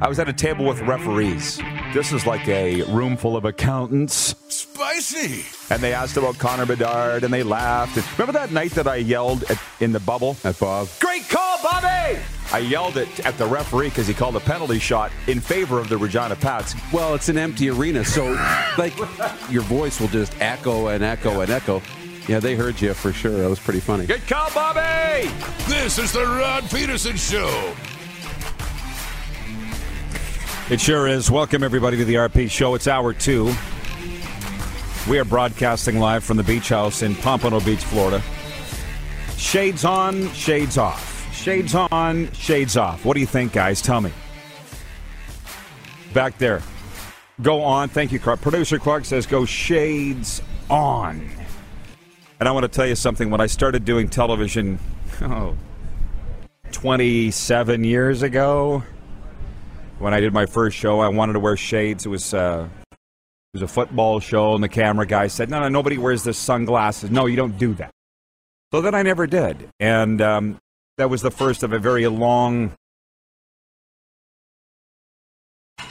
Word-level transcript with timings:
I 0.00 0.08
was 0.08 0.18
at 0.18 0.28
a 0.28 0.32
table 0.32 0.66
with 0.66 0.80
referees. 0.82 1.58
This 1.94 2.12
is 2.12 2.26
like 2.26 2.46
a 2.48 2.82
room 2.82 3.16
full 3.16 3.36
of 3.36 3.44
accountants. 3.44 4.34
Spicy. 4.48 5.44
And 5.72 5.82
they 5.82 5.94
asked 5.94 6.16
about 6.16 6.38
Connor 6.38 6.66
Bedard 6.66 7.24
and 7.24 7.32
they 7.32 7.42
laughed. 7.42 7.96
And 7.96 8.06
remember 8.18 8.38
that 8.38 8.52
night 8.52 8.72
that 8.72 8.86
I 8.86 8.96
yelled 8.96 9.44
at, 9.44 9.58
in 9.80 9.92
the 9.92 10.00
bubble 10.00 10.36
at 10.44 10.58
Bob? 10.58 10.88
Great 11.00 11.28
call, 11.28 11.58
Bobby! 11.62 12.20
I 12.52 12.58
yelled 12.58 12.96
it 12.96 13.24
at 13.26 13.38
the 13.38 13.46
referee 13.46 13.88
because 13.88 14.06
he 14.06 14.14
called 14.14 14.36
a 14.36 14.40
penalty 14.40 14.78
shot 14.78 15.12
in 15.26 15.40
favor 15.40 15.78
of 15.78 15.88
the 15.88 15.96
Regina 15.96 16.36
Pats. 16.36 16.74
Well, 16.92 17.14
it's 17.14 17.28
an 17.28 17.38
empty 17.38 17.70
arena, 17.70 18.04
so 18.04 18.32
like 18.76 18.96
your 19.50 19.62
voice 19.62 19.98
will 19.98 20.08
just 20.08 20.38
echo 20.40 20.88
and 20.88 21.02
echo 21.02 21.40
and 21.40 21.50
echo. 21.50 21.80
Yeah, 22.28 22.40
they 22.40 22.54
heard 22.54 22.80
you 22.80 22.92
for 22.92 23.12
sure. 23.12 23.32
That 23.32 23.48
was 23.48 23.60
pretty 23.60 23.80
funny. 23.80 24.06
Good 24.06 24.26
call, 24.26 24.50
Bobby! 24.52 25.30
This 25.68 25.98
is 25.98 26.12
the 26.12 26.24
Rod 26.24 26.64
Pedersen 26.64 27.16
Show. 27.16 27.74
It 30.68 30.80
sure 30.80 31.06
is. 31.06 31.30
Welcome, 31.30 31.62
everybody, 31.62 31.96
to 31.96 32.04
the 32.04 32.14
RP 32.14 32.50
Show. 32.50 32.74
It's 32.74 32.88
hour 32.88 33.12
two. 33.12 33.54
We 35.08 35.16
are 35.20 35.24
broadcasting 35.24 36.00
live 36.00 36.24
from 36.24 36.38
the 36.38 36.42
beach 36.42 36.70
house 36.70 37.02
in 37.02 37.14
Pompano 37.14 37.60
Beach, 37.60 37.84
Florida. 37.84 38.20
Shades 39.36 39.84
on, 39.84 40.28
shades 40.32 40.76
off. 40.76 41.32
Shades 41.32 41.76
on, 41.76 42.32
shades 42.32 42.76
off. 42.76 43.04
What 43.04 43.14
do 43.14 43.20
you 43.20 43.26
think, 43.26 43.52
guys? 43.52 43.80
Tell 43.80 44.00
me. 44.00 44.10
Back 46.12 46.36
there. 46.38 46.62
Go 47.42 47.62
on. 47.62 47.88
Thank 47.88 48.10
you, 48.10 48.18
Clark. 48.18 48.40
Producer 48.40 48.80
Clark 48.80 49.04
says 49.04 49.24
go 49.24 49.44
shades 49.44 50.42
on. 50.68 51.30
And 52.40 52.48
I 52.48 52.50
want 52.50 52.64
to 52.64 52.68
tell 52.68 52.88
you 52.88 52.96
something. 52.96 53.30
When 53.30 53.40
I 53.40 53.46
started 53.46 53.84
doing 53.84 54.08
television, 54.08 54.80
oh, 55.22 55.56
27 56.72 57.84
years 57.84 58.22
ago, 58.22 58.82
when 59.98 60.12
I 60.12 60.20
did 60.20 60.32
my 60.32 60.46
first 60.46 60.76
show, 60.76 61.00
I 61.00 61.08
wanted 61.08 61.34
to 61.34 61.40
wear 61.40 61.56
shades. 61.56 62.06
It 62.06 62.08
was 62.08 62.34
uh, 62.34 62.68
it 62.92 62.96
was 63.54 63.62
a 63.62 63.68
football 63.68 64.20
show, 64.20 64.54
and 64.54 64.62
the 64.62 64.68
camera 64.68 65.06
guy 65.06 65.26
said, 65.28 65.50
"No, 65.50 65.60
no, 65.60 65.68
nobody 65.68 65.98
wears 65.98 66.22
the 66.22 66.34
sunglasses. 66.34 67.10
No, 67.10 67.26
you 67.26 67.36
don't 67.36 67.58
do 67.58 67.74
that." 67.74 67.90
So 68.72 68.80
then 68.80 68.94
I 68.94 69.02
never 69.02 69.26
did, 69.26 69.68
and 69.80 70.20
um, 70.20 70.58
that 70.98 71.08
was 71.08 71.22
the 71.22 71.30
first 71.30 71.62
of 71.62 71.72
a 71.72 71.78
very 71.78 72.06
long, 72.08 72.72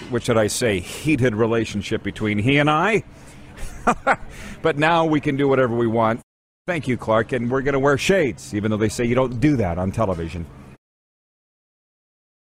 what 0.09 0.23
should 0.23 0.37
I 0.37 0.47
say, 0.47 0.79
heated 0.79 1.35
relationship 1.35 2.03
between 2.03 2.37
he 2.37 2.57
and 2.57 2.69
I. 2.69 3.03
but 4.61 4.77
now 4.77 5.05
we 5.05 5.21
can 5.21 5.37
do 5.37 5.47
whatever 5.47 5.75
we 5.75 5.87
want. 5.87 6.21
Thank 6.67 6.87
you, 6.87 6.97
Clark, 6.97 7.31
and 7.31 7.49
we're 7.49 7.61
going 7.61 7.73
to 7.73 7.79
wear 7.79 7.97
shades, 7.97 8.53
even 8.53 8.71
though 8.71 8.77
they 8.77 8.89
say 8.89 9.05
you 9.05 9.13
don't 9.15 9.39
do 9.39 9.55
that 9.57 9.77
on 9.77 9.91
television. 9.91 10.45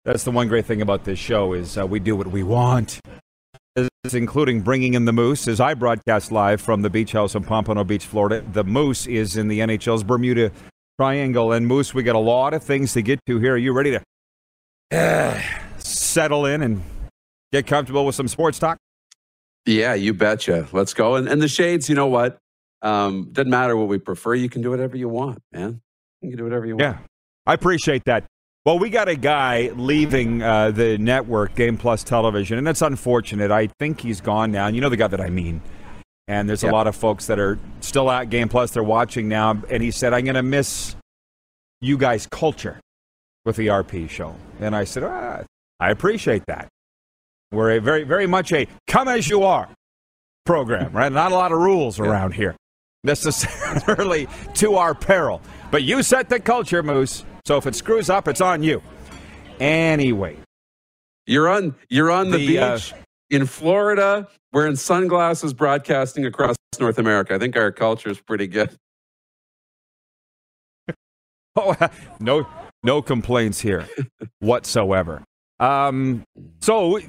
That's 0.08 0.24
the 0.24 0.32
one 0.32 0.48
great 0.48 0.66
thing 0.66 0.82
about 0.82 1.04
this 1.04 1.20
show 1.20 1.52
is 1.52 1.78
uh, 1.78 1.86
we 1.86 2.00
do 2.00 2.16
what 2.16 2.28
we 2.28 2.42
want. 2.42 3.02
Including 4.14 4.62
bringing 4.62 4.94
in 4.94 5.04
the 5.04 5.12
Moose 5.12 5.50
as 5.50 5.60
I 5.60 5.74
broadcast 5.74 6.32
live 6.32 6.62
from 6.62 6.82
the 6.82 6.90
beach 6.90 7.12
house 7.12 7.36
in 7.36 7.44
Pompano 7.44 7.84
Beach, 7.84 8.06
Florida. 8.06 8.42
The 8.54 8.64
Moose 8.64 9.06
is 9.06 9.36
in 9.36 9.50
the 9.50 9.60
NHL's 9.60 10.06
Bermuda 10.06 10.54
Triangle. 10.98 11.52
And 11.52 11.68
Moose, 11.68 11.94
we 11.94 12.04
got 12.04 12.16
a 12.16 12.20
lot 12.20 12.54
of 12.54 12.64
things 12.64 12.94
to 12.94 13.02
get 13.02 13.20
to 13.26 13.38
here. 13.38 13.56
Are 13.56 13.58
you 13.58 13.74
ready 13.74 14.00
to 14.00 14.98
uh, 14.98 15.42
settle 15.78 16.46
in 16.46 16.62
and 16.64 16.82
get 17.52 17.68
comfortable 17.68 18.06
with 18.06 18.16
some 18.16 18.30
sports 18.30 18.60
talk? 18.60 18.78
Yeah, 19.66 19.94
you 19.94 20.14
betcha. 20.14 20.70
Let's 20.72 20.94
go. 20.94 21.16
And, 21.16 21.28
and 21.28 21.42
the 21.42 21.50
shades, 21.50 21.90
you 21.90 21.96
know 21.96 22.08
what? 22.08 22.38
Um, 22.82 23.28
doesn't 23.34 23.52
matter 23.52 23.76
what 23.76 23.90
we 23.90 23.98
prefer. 23.98 24.36
You 24.36 24.48
can 24.48 24.62
do 24.62 24.70
whatever 24.70 24.96
you 24.96 25.10
want, 25.10 25.40
man. 25.52 25.82
You 26.22 26.30
can 26.30 26.38
do 26.38 26.46
whatever 26.46 26.66
you 26.66 26.78
want. 26.78 26.82
Yeah, 26.82 27.00
I 27.46 27.54
appreciate 27.54 28.06
that. 28.06 28.24
Well, 28.68 28.80
we 28.80 28.90
got 28.90 29.08
a 29.08 29.16
guy 29.16 29.72
leaving 29.78 30.44
uh, 30.44 30.72
the 30.72 30.98
network, 30.98 31.56
Game 31.56 31.78
Plus 31.78 32.04
Television, 32.04 32.58
and 32.58 32.68
that's 32.68 32.82
unfortunate. 32.82 33.50
I 33.50 33.68
think 33.80 34.02
he's 34.02 34.20
gone 34.20 34.52
now. 34.52 34.68
And 34.68 34.76
you 34.76 34.82
know 34.82 34.90
the 34.90 34.98
guy 34.98 35.08
that 35.08 35.22
I 35.22 35.30
mean. 35.30 35.62
And 36.28 36.50
there's 36.50 36.66
a 36.66 36.68
lot 36.70 36.86
of 36.86 36.94
folks 36.94 37.28
that 37.28 37.40
are 37.40 37.58
still 37.80 38.12
at 38.12 38.30
Game 38.30 38.50
Plus. 38.50 38.72
They're 38.72 38.84
watching 38.84 39.30
now. 39.30 39.52
And 39.70 39.82
he 39.82 39.90
said, 39.90 40.14
I'm 40.14 40.26
going 40.26 40.36
to 40.36 40.44
miss 40.44 40.98
you 41.80 41.98
guys' 41.98 42.28
culture 42.30 42.78
with 43.46 43.56
the 43.56 43.68
RP 43.68 44.10
show. 44.10 44.36
And 44.60 44.76
I 44.76 44.84
said, 44.84 45.06
ah, 45.06 45.44
I 45.80 45.90
appreciate 45.90 46.44
that. 46.48 46.68
We're 47.54 47.78
a 47.78 47.80
very, 47.80 48.04
very 48.04 48.28
much 48.28 48.52
a 48.52 48.68
come 48.86 49.08
as 49.08 49.30
you 49.30 49.44
are 49.44 49.70
program, 50.46 50.92
right? 50.92 51.10
Not 51.10 51.32
a 51.32 51.36
lot 51.36 51.54
of 51.54 51.60
rules 51.60 52.02
around 52.02 52.34
here 52.34 52.54
necessarily 53.06 54.28
to 54.56 54.76
our 54.76 54.94
peril. 54.94 55.42
But 55.72 55.84
you 55.84 56.04
set 56.04 56.28
the 56.28 56.42
culture, 56.42 56.84
Moose. 56.84 57.24
So 57.48 57.56
if 57.56 57.66
it 57.66 57.76
screws 57.76 58.10
up, 58.10 58.28
it's 58.28 58.42
on 58.42 58.62
you. 58.62 58.84
Anyway, 59.62 60.36
you're 61.26 61.48
on 61.48 61.76
you're 61.88 62.12
on 62.12 62.30
the, 62.30 62.46
The, 62.46 62.60
uh, 62.60 62.76
beach 62.76 62.94
in 63.30 63.46
Florida, 63.46 64.28
wearing 64.52 64.76
sunglasses, 64.76 65.54
broadcasting 65.54 66.26
across 66.26 66.58
North 66.78 67.00
America. 67.00 67.34
I 67.34 67.40
think 67.40 67.56
our 67.56 67.72
culture 67.72 68.10
is 68.10 68.20
pretty 68.20 68.48
good. 68.48 68.76
oh, 71.56 71.74
no, 72.20 72.46
no 72.84 73.02
complaints 73.02 73.62
here 73.62 73.88
whatsoever. 74.40 75.24
Um, 75.62 76.26
so, 76.60 77.00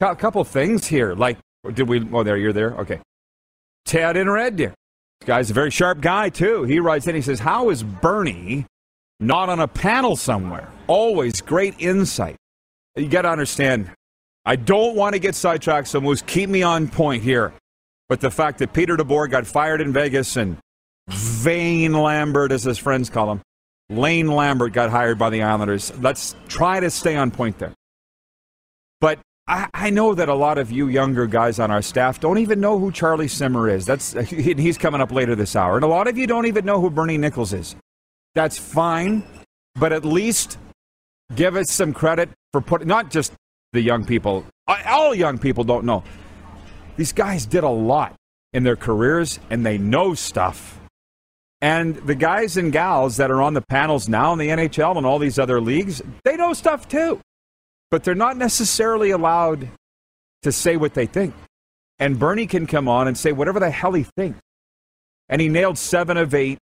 a 0.00 0.14
couple 0.14 0.44
things 0.44 0.86
here. 0.86 1.14
Like, 1.14 1.36
did 1.74 1.88
we? 1.88 2.08
Oh, 2.12 2.22
there, 2.22 2.36
you're 2.36 2.52
there. 2.52 2.74
Okay. 2.76 3.00
Ted 3.86 4.16
in 4.16 4.30
Red 4.30 4.54
Deer. 4.54 4.72
This 5.20 5.26
guy's 5.26 5.50
a 5.50 5.52
very 5.52 5.72
sharp 5.72 6.00
guy 6.00 6.28
too. 6.28 6.62
He 6.62 6.78
writes 6.78 7.08
in. 7.08 7.16
He 7.16 7.22
says, 7.22 7.40
"How 7.40 7.70
is 7.70 7.82
Bernie 7.82 8.66
not 9.20 9.48
on 9.48 9.60
a 9.60 9.68
panel 9.68 10.16
somewhere? 10.16 10.68
Always 10.86 11.40
great 11.40 11.74
insight. 11.78 12.36
You 12.96 13.08
got 13.08 13.22
to 13.22 13.30
understand. 13.30 13.90
I 14.44 14.56
don't 14.56 14.94
want 14.94 15.14
to 15.14 15.18
get 15.18 15.34
sidetracked, 15.34 15.88
so 15.88 16.00
Moose, 16.00 16.22
keep 16.22 16.48
me 16.48 16.62
on 16.62 16.88
point 16.88 17.22
here. 17.22 17.52
But 18.08 18.20
the 18.20 18.30
fact 18.30 18.58
that 18.60 18.72
Peter 18.72 18.96
DeBoer 18.96 19.30
got 19.30 19.46
fired 19.46 19.80
in 19.80 19.92
Vegas 19.92 20.36
and 20.36 20.56
Vane 21.08 21.92
Lambert, 21.92 22.52
as 22.52 22.62
his 22.62 22.78
friends 22.78 23.10
call 23.10 23.32
him, 23.32 23.40
Lane 23.88 24.28
Lambert 24.28 24.72
got 24.72 24.90
hired 24.90 25.18
by 25.18 25.30
the 25.30 25.42
Islanders. 25.42 25.92
Let's 26.00 26.34
try 26.48 26.80
to 26.80 26.90
stay 26.90 27.16
on 27.16 27.30
point 27.30 27.58
there. 27.58 27.72
But 29.00 29.18
I, 29.46 29.68
I 29.74 29.90
know 29.90 30.14
that 30.14 30.28
a 30.28 30.34
lot 30.34 30.58
of 30.58 30.72
you 30.72 30.88
younger 30.88 31.26
guys 31.26 31.58
on 31.58 31.70
our 31.70 31.82
staff 31.82 32.18
don't 32.18 32.38
even 32.38 32.60
know 32.60 32.78
who 32.78 32.90
Charlie 32.90 33.28
Simmer 33.28 33.68
is. 33.68 33.86
That's 33.86 34.12
he's 34.30 34.78
coming 34.78 35.00
up 35.00 35.12
later 35.12 35.34
this 35.34 35.54
hour, 35.54 35.76
and 35.76 35.84
a 35.84 35.88
lot 35.88 36.08
of 36.08 36.18
you 36.18 36.26
don't 36.26 36.46
even 36.46 36.64
know 36.64 36.80
who 36.80 36.90
Bernie 36.90 37.18
Nicholls 37.18 37.52
is. 37.52 37.76
That's 38.36 38.58
fine, 38.58 39.24
but 39.76 39.94
at 39.94 40.04
least 40.04 40.58
give 41.34 41.56
us 41.56 41.70
some 41.70 41.94
credit 41.94 42.28
for 42.52 42.60
putting 42.60 42.86
not 42.86 43.10
just 43.10 43.32
the 43.72 43.80
young 43.80 44.04
people. 44.04 44.44
All 44.68 45.14
young 45.14 45.38
people 45.38 45.64
don't 45.64 45.86
know. 45.86 46.04
These 46.98 47.14
guys 47.14 47.46
did 47.46 47.64
a 47.64 47.70
lot 47.70 48.14
in 48.52 48.62
their 48.62 48.76
careers, 48.76 49.40
and 49.48 49.64
they 49.64 49.78
know 49.78 50.12
stuff. 50.12 50.78
And 51.62 51.96
the 51.96 52.14
guys 52.14 52.58
and 52.58 52.70
gals 52.70 53.16
that 53.16 53.30
are 53.30 53.40
on 53.40 53.54
the 53.54 53.62
panels 53.62 54.06
now 54.06 54.34
in 54.34 54.38
the 54.38 54.48
NHL 54.48 54.98
and 54.98 55.06
all 55.06 55.18
these 55.18 55.38
other 55.38 55.58
leagues, 55.58 56.02
they 56.22 56.36
know 56.36 56.52
stuff 56.52 56.86
too. 56.88 57.18
But 57.90 58.04
they're 58.04 58.14
not 58.14 58.36
necessarily 58.36 59.12
allowed 59.12 59.66
to 60.42 60.52
say 60.52 60.76
what 60.76 60.92
they 60.92 61.06
think. 61.06 61.32
And 61.98 62.18
Bernie 62.18 62.46
can 62.46 62.66
come 62.66 62.86
on 62.86 63.08
and 63.08 63.16
say 63.16 63.32
whatever 63.32 63.60
the 63.60 63.70
hell 63.70 63.94
he 63.94 64.02
thinks. 64.02 64.38
And 65.30 65.40
he 65.40 65.48
nailed 65.48 65.78
seven 65.78 66.18
of 66.18 66.34
eight 66.34 66.58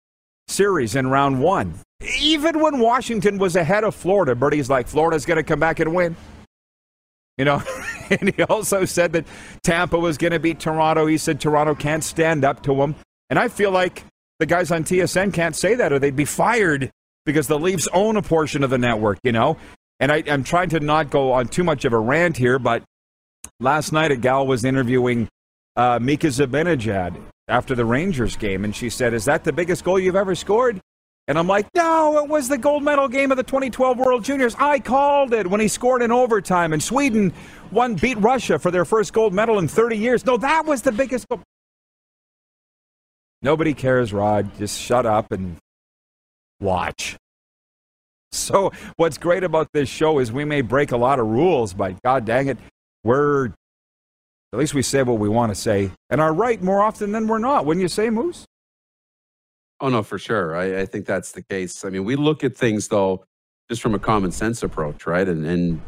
series 0.47 0.95
in 0.95 1.07
round 1.07 1.41
one. 1.41 1.73
Even 2.19 2.59
when 2.59 2.79
Washington 2.79 3.37
was 3.37 3.55
ahead 3.55 3.83
of 3.83 3.93
Florida, 3.95 4.35
Bernie's 4.35 4.69
like, 4.69 4.87
Florida's 4.87 5.25
going 5.25 5.37
to 5.37 5.43
come 5.43 5.59
back 5.59 5.79
and 5.79 5.93
win. 5.93 6.15
You 7.37 7.45
know, 7.45 7.63
and 8.09 8.33
he 8.33 8.43
also 8.43 8.85
said 8.85 9.13
that 9.13 9.25
Tampa 9.63 9.97
was 9.97 10.17
going 10.17 10.33
to 10.33 10.39
beat 10.39 10.59
Toronto. 10.59 11.05
He 11.05 11.17
said 11.17 11.39
Toronto 11.39 11.75
can't 11.75 12.03
stand 12.03 12.43
up 12.43 12.63
to 12.63 12.81
him. 12.81 12.95
And 13.29 13.39
I 13.39 13.47
feel 13.47 13.71
like 13.71 14.03
the 14.39 14.45
guys 14.45 14.71
on 14.71 14.83
TSN 14.83 15.33
can't 15.33 15.55
say 15.55 15.75
that 15.75 15.93
or 15.93 15.99
they'd 15.99 16.15
be 16.15 16.25
fired 16.25 16.91
because 17.25 17.47
the 17.47 17.59
Leafs 17.59 17.87
own 17.93 18.17
a 18.17 18.21
portion 18.21 18.63
of 18.63 18.69
the 18.69 18.77
network, 18.77 19.19
you 19.23 19.31
know? 19.31 19.57
And 19.99 20.11
I, 20.11 20.17
am 20.17 20.43
trying 20.43 20.69
to 20.69 20.79
not 20.79 21.11
go 21.11 21.31
on 21.31 21.47
too 21.47 21.63
much 21.63 21.85
of 21.85 21.93
a 21.93 21.99
rant 21.99 22.37
here, 22.37 22.57
but 22.57 22.83
last 23.59 23.91
night 23.91 24.11
a 24.11 24.15
gal 24.15 24.47
was 24.47 24.65
interviewing 24.65 25.29
uh, 25.81 25.99
Mika 25.99 26.27
Zibanejad 26.27 27.19
after 27.47 27.73
the 27.73 27.85
Rangers 27.85 28.35
game, 28.37 28.63
and 28.63 28.75
she 28.75 28.89
said, 28.89 29.13
Is 29.15 29.25
that 29.25 29.43
the 29.43 29.51
biggest 29.51 29.83
goal 29.83 29.99
you've 29.99 30.15
ever 30.15 30.35
scored? 30.35 30.79
And 31.27 31.39
I'm 31.39 31.47
like, 31.47 31.67
no, 31.73 32.17
it 32.23 32.29
was 32.29 32.49
the 32.49 32.57
gold 32.57 32.83
medal 32.83 33.07
game 33.07 33.31
of 33.31 33.37
the 33.37 33.43
2012 33.43 33.97
World 33.97 34.23
Juniors. 34.23 34.55
I 34.59 34.79
called 34.79 35.33
it 35.33 35.47
when 35.47 35.61
he 35.61 35.67
scored 35.67 36.01
in 36.01 36.11
overtime 36.11 36.73
and 36.73 36.81
Sweden 36.83 37.31
won, 37.71 37.95
beat 37.95 38.17
Russia 38.17 38.59
for 38.59 38.69
their 38.69 38.85
first 38.85 39.13
gold 39.13 39.33
medal 39.33 39.59
in 39.59 39.67
30 39.67 39.97
years. 39.97 40.25
No, 40.25 40.35
that 40.37 40.65
was 40.65 40.81
the 40.81 40.91
biggest. 40.91 41.27
Goal. 41.29 41.41
Nobody 43.41 43.73
cares, 43.73 44.11
Rod. 44.11 44.49
Just 44.57 44.79
shut 44.79 45.05
up 45.05 45.31
and 45.31 45.57
watch. 46.59 47.17
So, 48.31 48.71
what's 48.97 49.17
great 49.17 49.43
about 49.43 49.69
this 49.73 49.89
show 49.89 50.19
is 50.19 50.31
we 50.31 50.43
may 50.43 50.61
break 50.61 50.91
a 50.91 50.97
lot 50.97 51.19
of 51.19 51.27
rules, 51.27 51.73
but 51.73 52.01
god 52.01 52.25
dang 52.25 52.47
it, 52.47 52.57
we're 53.03 53.51
at 54.53 54.59
least 54.59 54.73
we 54.73 54.81
say 54.81 55.03
what 55.03 55.19
we 55.19 55.29
want 55.29 55.51
to 55.51 55.55
say 55.55 55.91
and 56.09 56.19
are 56.19 56.33
right 56.33 56.61
more 56.61 56.81
often 56.81 57.11
than 57.11 57.27
we're 57.27 57.39
not. 57.39 57.65
Wouldn't 57.65 57.81
you 57.81 57.87
say, 57.87 58.09
Moose? 58.09 58.45
Oh 59.79 59.89
no, 59.89 60.03
for 60.03 60.19
sure. 60.19 60.55
I, 60.55 60.81
I 60.81 60.85
think 60.85 61.05
that's 61.05 61.31
the 61.31 61.41
case. 61.41 61.83
I 61.85 61.89
mean, 61.89 62.03
we 62.03 62.15
look 62.15 62.43
at 62.43 62.55
things 62.55 62.89
though 62.89 63.23
just 63.69 63.81
from 63.81 63.95
a 63.95 63.99
common 63.99 64.31
sense 64.31 64.61
approach, 64.63 65.07
right? 65.07 65.27
And 65.27 65.45
and 65.45 65.81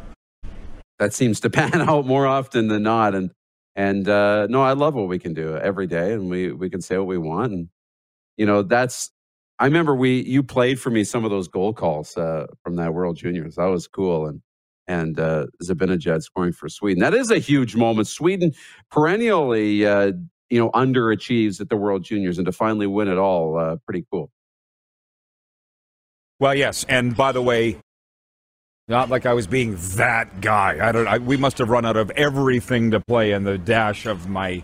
that 1.00 1.14
seems 1.14 1.40
to 1.42 1.50
pan 1.52 1.82
out 1.82 2.06
more 2.06 2.26
often 2.26 2.68
than 2.70 2.84
not. 2.84 3.14
And 3.14 3.32
and 3.76 4.08
uh, 4.08 4.48
no, 4.48 4.62
I 4.62 4.74
love 4.74 4.96
what 4.96 5.08
we 5.08 5.20
can 5.20 5.34
do 5.34 5.58
every 5.58 5.88
day, 5.88 6.14
and 6.14 6.30
we 6.30 6.52
we 6.52 6.70
can 6.70 6.82
say 6.82 6.98
what 6.98 7.08
we 7.08 7.18
want. 7.18 7.54
And 7.54 7.70
you 8.38 8.46
know, 8.46 8.64
that's. 8.64 9.12
I 9.60 9.66
remember 9.66 9.96
we 9.96 10.22
you 10.24 10.42
played 10.44 10.80
for 10.80 10.90
me 10.90 11.04
some 11.04 11.26
of 11.26 11.32
those 11.32 11.48
goal 11.48 11.74
calls 11.74 12.18
uh, 12.18 12.48
from 12.64 12.76
that 12.78 12.94
World 12.94 13.18
Juniors. 13.18 13.56
That 13.56 13.66
was 13.66 13.88
cool, 13.88 14.28
and 14.28 14.42
and 14.88 15.20
uh, 15.20 15.48
Zibanejad 15.64 16.24
scoring 16.24 16.54
for 16.54 16.70
Sweden. 16.70 17.02
That 17.02 17.14
is 17.14 17.32
a 17.32 17.40
huge 17.40 17.76
moment. 17.76 18.08
Sweden 18.08 18.54
perennially, 18.92 19.86
uh, 19.86 20.14
you 20.50 20.60
know, 20.60 20.70
underachieves 20.72 21.62
at 21.62 21.70
the 21.70 21.78
World 21.78 22.04
Juniors, 22.04 22.38
and 22.38 22.46
to 22.46 22.52
finally 22.52 22.88
win 22.88 23.08
it 23.08 23.18
all, 23.18 23.58
uh, 23.58 23.78
pretty 23.86 24.06
cool. 24.12 24.30
Well, 26.40 26.56
yes, 26.56 26.86
and 26.90 27.16
by 27.16 27.32
the 27.32 27.42
way, 27.42 27.78
not 28.88 29.10
like 29.10 29.26
I 29.26 29.34
was 29.34 29.48
being 29.48 29.78
that 29.96 30.42
guy. 30.42 30.86
I 30.88 30.92
don't. 30.92 31.08
I, 31.08 31.18
we 31.18 31.38
must 31.38 31.58
have 31.60 31.70
run 31.70 31.86
out 31.86 31.96
of 31.96 32.10
everything 32.12 32.92
to 32.92 33.00
play 33.00 33.32
in 33.32 33.44
the 33.44 33.58
dash 33.58 34.06
of 34.06 34.28
my 34.28 34.64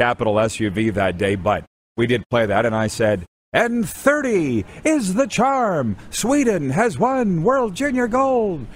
capital 0.00 0.34
SUV 0.34 0.94
that 0.94 1.18
day, 1.18 1.34
but 1.34 1.64
we 1.96 2.06
did 2.06 2.28
play 2.30 2.46
that, 2.46 2.64
and 2.64 2.74
I 2.74 2.86
said, 2.86 3.26
"And 3.52 3.86
thirty 3.86 4.64
is 4.84 5.14
the 5.14 5.26
charm. 5.26 5.96
Sweden 6.10 6.70
has 6.70 6.98
won 6.98 7.42
World 7.42 7.74
Junior 7.74 8.08
Gold." 8.08 8.66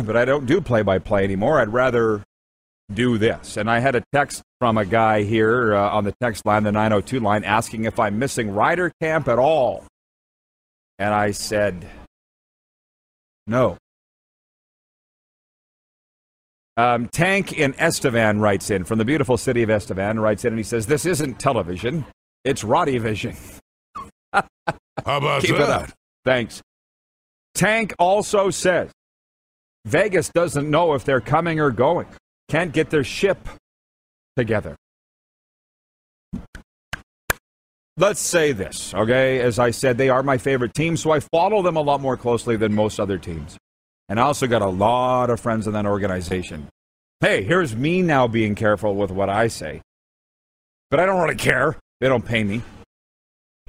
but 0.06 0.16
I 0.16 0.24
don't 0.24 0.46
do 0.46 0.60
play-by-play 0.60 1.24
anymore. 1.24 1.60
I'd 1.60 1.72
rather 1.72 2.22
do 2.92 3.18
this. 3.18 3.56
And 3.56 3.70
I 3.70 3.78
had 3.78 3.94
a 3.94 4.02
text 4.12 4.42
from 4.58 4.78
a 4.78 4.84
guy 4.84 5.22
here 5.22 5.74
uh, 5.74 5.90
on 5.90 6.04
the 6.04 6.12
text 6.20 6.44
line, 6.44 6.64
the 6.64 6.72
902 6.72 7.20
line, 7.20 7.44
asking 7.44 7.84
if 7.84 7.98
I'm 7.98 8.18
missing 8.18 8.52
Rider 8.52 8.92
Camp 9.00 9.28
at 9.28 9.38
all. 9.38 9.84
And 10.98 11.14
I 11.14 11.30
said, 11.30 11.86
no. 13.46 13.76
Um, 16.76 17.08
Tank 17.08 17.52
in 17.52 17.74
Estevan 17.78 18.40
writes 18.40 18.70
in 18.70 18.84
from 18.84 18.98
the 18.98 19.04
beautiful 19.04 19.36
city 19.36 19.62
of 19.62 19.70
Estevan, 19.70 20.18
writes 20.20 20.44
in 20.44 20.52
and 20.52 20.58
he 20.58 20.62
says, 20.62 20.86
This 20.86 21.04
isn't 21.04 21.38
television, 21.38 22.06
it's 22.44 22.64
Roddy 22.64 22.96
Vision. 22.98 23.36
How 24.32 24.44
about 25.04 25.42
Keep 25.42 25.56
that? 25.56 25.62
it 25.62 25.68
up. 25.68 25.90
Thanks. 26.24 26.62
Tank 27.54 27.92
also 27.98 28.50
says, 28.50 28.90
Vegas 29.84 30.28
doesn't 30.28 30.68
know 30.68 30.94
if 30.94 31.04
they're 31.04 31.20
coming 31.20 31.60
or 31.60 31.70
going. 31.70 32.06
Can't 32.48 32.72
get 32.72 32.90
their 32.90 33.04
ship 33.04 33.48
together. 34.36 34.76
Let's 37.96 38.20
say 38.20 38.52
this, 38.52 38.94
okay? 38.94 39.40
As 39.40 39.58
I 39.58 39.70
said, 39.70 39.98
they 39.98 40.08
are 40.08 40.22
my 40.22 40.38
favorite 40.38 40.74
team, 40.74 40.96
so 40.96 41.10
I 41.10 41.20
follow 41.20 41.62
them 41.62 41.76
a 41.76 41.82
lot 41.82 42.00
more 42.00 42.16
closely 42.16 42.56
than 42.56 42.74
most 42.74 42.98
other 42.98 43.18
teams. 43.18 43.58
And 44.08 44.18
I 44.18 44.22
also 44.22 44.46
got 44.46 44.62
a 44.62 44.68
lot 44.68 45.30
of 45.30 45.38
friends 45.38 45.66
in 45.66 45.74
that 45.74 45.86
organization. 45.86 46.68
Hey, 47.20 47.42
here's 47.42 47.76
me 47.76 48.00
now 48.00 48.26
being 48.26 48.54
careful 48.54 48.94
with 48.94 49.10
what 49.10 49.28
I 49.28 49.48
say. 49.48 49.82
But 50.90 51.00
I 51.00 51.06
don't 51.06 51.22
really 51.22 51.36
care. 51.36 51.76
They 52.00 52.08
don't 52.08 52.24
pay 52.24 52.42
me. 52.42 52.62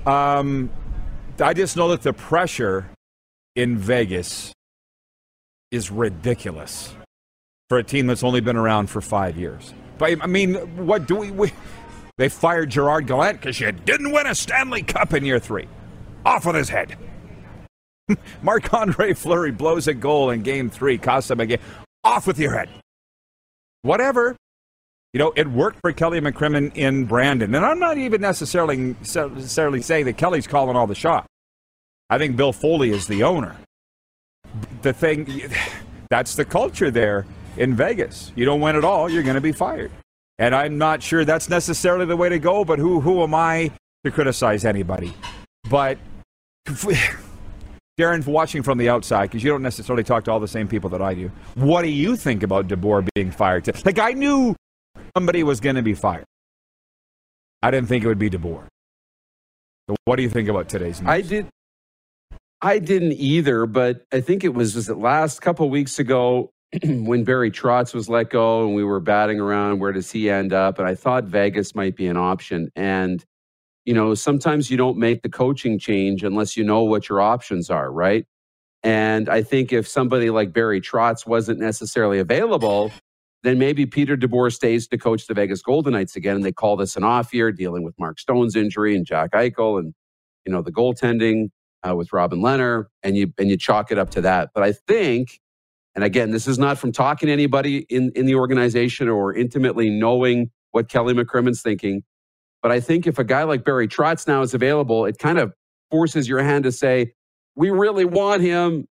Um, 0.05 0.69
I 1.39 1.53
just 1.53 1.75
know 1.75 1.89
that 1.89 2.01
the 2.01 2.13
pressure 2.13 2.89
in 3.55 3.77
Vegas 3.77 4.53
is 5.71 5.89
ridiculous 5.89 6.93
for 7.69 7.77
a 7.77 7.83
team 7.83 8.07
that's 8.07 8.23
only 8.23 8.41
been 8.41 8.57
around 8.57 8.87
for 8.87 9.01
five 9.01 9.37
years. 9.37 9.73
But 9.97 10.21
I 10.21 10.27
mean, 10.27 10.55
what 10.85 11.07
do 11.07 11.15
we? 11.15 11.31
we 11.31 11.53
they 12.17 12.29
fired 12.29 12.69
Gerard 12.69 13.07
Gallant 13.07 13.39
because 13.39 13.59
you 13.59 13.71
didn't 13.71 14.11
win 14.11 14.27
a 14.27 14.35
Stanley 14.35 14.83
Cup 14.83 15.13
in 15.13 15.25
year 15.25 15.39
three. 15.39 15.67
Off 16.25 16.45
with 16.45 16.55
his 16.55 16.69
head. 16.69 16.97
Marc 18.43 18.73
Andre 18.73 19.13
Fleury 19.13 19.51
blows 19.51 19.87
a 19.87 19.93
goal 19.93 20.29
in 20.29 20.43
game 20.43 20.69
three, 20.69 20.97
costs 20.97 21.29
them 21.29 21.39
a 21.39 21.45
game. 21.45 21.59
Off 22.03 22.27
with 22.27 22.37
your 22.37 22.51
head. 22.51 22.69
Whatever. 23.81 24.35
You 25.13 25.19
know, 25.19 25.33
it 25.35 25.47
worked 25.47 25.79
for 25.81 25.91
Kelly 25.91 26.21
McCrimmon 26.21 26.75
in 26.75 27.05
Brandon. 27.05 27.53
And 27.53 27.65
I'm 27.65 27.79
not 27.79 27.97
even 27.97 28.21
necessarily, 28.21 28.77
necessarily 28.99 29.81
saying 29.81 30.05
that 30.05 30.17
Kelly's 30.17 30.47
calling 30.47 30.75
all 30.75 30.87
the 30.87 30.95
shots. 30.95 31.27
I 32.09 32.17
think 32.17 32.37
Bill 32.37 32.53
Foley 32.53 32.91
is 32.91 33.07
the 33.07 33.23
owner. 33.23 33.57
The 34.81 34.93
thing, 34.93 35.51
that's 36.09 36.35
the 36.35 36.45
culture 36.45 36.91
there 36.91 37.25
in 37.57 37.75
Vegas. 37.75 38.31
You 38.35 38.45
don't 38.45 38.61
win 38.61 38.75
at 38.75 38.83
all, 38.83 39.09
you're 39.09 39.23
going 39.23 39.35
to 39.35 39.41
be 39.41 39.51
fired. 39.51 39.91
And 40.39 40.55
I'm 40.55 40.77
not 40.77 41.03
sure 41.03 41.23
that's 41.23 41.49
necessarily 41.49 42.05
the 42.05 42.17
way 42.17 42.29
to 42.29 42.39
go, 42.39 42.65
but 42.65 42.79
who, 42.79 42.99
who 42.99 43.21
am 43.21 43.35
I 43.35 43.71
to 44.03 44.11
criticize 44.11 44.65
anybody? 44.65 45.13
But 45.69 45.99
Darren, 47.99 48.25
watching 48.25 48.63
from 48.63 48.77
the 48.77 48.89
outside, 48.89 49.29
because 49.29 49.43
you 49.43 49.51
don't 49.51 49.61
necessarily 49.61 50.03
talk 50.03 50.23
to 50.23 50.31
all 50.31 50.39
the 50.39 50.47
same 50.47 50.67
people 50.67 50.89
that 50.89 51.01
I 51.01 51.13
do, 51.13 51.31
what 51.55 51.83
do 51.83 51.89
you 51.89 52.15
think 52.15 52.41
about 52.41 52.67
DeBoer 52.67 53.07
being 53.13 53.29
fired? 53.29 53.69
Like, 53.85 53.99
I 53.99 54.13
knew 54.13 54.55
somebody 55.15 55.43
was 55.43 55.59
going 55.59 55.75
to 55.75 55.83
be 55.83 55.93
fired. 55.93 56.25
I 57.61 57.69
didn't 57.69 57.89
think 57.89 58.03
it 58.03 58.07
would 58.07 58.19
be 58.19 58.29
DeBoer. 58.29 58.65
So 59.87 59.95
what 60.05 60.15
do 60.15 60.23
you 60.23 60.29
think 60.29 60.49
about 60.49 60.69
today's 60.69 60.99
news? 61.01 61.09
I 61.09 61.21
did. 61.21 61.47
I 62.61 62.79
didn't 62.79 63.13
either, 63.13 63.65
but 63.65 64.05
I 64.13 64.21
think 64.21 64.43
it 64.43 64.53
was 64.53 64.75
was 64.75 64.89
it 64.89 64.97
last 64.97 65.41
couple 65.41 65.69
weeks 65.69 65.99
ago 65.99 66.53
when 66.83 67.23
Barry 67.23 67.51
Trotz 67.51 67.93
was 67.93 68.09
let 68.09 68.29
go 68.29 68.65
and 68.65 68.75
we 68.75 68.83
were 68.83 68.99
batting 68.99 69.39
around 69.39 69.79
where 69.79 69.93
does 69.93 70.11
he 70.11 70.29
end 70.29 70.53
up? 70.53 70.79
And 70.79 70.87
I 70.87 70.95
thought 70.95 71.25
Vegas 71.25 71.75
might 71.75 71.95
be 71.95 72.07
an 72.07 72.17
option. 72.17 72.71
And 72.75 73.25
you 73.85 73.93
know 73.93 74.15
sometimes 74.15 74.71
you 74.71 74.77
don't 74.77 74.97
make 74.97 75.23
the 75.23 75.29
coaching 75.29 75.79
change 75.79 76.23
unless 76.23 76.57
you 76.57 76.63
know 76.63 76.83
what 76.83 77.09
your 77.09 77.21
options 77.21 77.69
are, 77.71 77.91
right? 77.91 78.25
And 78.83 79.29
I 79.29 79.43
think 79.43 79.73
if 79.73 79.87
somebody 79.87 80.29
like 80.29 80.53
Barry 80.53 80.81
Trotz 80.81 81.27
wasn't 81.27 81.59
necessarily 81.59 82.19
available, 82.19 82.91
then 83.43 83.59
maybe 83.59 83.85
Peter 83.87 84.17
DeBoer 84.17 84.53
stays 84.53 84.87
to 84.89 84.97
coach 84.97 85.27
the 85.27 85.33
Vegas 85.35 85.61
Golden 85.63 85.93
Knights 85.93 86.15
again 86.15 86.35
and 86.37 86.45
they 86.45 86.51
call 86.53 86.77
this 86.77 86.95
an 86.95 87.03
off 87.03 87.33
year 87.33 87.51
dealing 87.51 87.83
with 87.83 87.99
Mark 87.99 88.19
Stone's 88.19 88.55
injury 88.55 88.95
and 88.95 89.05
Jack 89.05 89.31
Eichel 89.33 89.79
and 89.79 89.93
you 90.45 90.53
know 90.53 90.61
the 90.61 90.71
goaltending 90.71 91.49
uh, 91.87 91.95
with 91.95 92.13
Robin 92.13 92.39
Lehner, 92.39 92.85
and 93.03 93.17
you 93.17 93.33
and 93.37 93.49
you 93.49 93.57
chalk 93.57 93.91
it 93.91 93.97
up 93.97 94.09
to 94.11 94.21
that. 94.21 94.51
But 94.53 94.63
I 94.63 94.71
think, 94.73 95.39
and 95.95 96.03
again, 96.03 96.31
this 96.31 96.47
is 96.47 96.57
not 96.57 96.77
from 96.77 96.91
talking 96.91 97.27
to 97.27 97.33
anybody 97.33 97.85
in 97.89 98.11
in 98.15 98.25
the 98.25 98.35
organization 98.35 99.09
or 99.09 99.33
intimately 99.33 99.89
knowing 99.89 100.51
what 100.71 100.89
Kelly 100.89 101.13
McCrimmon's 101.13 101.61
thinking. 101.61 102.03
But 102.61 102.71
I 102.71 102.79
think 102.79 103.07
if 103.07 103.17
a 103.17 103.23
guy 103.23 103.43
like 103.43 103.65
Barry 103.65 103.87
Trotz 103.87 104.27
now 104.27 104.41
is 104.41 104.53
available, 104.53 105.05
it 105.05 105.17
kind 105.17 105.39
of 105.39 105.53
forces 105.89 106.29
your 106.29 106.43
hand 106.43 106.63
to 106.63 106.71
say, 106.71 107.13
we 107.55 107.69
really 107.71 108.05
want 108.05 108.41
him. 108.41 108.87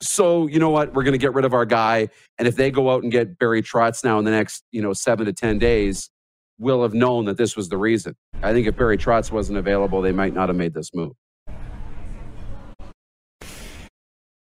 So 0.00 0.46
you 0.46 0.58
know 0.58 0.70
what? 0.70 0.94
We're 0.94 1.04
going 1.04 1.12
to 1.12 1.18
get 1.18 1.34
rid 1.34 1.44
of 1.44 1.54
our 1.54 1.64
guy. 1.64 2.08
And 2.38 2.48
if 2.48 2.56
they 2.56 2.70
go 2.70 2.90
out 2.90 3.02
and 3.02 3.12
get 3.12 3.38
Barry 3.38 3.62
Trotz 3.62 4.02
now 4.02 4.18
in 4.18 4.24
the 4.24 4.30
next 4.30 4.64
you 4.72 4.82
know 4.82 4.92
seven 4.92 5.26
to 5.26 5.32
ten 5.32 5.58
days, 5.58 6.10
we'll 6.58 6.82
have 6.82 6.94
known 6.94 7.26
that 7.26 7.36
this 7.36 7.56
was 7.56 7.68
the 7.68 7.76
reason. 7.76 8.16
I 8.42 8.52
think 8.52 8.66
if 8.66 8.76
Barry 8.76 8.98
Trotz 8.98 9.30
wasn't 9.30 9.58
available, 9.58 10.02
they 10.02 10.12
might 10.12 10.34
not 10.34 10.48
have 10.48 10.56
made 10.56 10.74
this 10.74 10.92
move. 10.92 11.12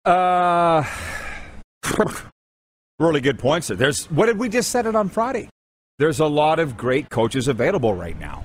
Uh, 0.05 0.85
really 2.99 3.21
good 3.21 3.39
points. 3.39 3.69
There. 3.69 3.77
There's 3.77 4.07
what 4.07 4.27
did 4.27 4.39
we 4.39 4.49
just 4.49 4.71
said 4.71 4.87
it 4.87 4.97
on 4.97 5.09
Friday? 5.09 5.49
There's 5.99 6.21
a 6.21 6.27
lot 6.27 6.59
of 6.59 6.77
great 6.77 7.11
coaches 7.11 7.49
available 7.49 7.95
right 7.95 8.19
now. 8.19 8.45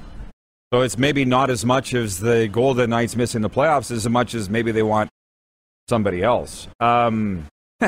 So 0.73 0.81
it's 0.81 0.97
maybe 0.97 1.23
not 1.23 1.49
as 1.49 1.63
much 1.63 1.93
as 1.93 2.19
the 2.19 2.49
Golden 2.49 2.89
Knights 2.89 3.15
missing 3.15 3.41
the 3.41 3.49
playoffs 3.49 3.89
as 3.89 4.07
much 4.09 4.35
as 4.35 4.49
maybe 4.49 4.71
they 4.71 4.83
want 4.83 5.09
somebody 5.87 6.21
else. 6.21 6.67
Um, 6.81 7.45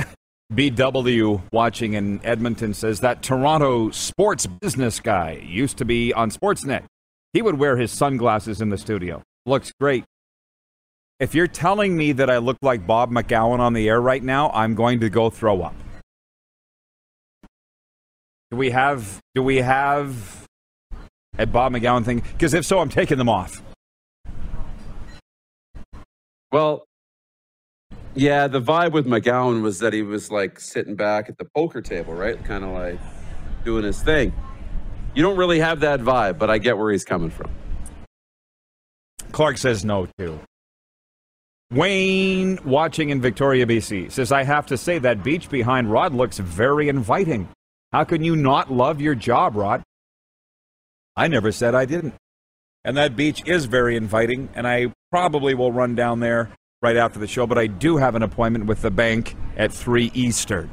BW 0.53 1.41
watching 1.51 1.93
in 1.93 2.21
Edmonton 2.23 2.73
says 2.73 3.01
that 3.01 3.21
Toronto 3.21 3.91
sports 3.91 4.47
business 4.47 4.99
guy 5.01 5.43
used 5.45 5.77
to 5.77 5.85
be 5.85 6.13
on 6.13 6.31
Sportsnet. 6.31 6.85
He 7.33 7.41
would 7.41 7.59
wear 7.59 7.77
his 7.77 7.91
sunglasses 7.91 8.61
in 8.61 8.69
the 8.69 8.77
studio. 8.77 9.21
Looks 9.45 9.71
great. 9.79 10.05
If 11.19 11.35
you're 11.35 11.47
telling 11.47 11.97
me 11.97 12.13
that 12.13 12.29
I 12.29 12.37
look 12.37 12.57
like 12.61 12.87
Bob 12.87 13.11
McCown 13.11 13.59
on 13.59 13.73
the 13.73 13.89
air 13.89 13.99
right 13.99 14.23
now, 14.23 14.51
I'm 14.51 14.73
going 14.73 15.01
to 15.01 15.09
go 15.09 15.29
throw 15.29 15.61
up. 15.61 15.75
Do 18.51 18.57
we 18.57 18.71
have 18.71 19.19
do 19.35 19.43
we 19.43 19.57
have 19.57 20.47
a 21.37 21.45
Bob 21.45 21.73
McCown 21.73 22.05
thing? 22.05 22.23
Because 22.31 22.53
if 22.53 22.65
so, 22.65 22.79
I'm 22.79 22.87
taking 22.87 23.17
them 23.17 23.27
off. 23.27 23.61
Well, 26.53 26.85
yeah, 28.15 28.47
the 28.47 28.61
vibe 28.61 28.93
with 28.93 29.05
McCown 29.05 29.61
was 29.61 29.79
that 29.79 29.91
he 29.91 30.01
was 30.01 30.31
like 30.31 30.57
sitting 30.59 30.95
back 30.95 31.29
at 31.29 31.37
the 31.37 31.45
poker 31.53 31.81
table, 31.81 32.13
right? 32.13 32.43
Kind 32.45 32.63
of 32.63 32.71
like 32.71 32.97
doing 33.65 33.83
his 33.83 34.01
thing. 34.01 34.33
You 35.13 35.21
don't 35.21 35.37
really 35.37 35.59
have 35.59 35.81
that 35.81 35.99
vibe, 35.99 36.37
but 36.39 36.49
I 36.49 36.59
get 36.59 36.77
where 36.77 36.91
he's 36.91 37.03
coming 37.03 37.29
from. 37.29 37.51
Clark 39.31 39.57
says 39.57 39.83
no, 39.83 40.07
too. 40.17 40.39
Wayne, 41.71 42.57
watching 42.65 43.11
in 43.11 43.21
Victoria, 43.21 43.67
BC, 43.67 44.11
says, 44.11 44.31
I 44.31 44.41
have 44.43 44.65
to 44.67 44.77
say 44.77 44.97
that 44.97 45.23
beach 45.23 45.49
behind 45.49 45.91
Rod 45.91 46.15
looks 46.15 46.39
very 46.39 46.89
inviting. 46.89 47.47
How 47.91 48.03
can 48.05 48.23
you 48.23 48.35
not 48.35 48.71
love 48.71 48.99
your 48.99 49.13
job, 49.13 49.55
Rod? 49.55 49.83
I 51.15 51.27
never 51.27 51.51
said 51.51 51.75
I 51.75 51.85
didn't. 51.85 52.15
And 52.83 52.97
that 52.97 53.15
beach 53.15 53.43
is 53.45 53.65
very 53.65 53.95
inviting, 53.95 54.49
and 54.55 54.67
I 54.67 54.93
probably 55.11 55.53
will 55.53 55.71
run 55.71 55.93
down 55.93 56.21
there 56.21 56.49
right 56.81 56.97
after 56.97 57.19
the 57.19 57.27
show, 57.27 57.45
but 57.45 57.59
I 57.59 57.67
do 57.67 57.97
have 57.97 58.15
an 58.15 58.23
appointment 58.23 58.65
with 58.65 58.81
the 58.81 58.89
bank 58.89 59.35
at 59.55 59.71
3 59.71 60.09
Eastern. 60.15 60.71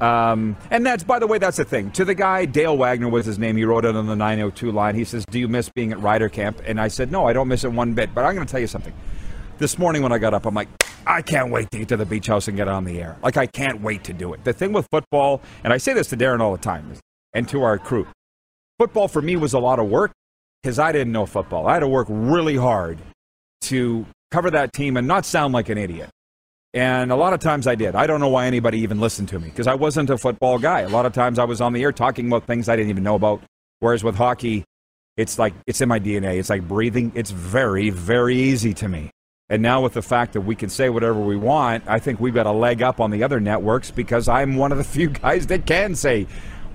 Um, 0.00 0.56
and 0.70 0.86
that's, 0.86 1.02
by 1.02 1.18
the 1.18 1.26
way, 1.26 1.38
that's 1.38 1.56
the 1.56 1.64
thing. 1.64 1.90
To 1.92 2.04
the 2.04 2.14
guy, 2.14 2.44
Dale 2.44 2.76
Wagner 2.76 3.08
was 3.08 3.26
his 3.26 3.40
name. 3.40 3.56
He 3.56 3.64
wrote 3.64 3.84
it 3.84 3.96
on 3.96 4.06
the 4.06 4.14
902 4.14 4.70
line. 4.70 4.94
He 4.94 5.04
says, 5.04 5.24
Do 5.30 5.38
you 5.40 5.48
miss 5.48 5.68
being 5.70 5.90
at 5.90 6.00
Rider 6.00 6.28
Camp? 6.28 6.60
And 6.64 6.80
I 6.80 6.88
said, 6.88 7.10
No, 7.10 7.26
I 7.26 7.32
don't 7.32 7.48
miss 7.48 7.64
it 7.64 7.72
one 7.72 7.94
bit. 7.94 8.14
But 8.14 8.24
I'm 8.24 8.34
going 8.34 8.46
to 8.46 8.50
tell 8.50 8.60
you 8.60 8.66
something. 8.66 8.92
This 9.58 9.78
morning 9.78 10.02
when 10.02 10.12
I 10.12 10.18
got 10.18 10.34
up, 10.34 10.44
I'm 10.44 10.54
like, 10.54 10.68
I 11.06 11.22
can't 11.22 11.50
wait 11.50 11.70
to 11.70 11.78
get 11.78 11.88
to 11.88 11.96
the 11.96 12.04
beach 12.04 12.26
house 12.26 12.46
and 12.46 12.56
get 12.56 12.68
on 12.68 12.84
the 12.84 13.00
air. 13.00 13.16
Like, 13.22 13.36
I 13.36 13.46
can't 13.46 13.80
wait 13.80 14.04
to 14.04 14.12
do 14.12 14.34
it. 14.34 14.44
The 14.44 14.52
thing 14.52 14.72
with 14.72 14.86
football, 14.90 15.40
and 15.64 15.72
I 15.72 15.78
say 15.78 15.94
this 15.94 16.08
to 16.08 16.16
Darren 16.16 16.40
all 16.40 16.52
the 16.52 16.58
time 16.58 16.92
and 17.32 17.48
to 17.48 17.62
our 17.62 17.78
crew 17.78 18.06
football 18.78 19.08
for 19.08 19.22
me 19.22 19.36
was 19.36 19.54
a 19.54 19.58
lot 19.58 19.78
of 19.78 19.88
work 19.88 20.12
because 20.62 20.78
I 20.78 20.92
didn't 20.92 21.12
know 21.12 21.26
football. 21.26 21.66
I 21.66 21.74
had 21.74 21.80
to 21.80 21.88
work 21.88 22.06
really 22.10 22.56
hard 22.56 22.98
to 23.62 24.04
cover 24.30 24.50
that 24.50 24.72
team 24.72 24.96
and 24.96 25.06
not 25.08 25.24
sound 25.24 25.54
like 25.54 25.68
an 25.68 25.78
idiot. 25.78 26.10
And 26.74 27.10
a 27.10 27.16
lot 27.16 27.32
of 27.32 27.40
times 27.40 27.66
I 27.66 27.74
did. 27.74 27.94
I 27.94 28.06
don't 28.06 28.20
know 28.20 28.28
why 28.28 28.46
anybody 28.46 28.80
even 28.80 29.00
listened 29.00 29.28
to 29.30 29.38
me 29.38 29.48
because 29.48 29.66
I 29.66 29.74
wasn't 29.74 30.10
a 30.10 30.18
football 30.18 30.58
guy. 30.58 30.80
A 30.80 30.88
lot 30.88 31.06
of 31.06 31.14
times 31.14 31.38
I 31.38 31.44
was 31.44 31.62
on 31.62 31.72
the 31.72 31.82
air 31.82 31.92
talking 31.92 32.26
about 32.26 32.46
things 32.46 32.68
I 32.68 32.76
didn't 32.76 32.90
even 32.90 33.02
know 33.02 33.14
about. 33.14 33.40
Whereas 33.80 34.04
with 34.04 34.16
hockey, 34.16 34.64
it's 35.16 35.38
like 35.38 35.54
it's 35.66 35.80
in 35.80 35.88
my 35.88 35.98
DNA. 35.98 36.38
It's 36.38 36.50
like 36.50 36.68
breathing. 36.68 37.12
It's 37.14 37.30
very, 37.30 37.88
very 37.88 38.36
easy 38.36 38.74
to 38.74 38.88
me. 38.88 39.10
And 39.48 39.62
now 39.62 39.80
with 39.80 39.92
the 39.94 40.02
fact 40.02 40.32
that 40.32 40.40
we 40.40 40.56
can 40.56 40.68
say 40.68 40.88
whatever 40.88 41.20
we 41.20 41.36
want, 41.36 41.84
I 41.86 42.00
think 42.00 42.18
we've 42.18 42.34
got 42.34 42.46
a 42.46 42.52
leg 42.52 42.82
up 42.82 43.00
on 43.00 43.10
the 43.12 43.22
other 43.22 43.38
networks 43.38 43.90
because 43.90 44.28
I'm 44.28 44.56
one 44.56 44.72
of 44.72 44.78
the 44.78 44.84
few 44.96 45.08
guys 45.10 45.46
that 45.46 45.66
can 45.66 45.94
say 45.94 46.26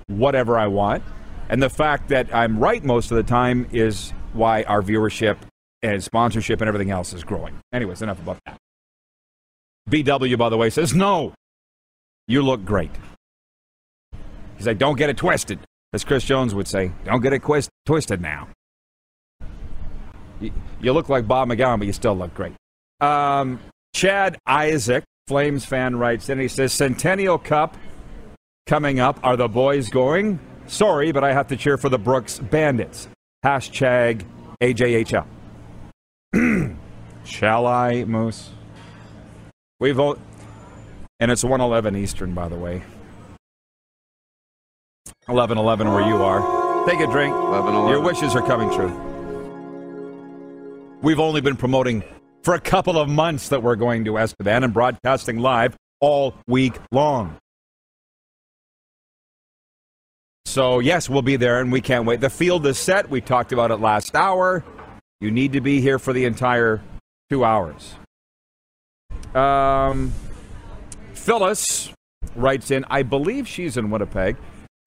whatever 0.07 0.57
I 0.57 0.67
want. 0.67 1.03
And 1.49 1.61
the 1.61 1.69
fact 1.69 2.09
that 2.09 2.33
I'm 2.33 2.59
right 2.59 2.83
most 2.83 3.11
of 3.11 3.17
the 3.17 3.23
time 3.23 3.67
is 3.71 4.13
why 4.33 4.63
our 4.63 4.81
viewership 4.81 5.37
and 5.81 6.01
sponsorship 6.01 6.61
and 6.61 6.67
everything 6.67 6.91
else 6.91 7.11
is 7.11 7.23
growing. 7.23 7.59
Anyways, 7.73 8.01
enough 8.01 8.21
about 8.21 8.37
that. 8.45 8.57
BW, 9.89 10.37
by 10.37 10.47
the 10.47 10.57
way, 10.57 10.69
says, 10.69 10.93
No, 10.93 11.33
you 12.27 12.41
look 12.41 12.63
great. 12.63 12.91
He's 14.55 14.67
like, 14.67 14.77
Don't 14.77 14.97
get 14.97 15.09
it 15.09 15.17
twisted. 15.17 15.59
As 15.91 16.05
Chris 16.05 16.23
Jones 16.23 16.55
would 16.55 16.67
say, 16.67 16.93
Don't 17.03 17.21
get 17.21 17.33
it 17.33 17.41
twisted 17.85 18.21
now. 18.21 18.47
You, 20.39 20.53
you 20.79 20.93
look 20.93 21.09
like 21.09 21.27
Bob 21.27 21.49
McCown, 21.49 21.79
but 21.79 21.87
you 21.87 21.93
still 21.93 22.15
look 22.15 22.33
great. 22.33 22.53
Um, 23.01 23.59
Chad 23.93 24.37
Isaac, 24.45 25.03
Flames 25.27 25.65
fan, 25.65 25.97
writes 25.97 26.29
in. 26.29 26.39
He 26.39 26.47
says, 26.47 26.71
Centennial 26.71 27.37
Cup 27.37 27.75
coming 28.67 28.99
up. 28.99 29.19
Are 29.23 29.35
the 29.35 29.47
boys 29.47 29.89
going? 29.89 30.39
Sorry, 30.67 31.11
but 31.11 31.23
I 31.23 31.33
have 31.33 31.47
to 31.47 31.57
cheer 31.57 31.77
for 31.77 31.89
the 31.89 31.97
Brooks 31.97 32.39
Bandits. 32.39 33.07
Hashtag 33.43 34.23
AJHL. 34.61 35.25
Shall 37.25 37.67
I, 37.67 38.05
Moose? 38.05 38.51
We 39.79 39.91
vote, 39.91 40.19
and 41.19 41.31
it's 41.31 41.43
111 41.43 41.95
Eastern, 41.95 42.33
by 42.33 42.47
the 42.47 42.55
way. 42.55 42.83
1111 45.25 45.91
where 45.91 46.07
you 46.07 46.23
are. 46.23 46.85
Take 46.85 46.99
a 46.99 47.07
drink. 47.07 47.33
11:11. 47.33 47.89
Your 47.89 48.01
wishes 48.01 48.35
are 48.35 48.41
coming 48.41 48.69
true. 48.71 48.91
We've 51.01 51.19
only 51.19 51.41
been 51.41 51.55
promoting 51.55 52.03
for 52.43 52.53
a 52.53 52.59
couple 52.59 52.97
of 52.97 53.09
months 53.09 53.49
that 53.49 53.61
we're 53.61 53.75
going 53.75 54.05
to 54.05 54.17
Estevan 54.17 54.63
and 54.63 54.73
broadcasting 54.73 55.39
live 55.39 55.75
all 55.99 56.35
week 56.47 56.75
long. 56.91 57.37
So, 60.45 60.79
yes, 60.79 61.09
we'll 61.09 61.21
be 61.21 61.37
there 61.37 61.61
and 61.61 61.71
we 61.71 61.81
can't 61.81 62.05
wait. 62.05 62.19
The 62.19 62.29
field 62.29 62.65
is 62.65 62.77
set. 62.77 63.09
We 63.09 63.21
talked 63.21 63.53
about 63.53 63.71
it 63.71 63.77
last 63.77 64.15
hour. 64.15 64.63
You 65.21 65.31
need 65.31 65.53
to 65.53 65.61
be 65.61 65.79
here 65.79 65.99
for 65.99 66.13
the 66.13 66.25
entire 66.25 66.81
two 67.29 67.45
hours. 67.45 67.95
Um, 69.33 70.11
Phyllis 71.13 71.93
writes 72.35 72.71
in, 72.71 72.83
I 72.89 73.03
believe 73.03 73.47
she's 73.47 73.77
in 73.77 73.89
Winnipeg. 73.91 74.35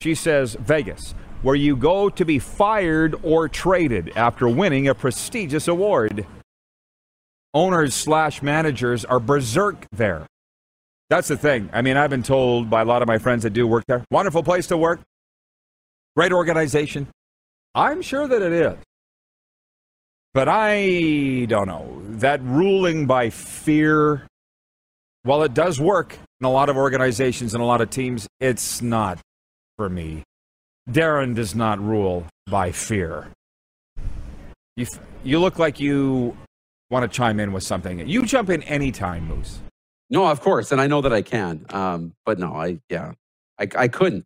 She 0.02 0.14
says, 0.14 0.56
Vegas, 0.60 1.14
where 1.42 1.54
you 1.54 1.76
go 1.76 2.10
to 2.10 2.24
be 2.24 2.38
fired 2.38 3.14
or 3.22 3.48
traded 3.48 4.12
after 4.16 4.48
winning 4.48 4.88
a 4.88 4.94
prestigious 4.94 5.68
award. 5.68 6.26
Owners 7.54 7.94
slash 7.94 8.42
managers 8.42 9.04
are 9.04 9.20
berserk 9.20 9.86
there. 9.92 10.26
That's 11.08 11.28
the 11.28 11.36
thing. 11.36 11.70
I 11.72 11.82
mean, 11.82 11.96
I've 11.96 12.10
been 12.10 12.24
told 12.24 12.68
by 12.68 12.82
a 12.82 12.84
lot 12.84 13.00
of 13.00 13.08
my 13.08 13.18
friends 13.18 13.44
that 13.44 13.50
do 13.50 13.66
work 13.66 13.84
there 13.86 14.04
wonderful 14.10 14.42
place 14.42 14.66
to 14.68 14.76
work, 14.76 15.00
great 16.16 16.32
organization. 16.32 17.06
I'm 17.74 18.02
sure 18.02 18.26
that 18.26 18.42
it 18.42 18.52
is. 18.52 18.76
But 20.32 20.48
I 20.48 21.46
don't 21.48 21.68
know. 21.68 22.02
That 22.18 22.42
ruling 22.42 23.06
by 23.06 23.30
fear, 23.30 24.26
while 25.22 25.44
it 25.44 25.54
does 25.54 25.80
work 25.80 26.18
in 26.40 26.46
a 26.46 26.50
lot 26.50 26.68
of 26.68 26.76
organizations 26.76 27.54
and 27.54 27.62
a 27.62 27.66
lot 27.66 27.80
of 27.80 27.90
teams, 27.90 28.26
it's 28.40 28.82
not 28.82 29.20
for 29.76 29.88
me. 29.88 30.24
Darren 30.90 31.36
does 31.36 31.54
not 31.54 31.78
rule 31.80 32.26
by 32.50 32.72
fear. 32.72 33.28
You, 34.76 34.86
you 35.22 35.38
look 35.38 35.60
like 35.60 35.78
you 35.78 36.36
want 36.90 37.10
to 37.10 37.14
chime 37.14 37.40
in 37.40 37.52
with 37.52 37.62
something. 37.62 38.06
You 38.08 38.24
jump 38.24 38.50
in 38.50 38.62
anytime, 38.64 39.26
Moose. 39.26 39.60
No, 40.10 40.26
of 40.26 40.40
course, 40.40 40.70
and 40.72 40.80
I 40.80 40.86
know 40.86 41.00
that 41.00 41.12
I 41.12 41.22
can. 41.22 41.64
Um, 41.70 42.12
but 42.24 42.38
no, 42.38 42.54
I 42.54 42.78
yeah, 42.88 43.12
I, 43.58 43.68
I 43.76 43.88
couldn't. 43.88 44.24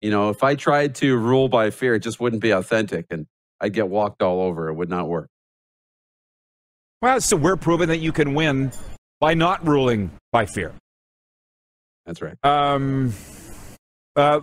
You 0.00 0.10
know, 0.10 0.30
if 0.30 0.42
I 0.42 0.54
tried 0.54 0.94
to 0.96 1.16
rule 1.16 1.48
by 1.48 1.70
fear, 1.70 1.94
it 1.94 2.00
just 2.00 2.20
wouldn't 2.20 2.42
be 2.42 2.50
authentic, 2.50 3.06
and 3.10 3.26
I'd 3.60 3.72
get 3.74 3.88
walked 3.88 4.22
all 4.22 4.40
over. 4.40 4.68
It 4.68 4.74
would 4.74 4.88
not 4.88 5.08
work. 5.08 5.28
Well, 7.02 7.20
so 7.20 7.36
we're 7.36 7.56
proving 7.56 7.88
that 7.88 7.98
you 7.98 8.12
can 8.12 8.34
win 8.34 8.72
by 9.20 9.34
not 9.34 9.66
ruling 9.66 10.10
by 10.32 10.46
fear. 10.46 10.72
That's 12.06 12.22
right. 12.22 12.36
Um, 12.42 13.12
uh, 14.16 14.40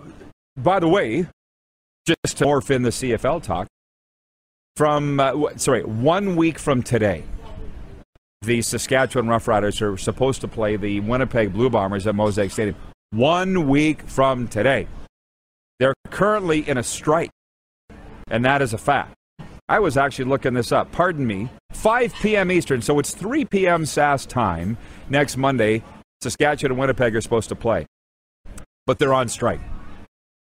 by 0.56 0.80
the 0.80 0.88
way, 0.88 1.28
just 2.06 2.38
to 2.38 2.46
morph 2.46 2.70
in 2.70 2.84
the 2.84 2.92
CFL 2.92 3.42
talk, 3.44 3.68
from, 4.76 5.20
uh, 5.20 5.32
w- 5.32 5.58
sorry, 5.58 5.84
one 5.84 6.36
week 6.36 6.60
from 6.60 6.84
today, 6.84 7.24
the 8.46 8.62
Saskatchewan 8.62 9.28
Roughriders 9.28 9.82
are 9.82 9.98
supposed 9.98 10.42
to 10.42 10.48
play 10.48 10.76
the 10.76 11.00
Winnipeg 11.02 11.54
Blue 11.54 11.70
Bombers 11.70 12.08
at 12.08 12.16
Mosaic 12.16 12.52
Stadium. 12.52 12.76
One 13.12 13.68
week 13.68 14.08
from 14.08 14.48
today. 14.48 14.88
They're 15.80 15.94
currently 16.10 16.68
in 16.68 16.78
a 16.78 16.84
strike, 16.84 17.32
and 18.30 18.46
that 18.46 18.62
is 18.62 18.74
a 18.74 18.78
fact. 18.78 19.14
I 19.68 19.80
was 19.80 19.98
actually 19.98 20.26
looking 20.26 20.54
this 20.54 20.72
up. 20.72 20.92
Pardon 20.92 21.26
me. 21.26 21.50
5 21.74 22.14
p.m. 22.22 22.52
Eastern, 22.52 22.82
so 22.82 23.00
it's 23.00 23.14
3 23.14 23.46
p.m. 23.46 23.86
SAS 23.86 24.26
time 24.26 24.78
next 25.10 25.38
Monday. 25.38 25.84
Saskatchewan 26.22 26.72
and 26.72 26.80
Winnipeg 26.80 27.16
are 27.16 27.22
supposed 27.22 27.50
to 27.50 27.56
play, 27.56 27.86
but 28.86 29.00
they're 29.00 29.14
on 29.14 29.28
strike. 29.28 29.60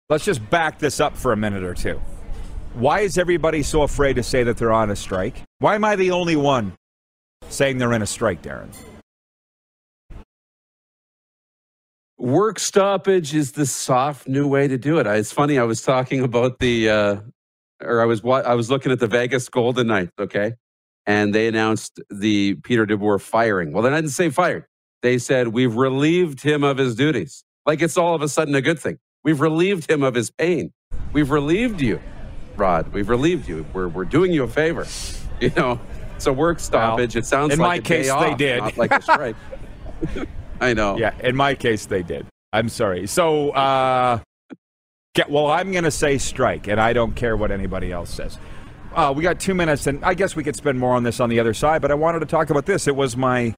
Let's 0.08 0.24
just 0.24 0.48
back 0.50 0.78
this 0.78 1.00
up 1.00 1.16
for 1.16 1.32
a 1.32 1.36
minute 1.36 1.64
or 1.64 1.74
two. 1.74 2.00
Why 2.74 3.00
is 3.00 3.18
everybody 3.18 3.62
so 3.62 3.82
afraid 3.82 4.14
to 4.14 4.22
say 4.22 4.42
that 4.42 4.56
they're 4.56 4.72
on 4.72 4.90
a 4.90 4.96
strike? 4.96 5.42
Why 5.60 5.76
am 5.76 5.84
I 5.84 5.96
the 5.96 6.10
only 6.10 6.36
one 6.36 6.74
saying 7.50 7.78
they're 7.78 7.92
in 7.92 8.02
a 8.02 8.06
strike, 8.06 8.42
Darren? 8.42 8.68
Work 12.18 12.58
stoppage 12.60 13.34
is 13.34 13.52
the 13.52 13.66
soft 13.66 14.28
new 14.28 14.46
way 14.46 14.68
to 14.68 14.78
do 14.78 14.98
it. 14.98 15.06
It's 15.06 15.32
funny. 15.32 15.58
I 15.58 15.64
was 15.64 15.82
talking 15.82 16.20
about 16.22 16.58
the, 16.60 16.88
uh, 16.88 17.16
or 17.82 18.00
I 18.00 18.04
was 18.06 18.22
wa- 18.22 18.42
I 18.46 18.54
was 18.54 18.70
looking 18.70 18.92
at 18.92 19.00
the 19.00 19.08
Vegas 19.08 19.48
Golden 19.48 19.88
Knights. 19.88 20.12
Okay, 20.18 20.54
and 21.06 21.34
they 21.34 21.48
announced 21.48 22.00
the 22.10 22.54
Peter 22.64 22.86
DeBoer 22.86 23.20
firing. 23.20 23.72
Well, 23.72 23.82
they 23.82 23.90
didn't 23.90 24.10
say 24.10 24.30
fired. 24.30 24.64
They 25.02 25.18
said 25.18 25.48
we've 25.48 25.74
relieved 25.74 26.40
him 26.42 26.64
of 26.64 26.78
his 26.78 26.94
duties. 26.94 27.44
Like 27.66 27.82
it's 27.82 27.96
all 27.98 28.14
of 28.14 28.22
a 28.22 28.28
sudden 28.28 28.54
a 28.54 28.62
good 28.62 28.78
thing. 28.78 28.98
We've 29.24 29.40
relieved 29.40 29.90
him 29.90 30.02
of 30.02 30.14
his 30.14 30.30
pain. 30.30 30.72
We've 31.12 31.30
relieved 31.30 31.80
you, 31.80 32.00
Rod. 32.56 32.92
We've 32.92 33.08
relieved 33.08 33.48
you. 33.48 33.66
We're 33.74 33.88
we're 33.88 34.04
doing 34.06 34.32
you 34.32 34.44
a 34.44 34.48
favor. 34.48 34.86
You 35.40 35.50
know, 35.56 35.80
it's 36.24 36.28
a 36.28 36.32
work 36.32 36.58
stoppage. 36.58 37.16
it 37.16 37.26
sounds 37.26 37.52
in 37.52 37.58
like 37.58 37.82
my 37.82 37.86
case, 37.86 38.10
they 38.12 38.34
did. 38.34 38.76
like 38.78 38.90
a 38.92 39.02
strike. 39.10 39.36
I 40.60 40.72
know. 40.72 40.96
Yeah, 40.96 41.12
in 41.20 41.36
my 41.36 41.54
case, 41.54 41.86
they 41.86 42.02
did. 42.02 42.26
I'm 42.52 42.68
sorry. 42.68 43.06
So, 43.06 43.50
uh, 43.50 44.20
get, 45.14 45.28
well, 45.30 45.48
I'm 45.48 45.72
going 45.72 45.84
to 45.84 45.90
say 45.90 46.16
strike, 46.18 46.66
and 46.68 46.80
I 46.80 46.92
don't 46.92 47.14
care 47.14 47.36
what 47.36 47.50
anybody 47.50 47.92
else 47.92 48.10
says. 48.10 48.38
uh, 48.94 49.12
we 49.14 49.22
got 49.22 49.38
two 49.40 49.54
minutes, 49.54 49.86
and 49.86 50.04
I 50.04 50.14
guess 50.14 50.34
we 50.36 50.42
could 50.44 50.56
spend 50.56 50.78
more 50.78 50.94
on 50.94 51.02
this 51.02 51.20
on 51.20 51.28
the 51.28 51.40
other 51.40 51.52
side, 51.54 51.82
but 51.82 51.90
I 51.90 51.94
wanted 51.94 52.20
to 52.20 52.26
talk 52.26 52.50
about 52.50 52.64
this. 52.66 52.86
It 52.88 52.96
was 52.96 53.16
my 53.16 53.54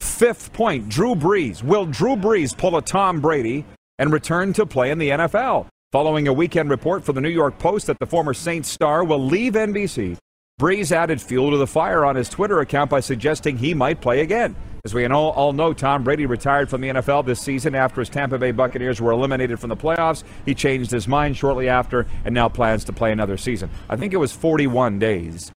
fifth 0.00 0.52
point. 0.52 0.88
Drew 0.88 1.14
Brees. 1.14 1.62
Will 1.62 1.84
Drew 1.86 2.16
Brees 2.16 2.56
pull 2.56 2.76
a 2.76 2.82
Tom 2.82 3.20
Brady 3.20 3.64
and 3.98 4.12
return 4.12 4.52
to 4.54 4.64
play 4.66 4.90
in 4.90 4.98
the 4.98 5.10
NFL? 5.10 5.66
Following 5.90 6.26
a 6.26 6.32
weekend 6.32 6.70
report 6.70 7.04
for 7.04 7.12
the 7.12 7.20
New 7.20 7.28
York 7.28 7.58
Post 7.58 7.86
that 7.88 7.98
the 7.98 8.06
former 8.06 8.32
Saints 8.32 8.68
star 8.70 9.04
will 9.04 9.22
leave 9.22 9.52
NBC, 9.52 10.16
Brees 10.62 10.92
added 10.92 11.20
fuel 11.20 11.50
to 11.50 11.56
the 11.56 11.66
fire 11.66 12.04
on 12.04 12.14
his 12.14 12.28
Twitter 12.28 12.60
account 12.60 12.88
by 12.88 13.00
suggesting 13.00 13.56
he 13.56 13.74
might 13.74 14.00
play 14.00 14.20
again. 14.20 14.54
As 14.84 14.94
we 14.94 15.04
all, 15.06 15.30
all 15.30 15.52
know, 15.52 15.72
Tom 15.72 16.04
Brady 16.04 16.24
retired 16.24 16.70
from 16.70 16.82
the 16.82 16.88
NFL 16.88 17.26
this 17.26 17.40
season 17.40 17.74
after 17.74 18.00
his 18.00 18.08
Tampa 18.08 18.38
Bay 18.38 18.52
Buccaneers 18.52 19.00
were 19.00 19.10
eliminated 19.10 19.58
from 19.58 19.70
the 19.70 19.76
playoffs. 19.76 20.22
He 20.46 20.54
changed 20.54 20.92
his 20.92 21.08
mind 21.08 21.36
shortly 21.36 21.68
after 21.68 22.06
and 22.24 22.32
now 22.32 22.48
plans 22.48 22.84
to 22.84 22.92
play 22.92 23.10
another 23.10 23.36
season. 23.36 23.70
I 23.88 23.96
think 23.96 24.12
it 24.12 24.18
was 24.18 24.30
41 24.30 25.00
days. 25.00 25.50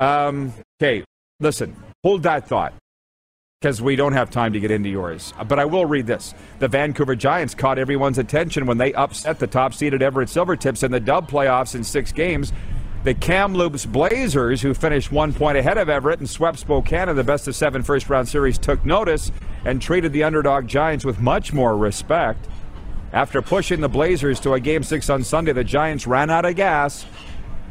Um, 0.00 0.52
okay, 0.82 1.04
listen, 1.38 1.76
hold 2.02 2.24
that 2.24 2.48
thought 2.48 2.74
because 3.60 3.80
we 3.80 3.94
don't 3.94 4.14
have 4.14 4.30
time 4.30 4.52
to 4.52 4.58
get 4.60 4.72
into 4.72 4.88
yours. 4.88 5.32
But 5.46 5.60
I 5.60 5.64
will 5.64 5.86
read 5.86 6.08
this. 6.08 6.34
The 6.58 6.68
Vancouver 6.68 7.14
Giants 7.14 7.54
caught 7.54 7.78
everyone's 7.78 8.18
attention 8.18 8.66
when 8.66 8.78
they 8.78 8.92
upset 8.94 9.38
the 9.38 9.46
top 9.46 9.72
seeded 9.72 10.02
Everett 10.02 10.28
Silvertips 10.28 10.82
in 10.82 10.90
the 10.90 11.00
dub 11.00 11.30
playoffs 11.30 11.74
in 11.74 11.84
six 11.84 12.10
games. 12.12 12.52
The 13.04 13.12
Kamloops 13.12 13.84
Blazers, 13.84 14.62
who 14.62 14.72
finished 14.72 15.12
one 15.12 15.34
point 15.34 15.58
ahead 15.58 15.76
of 15.76 15.90
Everett 15.90 16.20
and 16.20 16.30
swept 16.30 16.58
Spokane 16.58 17.10
in 17.10 17.16
the 17.16 17.22
best 17.22 17.46
of 17.46 17.54
seven 17.54 17.82
first 17.82 18.08
round 18.08 18.26
series, 18.26 18.56
took 18.56 18.82
notice 18.86 19.30
and 19.66 19.80
treated 19.80 20.14
the 20.14 20.24
underdog 20.24 20.66
Giants 20.66 21.04
with 21.04 21.20
much 21.20 21.52
more 21.52 21.76
respect. 21.76 22.48
After 23.12 23.42
pushing 23.42 23.82
the 23.82 23.90
Blazers 23.90 24.40
to 24.40 24.54
a 24.54 24.60
game 24.60 24.82
six 24.82 25.10
on 25.10 25.22
Sunday, 25.22 25.52
the 25.52 25.62
Giants 25.62 26.06
ran 26.06 26.30
out 26.30 26.46
of 26.46 26.56
gas 26.56 27.04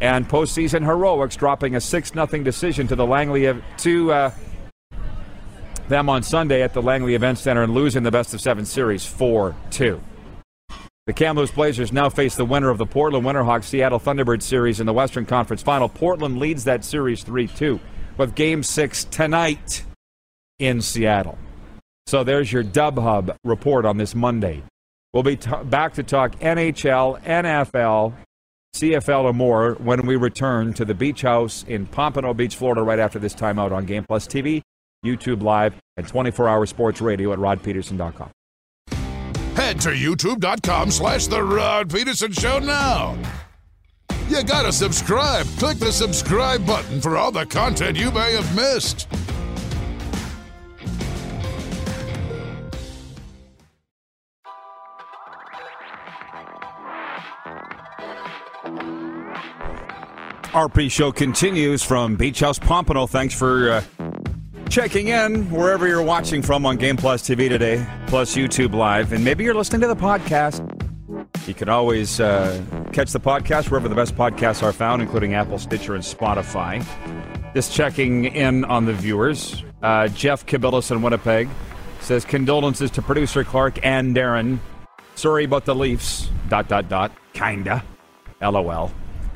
and 0.02 0.30
postseason 0.30 0.86
heroics, 0.86 1.36
dropping 1.36 1.76
a 1.76 1.82
6 1.82 2.12
0 2.12 2.28
decision 2.44 2.88
to 2.88 2.96
the 2.96 3.06
Langley 3.06 3.60
to 3.78 4.12
uh, 4.12 4.32
them 5.88 6.10
on 6.10 6.22
Sunday 6.22 6.62
at 6.62 6.76
the 6.76 6.82
Langley 6.84 7.16
Event 7.16 7.40
Center 7.40 7.64
and 7.64 7.74
losing 7.74 8.04
the 8.04 8.12
best 8.12 8.36
of 8.36 8.42
seven 8.42 8.66
series 8.66 9.04
4 9.04 9.56
2. 9.72 10.00
The 11.06 11.12
Kamloops 11.12 11.52
Blazers 11.52 11.92
now 11.92 12.08
face 12.08 12.38
the 12.38 12.46
winner 12.46 12.70
of 12.70 12.78
the 12.78 12.86
Portland 12.86 13.26
Winterhawks 13.26 13.66
Seattle 13.66 14.00
Thunderbird 14.00 14.42
series 14.42 14.80
in 14.80 14.86
the 14.86 14.94
Western 14.94 15.26
Conference 15.26 15.62
Final. 15.62 15.90
Portland 15.90 16.40
leads 16.40 16.64
that 16.64 16.86
series 16.86 17.24
3 17.24 17.48
2 17.48 17.78
with 18.18 18.36
game 18.36 18.64
six 18.64 19.04
tonight 19.04 19.84
in 20.60 20.82
Seattle. 20.82 21.38
So 22.08 22.24
there's 22.24 22.54
your 22.54 22.64
Dub 22.64 22.98
Hub 22.98 23.36
report 23.44 23.86
on 23.86 23.98
this 23.98 24.16
Monday. 24.16 24.64
We'll 25.14 25.24
be 25.24 25.38
back 25.66 25.96
to 25.96 26.04
talk 26.04 26.40
NHL, 26.40 27.22
NFL, 27.24 28.14
CFL, 28.74 29.28
and 29.28 29.38
more 29.38 29.74
when 29.74 30.08
we 30.08 30.16
return 30.16 30.74
to 30.76 30.86
the 30.86 30.94
Beach 30.94 31.22
House 31.22 31.66
in 31.68 31.86
Pompano 31.86 32.34
Beach, 32.34 32.56
Florida, 32.56 32.82
right 32.82 33.00
after 33.00 33.20
this 33.20 33.36
timeout 33.36 33.74
on 33.74 33.86
Game 33.86 34.06
Plus 34.08 34.26
TV, 34.26 34.62
YouTube 35.06 35.44
Live, 35.44 35.76
and 35.98 36.08
24 36.08 36.48
hour 36.48 36.66
sports 36.66 37.02
radio 37.02 37.34
at 37.34 37.40
rodpedersen.com. 37.40 38.32
Head 39.56 39.80
to 39.82 39.90
youtube.com 39.90 40.92
slash 40.92 41.28
The 41.28 41.44
Rod 41.44 41.90
Pedersen 41.90 42.32
Show 42.32 42.60
now. 42.60 43.18
You 44.28 44.44
gotta 44.44 44.72
subscribe. 44.72 45.46
Click 45.60 45.78
the 45.78 45.92
subscribe 45.92 46.66
button 46.66 47.02
for 47.02 47.18
all 47.18 47.32
the 47.32 47.46
content 47.46 47.98
you 47.98 48.10
may 48.12 48.34
have 48.34 48.56
missed. 48.56 49.08
RP 60.54 60.90
show 60.92 61.12
continues 61.12 61.82
from 61.82 62.16
Beach 62.16 62.40
House 62.40 62.60
Pompano. 62.60 63.08
Thanks 63.08 63.34
for 63.34 63.72
uh, 63.72 63.84
checking 64.74 65.10
in 65.10 65.48
wherever 65.52 65.88
you're 65.88 66.02
watching 66.02 66.42
from 66.42 66.66
on 66.66 66.78
Game 66.78 66.98
Plus 66.98 67.22
TV 67.22 67.48
today, 67.48 67.86
plus 68.08 68.36
YouTube 68.36 68.74
Live, 68.74 69.14
and 69.14 69.24
maybe 69.24 69.44
you're 69.44 69.54
listening 69.54 69.82
to 69.82 69.88
the 69.88 69.96
podcast. 69.96 70.68
You 71.48 71.54
can 71.54 71.70
always 71.70 72.20
uh, 72.20 72.60
catch 72.92 73.12
the 73.12 73.20
podcast 73.20 73.70
wherever 73.70 73.88
the 73.88 73.94
best 73.94 74.16
podcasts 74.16 74.64
are 74.64 74.74
found, 74.74 75.04
including 75.04 75.36
Apple, 75.36 75.60
Stitcher, 75.60 75.94
and 75.94 76.04
Spotify. 76.04 76.84
Just 77.54 77.72
checking 77.72 78.26
in 78.26 78.66
on 78.66 78.86
the 78.86 78.94
viewers. 78.94 79.64
Uh, 79.84 80.08
Jeff 80.08 80.44
Kibilis 80.48 80.90
in 80.90 81.04
Winnipeg 81.04 81.50
says 82.00 82.26
condolences 82.26 82.90
to 82.92 83.04
producer 83.04 83.44
Clark 83.44 83.78
and 83.86 84.16
Darren. 84.16 84.58
Sorry 85.14 85.44
about 85.44 85.66
the 85.66 85.76
Leafs. 85.76 86.32
Dot 86.50 86.68
dot 86.68 86.90
dot. 86.90 87.12
Kinda. 87.34 87.84
LOL. 88.42 88.92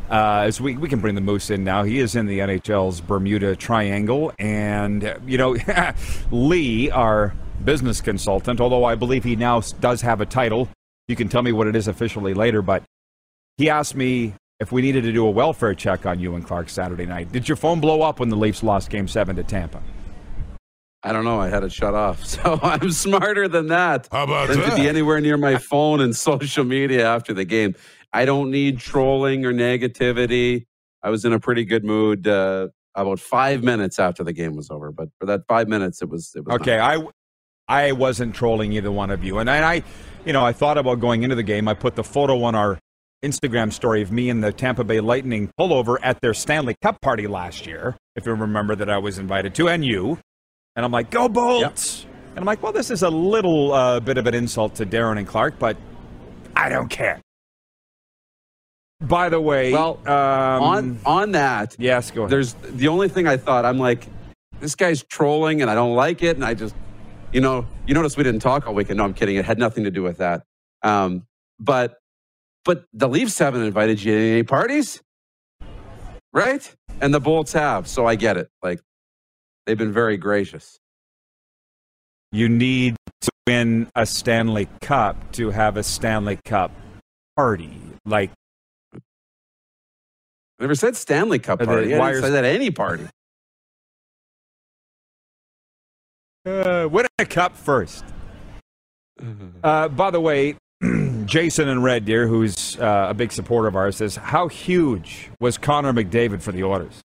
Uh, 0.10 0.44
as 0.46 0.62
we, 0.62 0.78
we 0.78 0.88
can 0.88 1.00
bring 1.00 1.16
the 1.16 1.22
Moose 1.22 1.50
in 1.50 1.64
now. 1.64 1.84
He 1.84 2.00
is 2.00 2.16
in 2.16 2.28
the 2.28 2.40
NHL's 2.40 3.02
Bermuda 3.02 3.56
Triangle. 3.58 4.32
And, 4.40 5.14
you 5.26 5.38
know, 5.38 5.58
Lee, 6.32 6.90
our 6.92 7.36
business 7.66 8.00
consultant, 8.00 8.62
although 8.62 8.86
I 8.86 8.96
believe 8.96 9.24
he 9.26 9.36
now 9.36 9.60
does 9.60 10.02
have 10.02 10.22
a 10.22 10.26
title, 10.26 10.70
you 11.08 11.16
can 11.16 11.28
tell 11.28 11.42
me 11.42 11.52
what 11.52 11.68
it 11.68 11.76
is 11.76 11.88
officially 11.88 12.34
later, 12.34 12.62
but 12.62 12.84
he 13.58 13.70
asked 13.70 13.96
me 13.96 14.34
if 14.60 14.72
we 14.72 14.82
needed 14.82 15.04
to 15.04 15.12
do 15.12 15.26
a 15.26 15.30
welfare 15.30 15.74
check 15.74 16.06
on 16.06 16.20
you 16.20 16.36
and 16.36 16.46
Clark 16.46 16.70
Saturday 16.70 17.06
night. 17.06 17.32
Did 17.32 17.48
your 17.48 17.56
phone 17.56 17.80
blow 17.80 18.02
up 18.02 18.20
when 18.20 18.30
the 18.30 18.36
Leafs 18.36 18.64
lost 18.64 18.90
game 18.90 19.08
seven 19.08 19.36
to 19.36 19.44
Tampa? 19.44 19.82
I 21.04 21.14
don't 21.14 21.24
know. 21.24 21.40
I 21.40 21.48
had 21.48 21.64
it 21.64 21.72
shut 21.72 21.94
off. 21.94 22.24
So 22.26 22.60
I'm 22.62 22.92
smarter 22.92 23.48
than 23.48 23.68
that. 23.68 24.08
How 24.12 24.24
about 24.24 24.50
than 24.50 24.60
that? 24.60 24.72
to 24.72 24.76
be 24.76 24.88
anywhere 24.88 25.22
near 25.22 25.38
my 25.38 25.58
phone 25.58 26.02
and 26.02 26.16
social 26.32 26.64
media 26.64 27.08
after 27.08 27.34
the 27.34 27.46
game. 27.46 27.76
I 28.14 28.26
don't 28.26 28.52
need 28.52 28.80
trolling 28.80 29.46
or 29.46 29.54
negativity. 29.54 30.66
I 31.04 31.10
was 31.10 31.26
in 31.26 31.34
a 31.34 31.40
pretty 31.40 31.66
good 31.66 31.84
mood 31.84 32.28
uh, 32.28 32.70
about 32.96 33.20
five 33.20 33.64
minutes 33.64 34.00
after 34.00 34.24
the 34.24 34.34
game 34.34 34.56
was 34.56 34.70
over. 34.70 34.92
But 34.92 35.10
for 35.20 35.26
that 35.28 35.42
five 35.48 35.68
minutes, 35.68 36.02
it 36.02 36.10
was 36.10 36.34
it 36.36 36.46
was 36.46 36.56
Okay, 36.56 36.78
nice. 36.78 37.00
I 37.70 37.88
I 37.88 37.92
wasn't 37.92 38.34
trolling 38.34 38.72
either 38.74 38.92
one 38.92 39.12
of 39.12 39.24
you, 39.24 39.40
and 39.40 39.50
I, 39.50 39.76
I, 39.76 39.84
you 40.26 40.34
know, 40.34 40.46
I 40.46 40.54
thought 40.54 40.78
about 40.78 41.00
going 41.00 41.24
into 41.24 41.36
the 41.36 41.44
game. 41.44 41.68
I 41.68 41.74
put 41.74 41.96
the 41.96 42.04
photo 42.04 42.44
on 42.44 42.56
our 42.56 42.80
Instagram 43.24 43.74
story 43.74 44.02
of 44.02 44.12
me 44.12 44.30
and 44.30 44.44
the 44.44 44.54
Tampa 44.54 44.84
Bay 44.84 45.00
Lightning 45.00 45.50
pullover 45.60 45.98
at 46.02 46.22
their 46.22 46.34
Stanley 46.34 46.76
Cup 46.82 47.02
party 47.02 47.28
last 47.28 47.66
year, 47.66 47.98
if 48.16 48.26
you 48.26 48.34
remember 48.34 48.76
that 48.76 48.90
I 48.90 49.00
was 49.00 49.20
invited 49.20 49.54
to, 49.56 49.68
and 49.68 49.84
you, 49.84 50.20
and 50.76 50.86
I'm 50.86 50.92
like, 50.92 51.10
go 51.10 51.28
Bolts, 51.28 52.06
and 52.30 52.40
I'm 52.40 52.46
like, 52.46 52.62
well, 52.64 52.72
this 52.72 52.90
is 52.90 53.04
a 53.04 53.10
little 53.10 53.74
uh, 53.74 54.00
bit 54.00 54.18
of 54.18 54.28
an 54.28 54.34
insult 54.34 54.76
to 54.76 54.86
Darren 54.86 55.18
and 55.18 55.28
Clark, 55.28 55.60
but 55.60 55.76
I 56.56 56.70
don't 56.70 56.90
care. 56.90 57.20
By 59.02 59.30
the 59.30 59.40
way, 59.40 59.72
Well, 59.72 60.00
um, 60.08 60.64
on 60.64 61.00
on 61.06 61.32
that, 61.34 61.76
yes, 61.78 62.10
go 62.12 62.22
ahead. 62.24 62.32
there's 62.32 62.54
the 62.56 62.88
only 62.88 63.08
thing 63.10 63.28
I 63.28 63.38
thought. 63.38 63.64
I'm 63.66 63.78
like, 63.78 64.08
this 64.60 64.74
guy's 64.76 65.04
trolling, 65.04 65.62
and 65.62 65.70
I 65.70 65.76
don't 65.76 65.96
like 65.96 66.24
it. 66.24 66.36
And 66.36 66.44
I 66.44 66.56
just, 66.56 66.74
you 67.32 67.40
know, 67.42 67.66
you 67.86 67.94
notice 67.94 68.18
we 68.18 68.24
didn't 68.24 68.42
talk 68.42 68.66
all 68.68 68.74
weekend. 68.74 68.98
No, 68.98 69.04
I'm 69.04 69.14
kidding. 69.14 69.36
It 69.36 69.46
had 69.46 69.60
nothing 69.60 69.84
to 69.84 69.92
do 69.92 70.02
with 70.02 70.18
that. 70.18 70.44
Um, 70.82 71.28
but 71.60 71.98
but 72.66 72.86
the 72.92 73.08
Leafs 73.08 73.38
haven't 73.38 73.62
invited 73.62 74.02
you 74.04 74.14
to 74.18 74.32
any 74.32 74.44
parties, 74.44 75.00
right? 76.34 76.74
And 77.00 77.14
the 77.14 77.20
Bolts 77.20 77.54
have, 77.54 77.88
so 77.88 78.08
I 78.08 78.16
get 78.16 78.36
it. 78.38 78.50
Like 78.64 78.80
they've 79.68 79.78
been 79.78 79.94
very 79.94 80.18
gracious. 80.18 80.80
you 82.32 82.50
need 82.50 82.96
to 83.22 83.30
win 83.48 83.88
a 83.96 84.06
Stanley 84.08 84.68
Cup 84.82 85.32
to 85.34 85.52
have 85.52 85.78
a 85.78 85.84
Stanley 85.84 86.40
Cup 86.44 86.72
party. 87.38 87.80
Like, 88.06 88.32
I 90.60 90.64
never 90.64 90.76
said 90.76 90.96
Stanley 90.96 91.40
Cup 91.40 91.60
party. 91.60 91.94
I 91.94 92.12
didn't 92.12 92.24
say 92.24 92.32
that 92.32 92.46
any 92.46 92.72
party. 92.72 93.08
uh, 96.48 96.88
win 96.90 97.06
a 97.20 97.26
cup 97.26 97.56
first. 97.56 98.04
Uh, 99.64 99.88
by 99.88 100.12
the 100.12 100.22
way, 100.22 100.56
Jason 101.26 101.68
in 101.68 101.82
Red 101.82 102.06
Deer, 102.06 102.28
who's 102.28 102.78
uh, 102.80 103.08
a 103.10 103.14
big 103.16 103.32
supporter 103.32 103.68
of 103.68 103.76
ours, 103.76 103.98
says, 103.98 104.16
How 104.16 104.48
huge 104.48 105.32
was 105.40 105.58
Connor 105.58 105.92
McDavid 105.92 106.44
for 106.44 106.52
the 106.52 106.64
Oilers? 106.64 107.02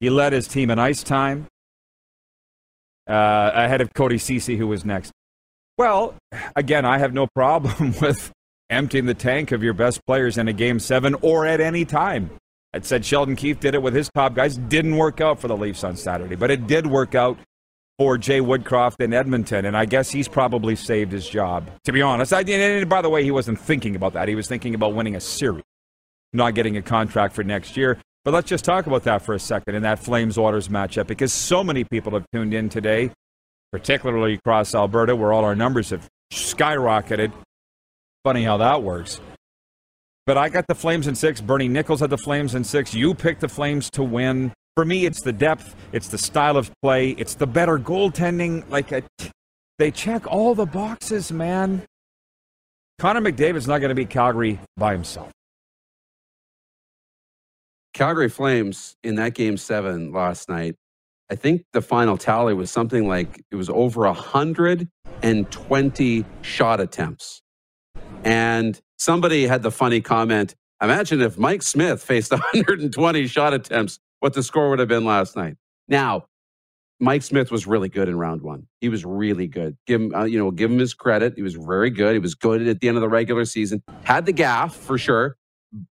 He 0.00 0.10
led 0.10 0.34
his 0.34 0.46
team 0.46 0.70
in 0.70 0.78
ice 0.78 1.02
time 1.02 1.46
uh, 3.08 3.50
ahead 3.54 3.80
of 3.80 3.94
Cody 3.94 4.18
Ceci, 4.18 4.58
who 4.58 4.66
was 4.66 4.84
next. 4.84 5.12
Well, 5.78 6.14
again, 6.54 6.84
I 6.84 6.98
have 6.98 7.14
no 7.14 7.26
problem 7.34 7.94
with 8.02 8.30
emptying 8.68 9.06
the 9.06 9.14
tank 9.14 9.50
of 9.50 9.62
your 9.62 9.72
best 9.72 10.04
players 10.06 10.36
in 10.36 10.46
a 10.46 10.52
game 10.52 10.78
seven 10.78 11.14
or 11.22 11.46
at 11.46 11.62
any 11.62 11.86
time. 11.86 12.30
I 12.72 12.80
said 12.80 13.04
Sheldon 13.04 13.36
Keefe 13.36 13.58
did 13.58 13.74
it 13.74 13.82
with 13.82 13.94
his 13.94 14.08
top 14.14 14.34
guys. 14.34 14.56
Didn't 14.56 14.96
work 14.96 15.20
out 15.20 15.40
for 15.40 15.48
the 15.48 15.56
Leafs 15.56 15.82
on 15.82 15.96
Saturday, 15.96 16.36
but 16.36 16.50
it 16.50 16.66
did 16.66 16.86
work 16.86 17.14
out 17.14 17.38
for 17.98 18.16
Jay 18.16 18.40
Woodcroft 18.40 19.00
in 19.00 19.12
Edmonton, 19.12 19.66
and 19.66 19.76
I 19.76 19.84
guess 19.84 20.08
he's 20.08 20.28
probably 20.28 20.74
saved 20.74 21.12
his 21.12 21.28
job. 21.28 21.68
To 21.84 21.92
be 21.92 22.00
honest, 22.00 22.32
I, 22.32 22.40
and 22.40 22.88
by 22.88 23.02
the 23.02 23.10
way, 23.10 23.24
he 23.24 23.30
wasn't 23.30 23.60
thinking 23.60 23.96
about 23.96 24.14
that. 24.14 24.28
He 24.28 24.34
was 24.34 24.48
thinking 24.48 24.74
about 24.74 24.94
winning 24.94 25.16
a 25.16 25.20
series, 25.20 25.64
not 26.32 26.54
getting 26.54 26.76
a 26.76 26.82
contract 26.82 27.34
for 27.34 27.44
next 27.44 27.76
year. 27.76 27.98
But 28.24 28.34
let's 28.34 28.48
just 28.48 28.64
talk 28.64 28.86
about 28.86 29.04
that 29.04 29.22
for 29.22 29.34
a 29.34 29.38
second 29.38 29.74
in 29.74 29.82
that 29.82 29.98
Flames 29.98 30.36
Oilers 30.36 30.68
matchup 30.68 31.06
because 31.06 31.32
so 31.32 31.64
many 31.64 31.84
people 31.84 32.12
have 32.12 32.26
tuned 32.32 32.52
in 32.52 32.68
today, 32.68 33.10
particularly 33.72 34.34
across 34.34 34.74
Alberta, 34.74 35.16
where 35.16 35.32
all 35.32 35.44
our 35.44 35.56
numbers 35.56 35.90
have 35.90 36.06
skyrocketed. 36.32 37.32
Funny 38.24 38.44
how 38.44 38.58
that 38.58 38.82
works. 38.82 39.20
But 40.30 40.38
I 40.38 40.48
got 40.48 40.68
the 40.68 40.76
Flames 40.76 41.08
in 41.08 41.16
six. 41.16 41.40
Bernie 41.40 41.66
Nicholls 41.66 41.98
had 41.98 42.10
the 42.10 42.16
Flames 42.16 42.54
in 42.54 42.62
six. 42.62 42.94
You 42.94 43.14
picked 43.14 43.40
the 43.40 43.48
Flames 43.48 43.90
to 43.90 44.04
win. 44.04 44.52
For 44.76 44.84
me, 44.84 45.04
it's 45.04 45.22
the 45.22 45.32
depth, 45.32 45.74
it's 45.90 46.06
the 46.06 46.18
style 46.18 46.56
of 46.56 46.70
play, 46.82 47.16
it's 47.18 47.34
the 47.34 47.48
better 47.48 47.80
goaltending. 47.80 48.62
Like 48.70 48.92
they 49.80 49.90
check 49.90 50.28
all 50.28 50.54
the 50.54 50.66
boxes, 50.66 51.32
man. 51.32 51.82
Connor 53.00 53.20
McDavid's 53.20 53.66
not 53.66 53.78
going 53.78 53.88
to 53.88 53.96
beat 53.96 54.08
Calgary 54.08 54.60
by 54.76 54.92
himself. 54.92 55.32
Calgary 57.92 58.28
Flames 58.28 58.94
in 59.02 59.16
that 59.16 59.34
game 59.34 59.56
seven 59.56 60.12
last 60.12 60.48
night. 60.48 60.76
I 61.28 61.34
think 61.34 61.64
the 61.72 61.82
final 61.82 62.16
tally 62.16 62.54
was 62.54 62.70
something 62.70 63.08
like 63.08 63.42
it 63.50 63.56
was 63.56 63.68
over 63.68 64.02
120 64.02 66.24
shot 66.42 66.80
attempts. 66.80 67.42
And 68.22 68.80
somebody 69.00 69.46
had 69.46 69.62
the 69.62 69.70
funny 69.70 70.00
comment 70.00 70.54
Imagine 70.82 71.20
if 71.20 71.38
Mike 71.38 71.62
Smith 71.62 72.02
faced 72.02 72.30
120 72.32 73.26
shot 73.26 73.52
attempts, 73.52 73.98
what 74.20 74.32
the 74.32 74.42
score 74.42 74.70
would 74.70 74.78
have 74.78 74.88
been 74.88 75.04
last 75.04 75.36
night. 75.36 75.56
Now, 75.88 76.26
Mike 77.00 77.22
Smith 77.22 77.50
was 77.50 77.66
really 77.66 77.88
good 77.88 78.08
in 78.08 78.18
round 78.18 78.42
one. 78.42 78.66
He 78.80 78.88
was 78.88 79.04
really 79.04 79.46
good. 79.46 79.76
Give 79.86 80.00
him, 80.00 80.14
uh, 80.14 80.24
you 80.24 80.38
know, 80.38 80.50
give 80.50 80.70
him 80.70 80.78
his 80.78 80.94
credit. 80.94 81.34
He 81.36 81.42
was 81.42 81.54
very 81.54 81.90
good. 81.90 82.12
He 82.12 82.18
was 82.18 82.34
good 82.34 82.66
at 82.66 82.80
the 82.80 82.88
end 82.88 82.96
of 82.96 83.00
the 83.00 83.08
regular 83.08 83.44
season. 83.44 83.82
Had 84.04 84.26
the 84.26 84.32
gaff 84.32 84.74
for 84.74 84.98
sure, 84.98 85.36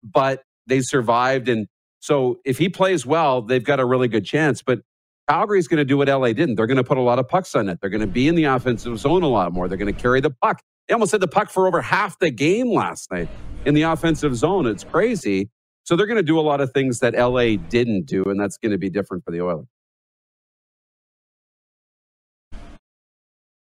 but 0.03 0.43
they 0.67 0.81
survived. 0.81 1.47
And 1.47 1.67
so, 1.99 2.39
if 2.43 2.57
he 2.57 2.69
plays 2.69 3.05
well, 3.05 3.41
they've 3.41 3.63
got 3.63 3.79
a 3.79 3.85
really 3.85 4.07
good 4.07 4.25
chance. 4.25 4.63
But 4.63 4.81
Calgary's 5.29 5.67
going 5.67 5.77
to 5.77 5.85
do 5.85 5.97
what 5.97 6.07
LA 6.07 6.33
didn't. 6.33 6.55
They're 6.55 6.67
going 6.67 6.77
to 6.77 6.83
put 6.83 6.97
a 6.97 7.01
lot 7.01 7.19
of 7.19 7.27
pucks 7.27 7.53
on 7.55 7.69
it. 7.69 7.79
They're 7.81 7.89
going 7.91 8.01
to 8.01 8.07
be 8.07 8.27
in 8.27 8.35
the 8.35 8.45
offensive 8.45 8.97
zone 8.97 9.21
a 9.21 9.27
lot 9.27 9.53
more. 9.53 9.67
They're 9.67 9.77
going 9.77 9.93
to 9.93 9.99
carry 9.99 10.21
the 10.21 10.31
puck. 10.31 10.61
They 10.87 10.93
almost 10.93 11.11
had 11.11 11.21
the 11.21 11.27
puck 11.27 11.49
for 11.49 11.67
over 11.67 11.81
half 11.81 12.19
the 12.19 12.31
game 12.31 12.71
last 12.71 13.11
night 13.11 13.29
in 13.65 13.73
the 13.73 13.83
offensive 13.83 14.35
zone. 14.35 14.67
It's 14.67 14.83
crazy. 14.83 15.49
So 15.83 15.95
they're 15.95 16.07
going 16.07 16.17
to 16.17 16.23
do 16.23 16.39
a 16.39 16.41
lot 16.41 16.61
of 16.61 16.71
things 16.71 16.99
that 16.99 17.13
LA 17.13 17.57
didn't 17.57 18.05
do, 18.05 18.23
and 18.25 18.39
that's 18.39 18.57
going 18.57 18.71
to 18.71 18.77
be 18.77 18.89
different 18.89 19.23
for 19.23 19.31
the 19.31 19.41
Oilers. 19.41 19.67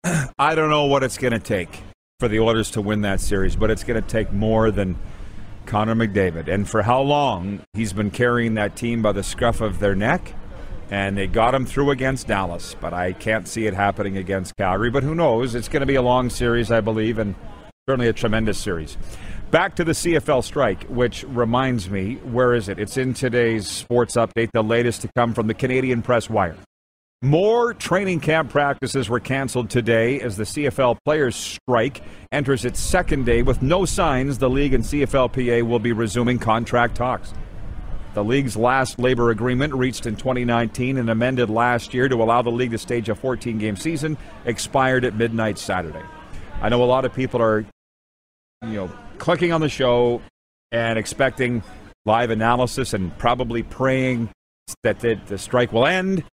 I 0.39 0.55
don't 0.55 0.69
know 0.69 0.86
what 0.86 1.03
it's 1.03 1.17
going 1.17 1.34
to 1.34 1.39
take 1.39 1.82
for 2.19 2.27
the 2.27 2.39
Oilers 2.39 2.71
to 2.71 2.82
win 2.82 3.01
that 3.01 3.21
series, 3.21 3.55
but 3.55 3.71
it's 3.71 3.84
going 3.84 4.01
to 4.01 4.08
take 4.08 4.34
more 4.34 4.71
than 4.71 4.97
Connor 5.65 5.95
McDavid. 5.95 6.47
And 6.47 6.67
for 6.67 6.82
how 6.84 7.01
long 7.01 7.62
he's 7.73 7.93
been 7.93 8.12
carrying 8.12 8.55
that 8.55 8.75
team 8.75 9.01
by 9.01 9.12
the 9.12 9.23
scruff 9.23 9.62
of 9.62 9.79
their 9.79 9.95
neck. 9.95 10.34
And 10.91 11.17
they 11.17 11.28
got 11.28 11.54
him 11.54 11.65
through 11.65 11.91
against 11.91 12.28
Dallas, 12.28 12.75
but 12.80 12.93
I 12.93 13.13
can't 13.13 13.47
see 13.47 13.67
it 13.67 13.73
happening 13.73 14.17
against 14.17 14.56
Calgary. 14.58 14.89
But 14.89 15.04
who 15.04 15.13
knows? 15.13 15.54
It's 15.54 15.67
going 15.67 15.82
to 15.82 15.86
be 15.86 15.95
a 15.95 16.02
long 16.02 16.30
series, 16.30 16.71
I 16.71 16.82
believe, 16.82 17.19
and 17.19 17.36
certainly 17.88 18.08
a 18.08 18.13
tremendous 18.13 18.58
series. 18.58 18.97
Back 19.52 19.75
to 19.75 19.84
the 19.84 19.93
CFL 19.93 20.43
strike, 20.43 20.84
which 20.84 21.23
reminds 21.23 21.89
me, 21.89 22.15
where 22.17 22.54
is 22.54 22.69
it? 22.69 22.80
It's 22.80 22.97
in 22.97 23.13
today's 23.13 23.67
sports 23.67 24.15
update, 24.15 24.49
the 24.54 24.63
latest 24.63 25.02
to 25.02 25.10
come 25.15 25.34
from 25.34 25.47
the 25.47 25.56
Canadian 25.56 26.02
Press 26.02 26.30
Wire. 26.30 26.56
More 27.21 27.73
training 27.73 28.21
camp 28.21 28.49
practices 28.49 29.10
were 29.10 29.19
canceled 29.19 29.69
today 29.69 30.21
as 30.21 30.38
the 30.38 30.45
CFL 30.45 30.99
players' 31.04 31.36
strike 31.36 32.02
enters 32.32 32.63
its 32.63 32.80
second 32.80 33.25
day 33.25 33.41
with 33.41 33.62
no 33.62 33.84
signs 33.84 34.38
the 34.38 34.49
league 34.49 34.73
and 34.73 34.84
CFLPA 34.84 35.63
will 35.63 35.80
be 35.80 35.91
resuming 35.91 36.39
contract 36.39 36.95
talks. 36.95 37.34
The 38.19 38.25
league's 38.25 38.58
last 38.58 38.99
labor 38.99 39.29
agreement, 39.29 39.73
reached 39.73 40.05
in 40.05 40.17
2019 40.17 40.97
and 40.97 41.10
amended 41.10 41.49
last 41.49 41.93
year 41.93 42.10
to 42.10 42.21
allow 42.21 42.41
the 42.41 42.49
league 42.49 42.71
to 42.71 42.77
stage 42.77 43.08
a 43.08 43.15
14 43.15 43.58
game 43.58 43.77
season, 43.77 44.17
expired 44.43 45.05
at 45.05 45.15
midnight 45.15 45.58
Saturday. 45.58 46.03
I 46.62 46.67
know 46.67 46.84
a 46.84 46.86
lot 46.86 47.05
of 47.05 47.13
people 47.13 47.41
are, 47.41 47.65
you 48.62 48.73
know, 48.73 48.91
clicking 49.19 49.53
on 49.53 49.62
the 49.62 49.69
show 49.69 50.21
and 50.73 50.99
expecting 50.99 51.63
live 52.05 52.29
analysis 52.29 52.93
and 52.93 53.17
probably 53.17 53.63
praying 53.63 54.27
that 54.84 54.99
the, 54.99 55.17
the 55.27 55.38
strike 55.38 55.71
will 55.71 55.88
end 55.88 56.25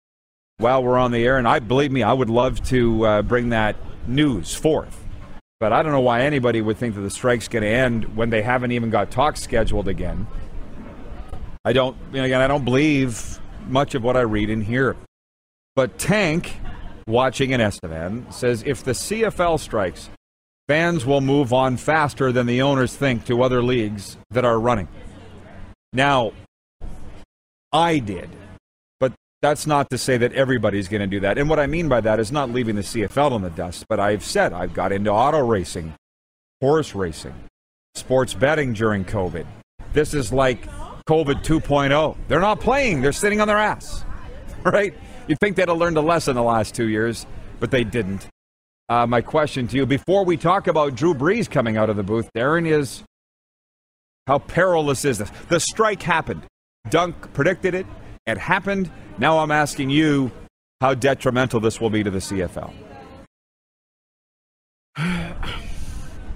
while 0.56 0.82
we're 0.82 0.96
on 0.96 1.10
the 1.10 1.22
air. 1.22 1.36
And 1.36 1.46
I 1.46 1.58
believe 1.58 1.92
me, 1.92 2.02
I 2.02 2.14
would 2.14 2.30
love 2.30 2.62
to 2.68 3.04
uh, 3.04 3.20
bring 3.20 3.50
that 3.50 3.76
news 4.06 4.54
forth. 4.54 5.04
But 5.60 5.74
I 5.74 5.82
don't 5.82 5.92
know 5.92 6.00
why 6.00 6.22
anybody 6.22 6.62
would 6.62 6.78
think 6.78 6.94
that 6.94 7.02
the 7.02 7.10
strike's 7.10 7.46
going 7.46 7.62
to 7.62 7.68
end 7.68 8.16
when 8.16 8.30
they 8.30 8.40
haven't 8.40 8.72
even 8.72 8.88
got 8.88 9.10
talks 9.10 9.42
scheduled 9.42 9.86
again. 9.86 10.26
I 11.64 11.72
don't, 11.72 11.96
again, 12.10 12.40
I 12.40 12.46
don't 12.46 12.64
believe 12.64 13.38
much 13.66 13.94
of 13.94 14.02
what 14.02 14.16
I 14.16 14.20
read 14.20 14.50
in 14.50 14.60
here. 14.60 14.96
But 15.76 15.98
Tank, 15.98 16.56
watching 17.06 17.50
in 17.50 17.60
Estevan, 17.60 18.30
says 18.30 18.62
if 18.66 18.84
the 18.84 18.92
CFL 18.92 19.58
strikes, 19.58 20.10
fans 20.68 21.04
will 21.04 21.20
move 21.20 21.52
on 21.52 21.76
faster 21.76 22.32
than 22.32 22.46
the 22.46 22.62
owners 22.62 22.94
think 22.94 23.24
to 23.26 23.42
other 23.42 23.62
leagues 23.62 24.16
that 24.30 24.44
are 24.44 24.60
running. 24.60 24.88
Now, 25.92 26.32
I 27.72 27.98
did 27.98 28.30
but 29.04 29.12
that's 29.42 29.66
not 29.66 29.90
to 29.90 29.98
say 29.98 30.16
that 30.16 30.32
everybody's 30.32 30.88
going 30.88 31.02
to 31.02 31.06
do 31.06 31.20
that. 31.20 31.36
And 31.36 31.50
what 31.50 31.60
I 31.60 31.66
mean 31.66 31.88
by 31.88 32.00
that 32.00 32.18
is 32.18 32.32
not 32.32 32.50
leaving 32.50 32.76
the 32.76 32.82
CFL 32.82 33.36
in 33.36 33.42
the 33.42 33.50
dust, 33.50 33.84
but 33.86 34.00
I've 34.00 34.24
said 34.24 34.54
I've 34.54 34.72
got 34.72 34.92
into 34.92 35.10
auto 35.10 35.40
racing, 35.40 35.92
horse 36.62 36.94
racing, 36.94 37.34
sports 37.94 38.32
betting 38.32 38.72
during 38.72 39.04
COVID. 39.04 39.44
This 39.92 40.14
is 40.14 40.32
like 40.32 40.66
COVID 41.08 41.44
2.0. 41.44 42.16
They're 42.28 42.40
not 42.40 42.60
playing, 42.60 43.02
they're 43.02 43.12
sitting 43.12 43.40
on 43.40 43.48
their 43.48 43.58
ass, 43.58 44.04
right? 44.64 44.94
You'd 45.26 45.38
think 45.40 45.56
they'd 45.56 45.68
have 45.68 45.78
learned 45.78 45.96
a 45.96 46.02
lesson 46.02 46.34
the 46.34 46.42
last 46.42 46.74
two 46.74 46.88
years, 46.88 47.26
but 47.60 47.70
they 47.70 47.84
didn't. 47.84 48.26
Uh, 48.88 49.06
my 49.06 49.20
question 49.22 49.66
to 49.68 49.76
you 49.76 49.86
before 49.86 50.24
we 50.24 50.36
talk 50.36 50.66
about 50.66 50.94
Drew 50.94 51.14
Brees 51.14 51.50
coming 51.50 51.76
out 51.76 51.88
of 51.88 51.96
the 51.96 52.02
booth, 52.02 52.30
Darren, 52.34 52.66
is 52.66 53.02
how 54.26 54.38
perilous 54.38 55.04
is 55.04 55.18
this? 55.18 55.30
The 55.48 55.60
strike 55.60 56.02
happened. 56.02 56.42
Dunk 56.90 57.32
predicted 57.32 57.74
it. 57.74 57.86
It 58.26 58.38
happened. 58.38 58.90
Now 59.18 59.38
I'm 59.38 59.50
asking 59.50 59.90
you 59.90 60.30
how 60.80 60.94
detrimental 60.94 61.60
this 61.60 61.80
will 61.80 61.90
be 61.90 62.02
to 62.02 62.10
the 62.10 62.18
CFL. 62.18 62.72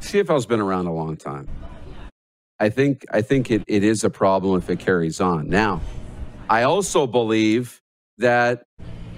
CFL's 0.01 0.47
been 0.47 0.61
around 0.61 0.87
a 0.87 0.93
long 0.93 1.17
time. 1.17 1.49
I 2.61 2.69
think 2.69 3.05
I 3.11 3.23
think 3.23 3.51
it, 3.51 3.63
it 3.67 3.85
is 3.85 4.05
a 4.05 4.11
problem 4.11 4.59
if 4.59 4.69
it 4.69 4.79
carries 4.79 5.21
on. 5.21 5.49
Now, 5.49 5.81
I 6.51 6.65
also 6.65 7.07
believe 7.07 7.81
that 8.19 8.65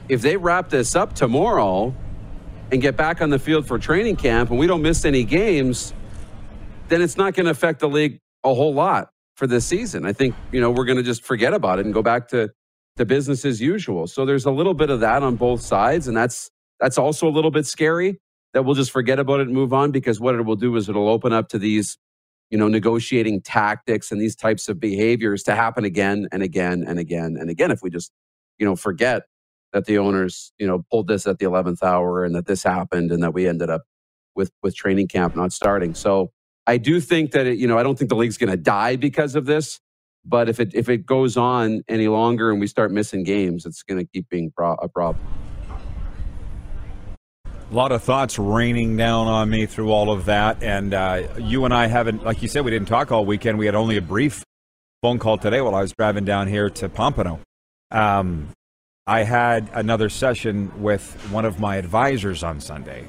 if 0.09 0.21
they 0.21 0.37
wrap 0.37 0.69
this 0.69 0.95
up 0.95 1.15
tomorrow 1.15 1.95
and 2.71 2.83
get 2.83 2.97
back 2.97 3.23
on 3.23 3.31
the 3.31 3.39
field 3.39 3.67
for 3.67 3.79
training 3.79 4.17
camp 4.17 4.51
and 4.51 4.59
we 4.59 4.67
don't 4.67 4.83
miss 4.83 5.05
any 5.05 5.25
games, 5.25 5.95
then 6.89 7.01
it's 7.01 7.17
not 7.17 7.35
going 7.35 7.47
to 7.47 7.51
affect 7.51 7.81
the 7.81 7.89
league 7.89 8.19
a 8.45 8.53
whole 8.53 8.75
lot 8.75 9.11
for 9.37 9.47
this 9.47 9.65
season. 9.65 10.05
I 10.05 10.13
think, 10.13 10.35
you 10.53 10.61
know, 10.61 10.71
we're 10.71 10.85
going 10.85 10.99
to 10.99 11.03
just 11.03 11.23
forget 11.23 11.55
about 11.55 11.79
it 11.79 11.87
and 11.87 11.95
go 11.95 12.03
back 12.03 12.29
to 12.29 12.51
to 12.97 13.07
business 13.07 13.45
as 13.47 13.61
usual. 13.63 14.07
So 14.07 14.27
there's 14.27 14.45
a 14.45 14.51
little 14.51 14.75
bit 14.75 14.91
of 14.91 15.01
that 15.01 15.23
on 15.23 15.37
both 15.37 15.63
sides, 15.63 16.09
and 16.09 16.17
that's 16.17 16.51
that's 16.79 16.99
also 16.99 17.27
a 17.27 17.31
little 17.33 17.51
bit 17.51 17.67
scary 17.67 18.19
that 18.53 18.65
we'll 18.65 18.75
just 18.75 18.91
forget 18.91 19.19
about 19.19 19.41
it 19.41 19.47
and 19.47 19.55
move 19.55 19.73
on 19.73 19.93
because 19.93 20.21
what 20.21 20.35
it 20.35 20.43
will 20.43 20.57
do 20.57 20.75
is 20.77 20.89
it'll 20.89 21.09
open 21.09 21.33
up 21.33 21.49
to 21.51 21.59
these 21.59 21.97
you 22.51 22.59
know 22.59 22.69
negotiating 22.69 23.41
tactics 23.41 24.11
and 24.11 24.21
these 24.21 24.37
types 24.37 24.69
of 24.69 24.81
behaviors 24.81 25.43
to 25.43 25.55
happen 25.55 25.85
again 25.85 26.29
and 26.33 26.43
again 26.43 26.85
and 26.87 26.99
again 26.99 27.37
and 27.39 27.51
again 27.51 27.71
if 27.71 27.83
we 27.83 27.91
just 27.91 28.13
you 28.59 28.67
know 28.67 28.77
forget 28.77 29.23
that 29.73 29.87
the 29.87 29.99
owners 29.99 30.53
you 30.59 30.67
know 30.67 30.85
pulled 30.91 31.09
this 31.09 31.27
at 31.27 31.39
the 31.39 31.47
11th 31.47 31.83
hour 31.83 32.25
and 32.25 32.35
that 32.35 32.47
this 32.47 32.63
happened 32.63 33.11
and 33.13 33.23
that 33.23 33.33
we 33.33 33.47
ended 33.49 33.71
up 33.71 33.83
with 34.35 34.51
with 34.63 34.75
training 34.75 35.09
camp 35.09 35.37
not 35.37 35.53
starting 35.53 35.95
so 35.95 36.31
i 36.67 36.77
do 36.77 37.01
think 37.01 37.33
that 37.33 37.47
it, 37.47 37.59
you 37.59 37.67
know 37.67 37.79
i 37.79 37.83
don't 37.83 37.99
think 37.99 38.09
the 38.09 38.17
league's 38.17 38.37
going 38.37 38.51
to 38.51 38.57
die 38.57 38.97
because 38.97 39.35
of 39.35 39.47
this 39.47 39.81
but 40.25 40.49
if 40.49 40.61
it 40.61 40.75
if 40.75 40.89
it 40.89 41.07
goes 41.07 41.37
on 41.37 41.83
any 41.89 42.09
longer 42.09 42.51
and 42.51 42.61
we 42.61 42.67
start 42.67 42.93
missing 42.93 43.23
games, 43.25 43.65
it's 43.65 43.83
going 43.83 43.99
to 43.99 44.07
keep 44.07 44.29
being 44.29 44.51
pro- 44.55 44.75
a 44.75 44.89
problem. 44.89 45.25
A 47.71 47.75
lot 47.75 47.93
of 47.93 48.03
thoughts 48.03 48.37
raining 48.37 48.97
down 48.97 49.29
on 49.29 49.49
me 49.49 49.65
through 49.65 49.93
all 49.93 50.11
of 50.11 50.25
that, 50.25 50.61
and 50.61 50.93
uh, 50.93 51.23
you 51.39 51.65
and 51.65 51.73
I 51.73 51.87
haven't, 51.87 52.25
like 52.25 52.43
you 52.43 52.49
said, 52.49 52.65
we 52.65 52.73
didn't 52.73 52.89
talk 52.89 53.13
all 53.13 53.25
weekend. 53.25 53.59
We 53.59 53.67
had 53.67 53.77
only 53.77 53.97
a 53.97 54.03
brief 54.03 54.43
phone 55.03 55.21
call 55.21 55.39
today 55.39 55.61
while 55.61 55.77
I 55.77 55.83
was 55.83 55.93
driving 55.93 56.25
down 56.25 56.49
here 56.49 56.69
to 56.69 56.89
Pompano. 56.89 57.39
Um, 57.93 58.49
I 59.07 59.23
had 59.23 59.71
another 59.73 60.09
session 60.09 60.83
with 60.83 61.13
one 61.31 61.45
of 61.45 61.61
my 61.61 61.77
advisors 61.77 62.43
on 62.43 62.61
Sunday, 62.61 63.07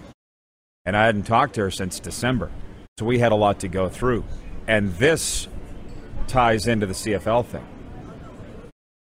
and 0.86 0.95
I 0.95 1.08
hadn't 1.08 1.24
talked 1.24 1.56
to 1.56 1.62
her 1.62 1.71
since 1.71 2.00
December, 2.00 2.52
so 3.00 3.06
we 3.08 3.17
had 3.17 3.32
a 3.32 3.36
lot 3.36 3.62
to 3.62 3.67
go 3.67 3.89
through. 3.89 4.24
And 4.67 4.93
this 4.93 5.47
ties 6.28 6.67
into 6.67 6.86
the 6.86 6.93
CFL 6.93 7.47
thing. 7.47 7.65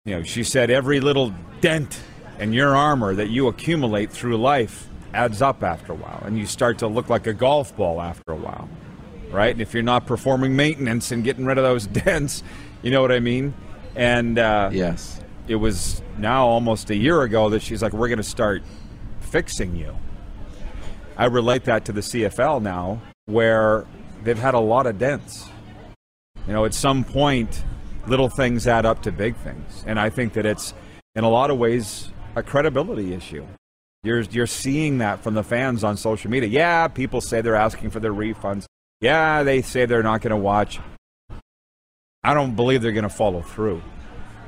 You 0.05 0.15
know, 0.15 0.23
she 0.23 0.43
said 0.43 0.71
every 0.71 0.99
little 0.99 1.36
dent 1.62 2.01
in 2.39 2.51
your 2.51 2.75
armor 2.75 3.13
that 3.13 3.29
you 3.29 3.47
accumulate 3.47 4.12
through 4.12 4.38
life 4.38 4.89
adds 5.15 5.41
up 5.41 5.63
after 5.63 5.93
a 5.93 5.95
while, 5.95 6.21
and 6.25 6.38
you 6.38 6.45
start 6.45 6.78
to 6.80 6.88
look 6.88 7.10
like 7.10 7.25
a 7.25 7.34
golf 7.34 7.75
ball 7.75 8.01
after 8.01 8.32
a 8.32 8.36
while, 8.36 8.69
right? 9.32 9.51
And 9.51 9.62
if 9.62 9.73
you're 9.73 9.84
not 9.84 10.06
performing 10.06 10.56
maintenance 10.56 11.12
and 11.12 11.23
getting 11.23 11.45
rid 11.45 11.58
of 11.58 11.63
those 11.63 11.88
dents, 12.04 12.43
you 12.84 12.91
know 12.91 13.01
what 13.01 13.12
I 13.12 13.19
mean? 13.19 13.54
And 13.95 14.38
uh, 14.38 14.69
yes, 14.71 15.21
it 15.47 15.56
was 15.56 16.01
now 16.17 16.45
almost 16.45 16.89
a 16.89 16.95
year 16.95 17.21
ago 17.23 17.49
that 17.49 17.62
she's 17.62 17.82
like, 17.82 17.93
"We're 17.93 18.10
going 18.10 18.17
to 18.17 18.23
start 18.23 18.62
fixing 19.21 19.75
you." 19.75 19.95
I 21.17 21.25
relate 21.25 21.63
that 21.63 21.86
to 21.86 21.93
the 21.93 22.01
CFL 22.01 22.62
now, 22.62 23.01
where 23.25 23.86
they've 24.23 24.38
had 24.38 24.54
a 24.54 24.60
lot 24.60 24.86
of 24.86 24.97
dents 24.97 25.47
You 26.45 26.54
know, 26.54 26.65
at 26.65 26.73
some 26.73 27.04
point, 27.04 27.63
little 28.08 28.30
things 28.30 28.67
add 28.67 28.86
up 28.86 29.01
to 29.04 29.12
big 29.12 29.36
things. 29.38 29.84
And 29.88 29.99
I 29.99 30.10
think 30.10 30.34
that 30.34 30.45
it's, 30.45 30.73
in 31.15 31.23
a 31.23 31.30
lot 31.30 31.49
of 31.51 31.58
ways, 31.58 32.12
a 32.36 32.43
credibility 32.43 33.13
issue. 33.13 33.45
You're, 34.05 34.21
you're 34.21 34.47
seeing 34.47 34.99
that 34.99 35.21
from 35.21 35.33
the 35.33 35.43
fans 35.43 35.83
on 35.83 35.97
social 35.97 36.29
media. 36.29 36.47
Yeah, 36.47 36.87
people 36.87 37.21
say 37.21 37.41
they're 37.41 37.55
asking 37.55 37.89
for 37.89 37.99
their 37.99 38.13
refunds. 38.13 38.65
Yeah, 39.01 39.43
they 39.43 39.61
say 39.61 39.85
they're 39.85 40.03
not 40.03 40.21
going 40.21 40.31
to 40.31 40.37
watch. 40.37 40.79
I 42.23 42.33
don't 42.33 42.55
believe 42.55 42.81
they're 42.81 42.91
going 42.91 43.03
to 43.03 43.09
follow 43.09 43.41
through. 43.41 43.81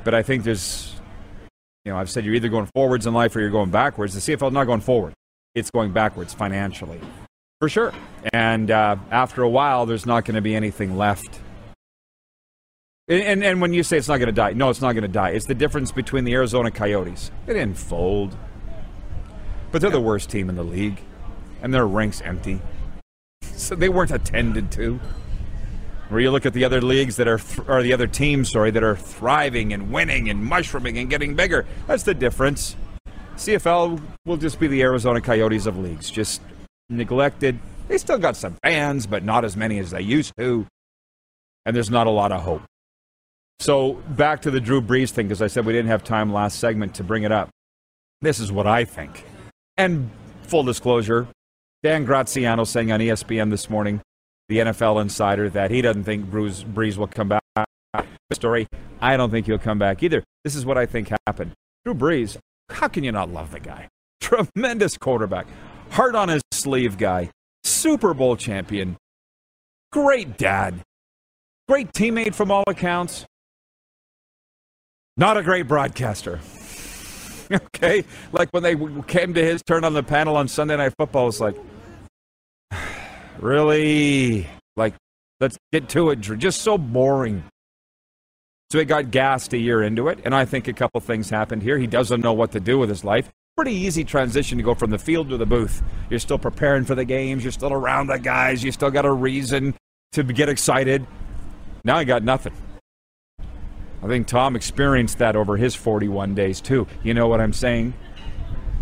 But 0.04 0.14
I 0.14 0.24
think 0.24 0.44
there's, 0.44 0.96
you 1.86 1.92
know, 1.92 1.98
I've 1.98 2.10
said 2.10 2.24
you're 2.24 2.36
either 2.36 2.50
going 2.50 2.68
forwards 2.74 3.06
in 3.08 3.14
life 3.14 3.36
or 3.36 3.40
you're 3.40 3.50
going 3.50 3.72
backwards. 3.72 4.14
The 4.14 4.36
CFL 4.36 4.48
is 4.48 4.54
not 4.54 4.66
going 4.66 4.82
forward, 4.82 5.14
it's 5.54 5.72
going 5.72 5.92
backwards 5.92 6.34
financially. 6.34 7.00
For 7.60 7.70
sure. 7.70 7.92
And 8.34 8.70
uh, 8.70 8.98
after 9.10 9.42
a 9.42 9.50
while, 9.50 9.88
there's 9.88 10.06
not 10.06 10.26
going 10.26 10.36
to 10.36 10.42
be 10.42 10.56
anything 10.56 10.96
left. 10.96 11.40
And, 13.08 13.22
and, 13.22 13.44
and 13.44 13.62
when 13.62 13.74
you 13.74 13.82
say 13.84 13.98
it's 13.98 14.08
not 14.08 14.18
going 14.18 14.28
to 14.28 14.34
die, 14.34 14.54
no, 14.54 14.70
it's 14.70 14.82
not 14.82 14.94
going 14.94 15.04
to 15.04 15.08
die. 15.08 15.30
It's 15.30 15.48
the 15.48 15.56
difference 15.56 15.92
between 15.92 16.24
the 16.24 16.34
Arizona 16.34 16.70
Coyotes. 16.70 17.32
They 17.46 17.54
didn't 17.54 17.78
fold, 17.78 18.38
but 19.72 19.82
they're 19.82 19.90
the 19.90 20.00
worst 20.00 20.30
team 20.30 20.50
in 20.50 20.56
the 20.56 20.64
league, 20.64 21.02
and 21.62 21.74
their 21.74 21.88
ranks 21.88 22.22
empty. 22.22 22.62
So 23.42 23.76
they 23.76 23.90
weren't 23.90 24.12
attended 24.12 24.72
to. 24.74 25.00
Where 26.10 26.22
you 26.22 26.32
look 26.32 26.46
at 26.46 26.54
the 26.54 26.64
other 26.64 26.80
leagues 26.80 27.18
that 27.18 27.28
are, 27.28 27.38
th- 27.38 27.68
or 27.68 27.84
the 27.84 27.92
other 27.92 28.08
teams, 28.08 28.52
sorry, 28.52 28.72
that 28.72 28.84
are 28.84 28.96
thriving 28.96 29.74
and 29.74 29.92
winning 29.92 30.30
and 30.30 30.44
mushrooming 30.44 30.98
and 30.98 31.10
getting 31.10 31.36
bigger. 31.36 31.66
That's 31.86 32.04
the 32.04 32.14
difference. 32.14 32.78
CFL 33.36 34.02
will 34.26 34.38
just 34.38 34.60
be 34.60 34.68
the 34.68 34.82
Arizona 34.82 35.20
Coyotes 35.20 35.66
of 35.66 35.78
leagues, 35.78 36.10
just 36.10 36.42
neglected. 36.90 37.60
They 37.90 37.98
still 37.98 38.18
got 38.18 38.38
some 38.38 38.56
fans, 38.64 39.06
but 39.06 39.24
not 39.24 39.44
as 39.44 39.58
many 39.58 39.80
as 39.80 39.92
they 39.92 40.02
used 40.02 40.34
to. 40.38 40.66
And 41.66 41.76
there's 41.76 41.92
not 41.92 42.08
a 42.08 42.12
lot 42.12 42.32
of 42.32 42.42
hope. 42.42 42.64
So 43.60 43.94
back 43.94 44.42
to 44.44 44.52
the 44.52 44.62
Drew 44.62 44.82
Brees 44.82 45.10
thing, 45.10 45.28
because 45.28 45.42
I 45.42 45.48
said 45.48 45.66
we 45.66 45.74
didn't 45.74 45.90
have 45.90 46.04
time 46.04 46.32
last 46.32 46.60
segment 46.60 46.96
to 46.96 47.04
bring 47.04 47.24
it 47.24 47.32
up. 47.32 47.50
This 48.22 48.40
is 48.40 48.52
what 48.52 48.66
I 48.66 48.86
think. 48.86 49.26
And 49.78 50.10
full 50.44 50.64
disclosure, 50.64 51.28
Dan 51.84 52.06
Graziano 52.06 52.64
saying 52.64 52.92
on 52.92 53.00
ESPN 53.00 53.52
this 53.52 53.70
morning, 53.70 54.02
the 54.50 54.60
NFL 54.60 55.02
insider, 55.02 55.50
that 55.50 55.72
he 55.72 55.82
doesn't 55.82 56.04
think 56.04 56.30
Bruce 56.30 56.64
Brees 56.64 56.98
will 56.98 57.08
come 57.08 57.30
back. 57.30 57.42
Story, 58.34 58.68
I 59.02 59.18
don't 59.18 59.30
think 59.32 59.46
he'll 59.46 59.58
come 59.58 59.80
back 59.80 60.04
either. 60.04 60.24
This 60.44 60.56
is 60.56 60.66
what 60.66 60.78
I 60.78 60.86
think 60.86 61.12
happened. 61.26 61.54
Drew 61.86 61.94
Brees, 61.94 62.38
how 62.70 62.88
can 62.88 63.04
you 63.04 63.12
not 63.12 63.30
love 63.30 63.52
the 63.52 63.60
guy? 63.60 63.88
Tremendous 64.22 64.98
quarterback, 64.98 65.48
heart 65.92 66.16
on 66.16 66.30
his 66.30 66.42
sleeve 66.52 66.98
guy, 66.98 67.30
Super 67.64 68.14
Bowl 68.14 68.36
champion, 68.36 68.98
great 69.92 70.38
dad, 70.38 70.82
great 71.70 71.94
teammate 71.94 72.36
from 72.36 72.52
all 72.52 72.64
accounts, 72.68 73.26
not 75.16 75.38
a 75.38 75.44
great 75.44 75.68
broadcaster. 75.68 76.40
okay? 77.52 78.04
Like 78.32 78.50
when 78.52 78.64
they 78.64 78.76
came 79.08 79.34
to 79.34 79.44
his 79.44 79.62
turn 79.64 79.84
on 79.84 79.94
the 79.94 80.04
panel 80.04 80.36
on 80.36 80.48
Sunday 80.48 80.78
Night 80.78 80.94
Football, 80.98 81.30
it's 81.30 81.40
like, 81.40 81.56
really? 83.40 84.48
Like, 84.76 84.94
let's 85.40 85.58
get 85.72 85.90
to 85.90 86.12
it. 86.12 86.22
Just 86.22 86.62
so 86.62 86.78
boring. 86.78 87.44
So 88.70 88.80
he 88.80 88.86
got 88.86 89.12
gassed 89.12 89.54
a 89.54 89.58
year 89.58 89.82
into 89.82 90.10
it, 90.10 90.20
and 90.26 90.36
I 90.36 90.44
think 90.44 90.68
a 90.68 90.74
couple 90.74 91.00
things 91.00 91.30
happened 91.30 91.64
here. 91.64 91.78
He 91.78 91.88
doesn't 91.88 92.20
know 92.20 92.34
what 92.34 92.52
to 92.52 92.60
do 92.60 92.78
with 92.78 92.90
his 92.90 93.04
life. 93.06 93.30
Pretty 93.56 93.74
easy 93.74 94.04
transition 94.04 94.58
to 94.58 94.64
go 94.64 94.76
from 94.76 94.92
the 94.92 95.00
field 95.00 95.30
to 95.30 95.38
the 95.38 95.46
booth. 95.46 95.82
You're 96.10 96.20
still 96.20 96.38
preparing 96.38 96.84
for 96.84 96.94
the 96.94 97.06
games. 97.06 97.44
You're 97.44 97.54
still 97.54 97.72
around 97.72 98.08
the 98.08 98.20
guys. 98.20 98.64
You 98.64 98.74
still 98.74 98.92
got 98.92 99.06
a 99.06 99.12
reason 99.12 99.74
to 100.12 100.24
get 100.24 100.50
excited. 100.50 101.08
Now 101.86 101.98
he 102.00 102.06
got 102.06 102.24
nothing. 102.24 102.54
I 104.02 104.08
think 104.08 104.28
Tom 104.28 104.56
experienced 104.56 105.18
that 105.18 105.36
over 105.36 105.58
his 105.58 105.76
41 105.76 106.36
days 106.36 106.62
too. 106.62 106.88
You 107.04 107.14
know 107.14 107.28
what 107.28 107.42
I'm 107.42 107.54
saying? 107.54 107.94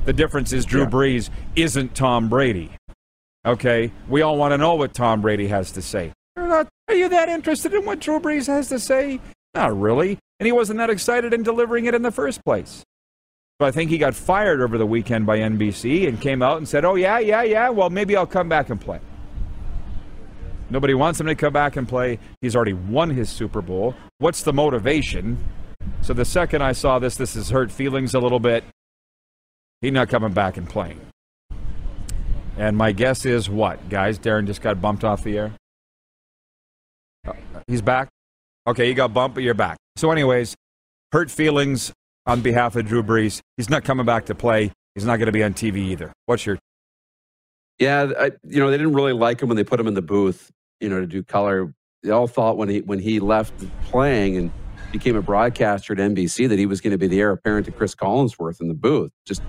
The 0.05 0.13
difference 0.13 0.53
is 0.53 0.65
Drew 0.65 0.81
yeah. 0.81 0.89
Brees 0.89 1.29
isn't 1.55 1.95
Tom 1.95 2.29
Brady. 2.29 2.71
Okay? 3.45 3.91
We 4.07 4.21
all 4.21 4.37
want 4.37 4.51
to 4.51 4.57
know 4.57 4.75
what 4.75 4.93
Tom 4.93 5.21
Brady 5.21 5.47
has 5.47 5.71
to 5.71 5.81
say. 5.81 6.11
Not, 6.35 6.67
are 6.89 6.95
you 6.95 7.09
that 7.09 7.29
interested 7.29 7.73
in 7.73 7.85
what 7.85 7.99
Drew 7.99 8.19
Brees 8.19 8.47
has 8.47 8.69
to 8.69 8.79
say? 8.79 9.19
Not 9.53 9.79
really. 9.79 10.19
And 10.39 10.45
he 10.45 10.51
wasn't 10.51 10.77
that 10.79 10.89
excited 10.89 11.33
in 11.33 11.43
delivering 11.43 11.85
it 11.85 11.95
in 11.95 12.01
the 12.01 12.11
first 12.11 12.43
place. 12.43 12.83
So 13.61 13.65
I 13.65 13.71
think 13.71 13.89
he 13.89 13.97
got 13.97 14.13
fired 14.13 14.61
over 14.61 14.77
the 14.77 14.85
weekend 14.85 15.25
by 15.25 15.39
NBC 15.39 16.09
and 16.09 16.19
came 16.19 16.41
out 16.41 16.57
and 16.57 16.67
said, 16.67 16.83
Oh, 16.83 16.95
yeah, 16.95 17.19
yeah, 17.19 17.41
yeah, 17.43 17.69
well, 17.69 17.89
maybe 17.89 18.15
I'll 18.17 18.27
come 18.27 18.49
back 18.49 18.69
and 18.69 18.81
play. 18.81 18.99
Nobody 20.69 20.93
wants 20.93 21.19
him 21.21 21.27
to 21.27 21.35
come 21.35 21.53
back 21.53 21.77
and 21.77 21.87
play. 21.87 22.19
He's 22.41 22.55
already 22.55 22.73
won 22.73 23.11
his 23.11 23.29
Super 23.29 23.61
Bowl. 23.61 23.95
What's 24.17 24.43
the 24.43 24.53
motivation? 24.53 25.37
So 26.01 26.13
the 26.13 26.25
second 26.25 26.61
I 26.61 26.71
saw 26.71 26.99
this, 26.99 27.15
this 27.15 27.33
has 27.35 27.49
hurt 27.49 27.71
feelings 27.71 28.13
a 28.13 28.19
little 28.19 28.39
bit. 28.39 28.63
He's 29.81 29.91
not 29.91 30.09
coming 30.09 30.31
back 30.31 30.57
and 30.57 30.69
playing. 30.69 31.01
And 32.57 32.77
my 32.77 32.91
guess 32.93 33.25
is 33.25 33.49
what, 33.49 33.89
guys? 33.89 34.17
Darren 34.17 34.47
just 34.47 34.61
got 34.61 34.81
bumped 34.81 35.03
off 35.03 35.23
the 35.23 35.37
air. 35.37 35.51
Uh, 37.27 37.33
he's 37.67 37.81
back. 37.81 38.07
Okay, 38.65 38.87
you 38.87 38.93
got 38.93 39.13
bumped, 39.13 39.35
but 39.35 39.43
you're 39.43 39.53
back. 39.53 39.77
So, 39.97 40.11
anyways, 40.11 40.55
hurt 41.11 41.29
feelings 41.29 41.91
on 42.25 42.41
behalf 42.41 42.75
of 42.75 42.85
Drew 42.85 43.03
Brees. 43.03 43.41
He's 43.57 43.69
not 43.69 43.83
coming 43.83 44.05
back 44.05 44.25
to 44.27 44.35
play. 44.35 44.71
He's 44.95 45.05
not 45.05 45.17
going 45.17 45.27
to 45.27 45.33
be 45.33 45.43
on 45.43 45.53
TV 45.53 45.77
either. 45.77 46.13
What's 46.25 46.45
your 46.45 46.57
yeah, 47.79 48.11
I, 48.17 48.31
you 48.43 48.59
know, 48.59 48.71
they 48.71 48.77
didn't 48.77 48.93
really 48.93 49.13
like 49.13 49.41
him 49.41 49.49
when 49.49 49.57
they 49.57 49.63
put 49.63 49.79
him 49.79 49.87
in 49.87 49.95
the 49.95 50.01
booth, 50.01 50.49
you 50.79 50.89
know, 50.89 51.01
to 51.01 51.07
do 51.07 51.23
color. 51.23 51.73
They 52.03 52.11
all 52.11 52.27
thought 52.27 52.57
when 52.57 52.69
he 52.69 52.81
when 52.81 52.99
he 52.99 53.19
left 53.19 53.53
playing 53.85 54.37
and 54.37 54.51
became 54.91 55.15
a 55.15 55.21
broadcaster 55.21 55.93
at 55.93 55.99
NBC 55.99 56.47
that 56.49 56.59
he 56.59 56.65
was 56.65 56.81
going 56.81 56.91
to 56.91 56.97
be 56.97 57.07
the 57.07 57.19
heir 57.19 57.31
apparent 57.31 57.65
to 57.65 57.71
Cris 57.71 57.95
Collinsworth 57.95 58.61
in 58.61 58.67
the 58.67 58.73
booth. 58.73 59.11
Just 59.25 59.41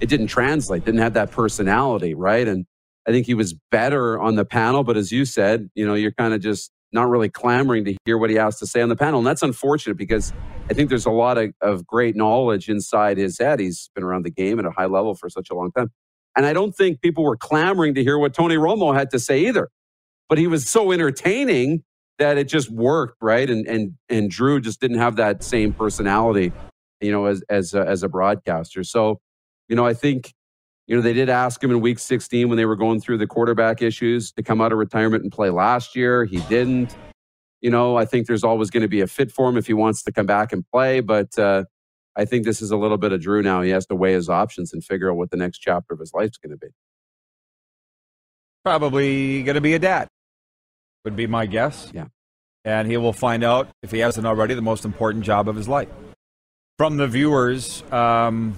it 0.00 0.08
didn't 0.08 0.28
translate. 0.28 0.84
Didn't 0.84 1.00
have 1.00 1.14
that 1.14 1.30
personality, 1.30 2.14
right? 2.14 2.46
And 2.46 2.66
I 3.06 3.12
think 3.12 3.26
he 3.26 3.34
was 3.34 3.54
better 3.70 4.20
on 4.20 4.36
the 4.36 4.44
panel, 4.44 4.84
but 4.84 4.96
as 4.96 5.10
you 5.10 5.24
said, 5.24 5.70
you 5.74 5.86
know, 5.86 5.94
you're 5.94 6.12
kind 6.12 6.34
of 6.34 6.40
just 6.40 6.70
not 6.92 7.08
really 7.08 7.28
clamoring 7.28 7.84
to 7.86 7.96
hear 8.04 8.18
what 8.18 8.30
he 8.30 8.36
has 8.36 8.58
to 8.58 8.66
say 8.66 8.82
on 8.82 8.88
the 8.88 8.96
panel. 8.96 9.18
And 9.18 9.26
that's 9.26 9.42
unfortunate 9.42 9.96
because 9.96 10.32
I 10.70 10.74
think 10.74 10.88
there's 10.88 11.06
a 11.06 11.10
lot 11.10 11.38
of, 11.38 11.52
of 11.60 11.86
great 11.86 12.14
knowledge 12.16 12.68
inside 12.68 13.16
his 13.16 13.38
head. 13.38 13.60
He's 13.60 13.90
been 13.94 14.04
around 14.04 14.24
the 14.24 14.30
game 14.30 14.58
at 14.58 14.66
a 14.66 14.70
high 14.70 14.86
level 14.86 15.14
for 15.14 15.28
such 15.28 15.50
a 15.50 15.54
long 15.54 15.72
time. 15.72 15.90
And 16.36 16.46
I 16.46 16.52
don't 16.52 16.74
think 16.74 17.00
people 17.00 17.24
were 17.24 17.36
clamoring 17.36 17.94
to 17.94 18.02
hear 18.02 18.18
what 18.18 18.34
Tony 18.34 18.56
Romo 18.56 18.94
had 18.94 19.10
to 19.10 19.18
say 19.18 19.46
either. 19.46 19.68
But 20.28 20.38
he 20.38 20.46
was 20.46 20.68
so 20.68 20.92
entertaining 20.92 21.82
that 22.22 22.38
it 22.38 22.48
just 22.48 22.70
worked, 22.70 23.16
right? 23.20 23.48
And 23.50 23.66
and 23.66 23.94
and 24.08 24.30
Drew 24.30 24.60
just 24.60 24.80
didn't 24.80 24.98
have 24.98 25.16
that 25.16 25.42
same 25.42 25.72
personality, 25.72 26.52
you 27.00 27.10
know, 27.10 27.26
as 27.26 27.42
as 27.48 27.74
a, 27.74 27.86
as 27.86 28.02
a 28.02 28.08
broadcaster. 28.08 28.84
So, 28.84 29.20
you 29.68 29.76
know, 29.76 29.84
I 29.84 29.94
think 29.94 30.32
you 30.86 30.94
know 30.94 31.02
they 31.02 31.12
did 31.12 31.28
ask 31.28 31.62
him 31.62 31.70
in 31.70 31.80
week 31.80 31.98
16 31.98 32.48
when 32.48 32.56
they 32.56 32.64
were 32.64 32.76
going 32.76 33.00
through 33.00 33.18
the 33.18 33.26
quarterback 33.26 33.82
issues 33.82 34.32
to 34.32 34.42
come 34.42 34.60
out 34.60 34.72
of 34.72 34.78
retirement 34.78 35.24
and 35.24 35.32
play 35.32 35.50
last 35.50 35.96
year. 35.96 36.24
He 36.24 36.40
didn't. 36.42 36.96
You 37.60 37.70
know, 37.70 37.96
I 37.96 38.04
think 38.04 38.26
there's 38.26 38.42
always 38.42 38.70
going 38.70 38.82
to 38.82 38.88
be 38.88 39.00
a 39.02 39.06
fit 39.06 39.30
for 39.30 39.48
him 39.48 39.56
if 39.56 39.68
he 39.68 39.72
wants 39.72 40.02
to 40.04 40.12
come 40.12 40.26
back 40.26 40.52
and 40.52 40.64
play, 40.72 40.98
but 40.98 41.38
uh, 41.38 41.64
I 42.16 42.24
think 42.24 42.44
this 42.44 42.60
is 42.60 42.72
a 42.72 42.76
little 42.76 42.98
bit 42.98 43.12
of 43.12 43.20
Drew 43.20 43.40
now. 43.40 43.62
He 43.62 43.70
has 43.70 43.86
to 43.86 43.94
weigh 43.94 44.14
his 44.14 44.28
options 44.28 44.72
and 44.72 44.82
figure 44.84 45.10
out 45.10 45.16
what 45.16 45.30
the 45.30 45.36
next 45.36 45.58
chapter 45.58 45.94
of 45.94 46.00
his 46.00 46.12
life 46.12 46.30
is 46.30 46.38
going 46.38 46.50
to 46.50 46.56
be. 46.56 46.72
Probably 48.64 49.44
going 49.44 49.54
to 49.54 49.60
be 49.60 49.74
a 49.74 49.78
dad, 49.78 50.08
would 51.04 51.16
be 51.16 51.26
my 51.26 51.46
guess. 51.46 51.90
Yeah. 51.94 52.06
And 52.64 52.88
he 52.88 52.96
will 52.96 53.12
find 53.12 53.42
out, 53.42 53.68
if 53.82 53.90
he 53.90 53.98
hasn't 53.98 54.26
already, 54.26 54.54
the 54.54 54.62
most 54.62 54.84
important 54.84 55.24
job 55.24 55.48
of 55.48 55.56
his 55.56 55.68
life. 55.68 55.88
From 56.78 56.96
the 56.96 57.08
viewers, 57.08 57.82
um, 57.92 58.56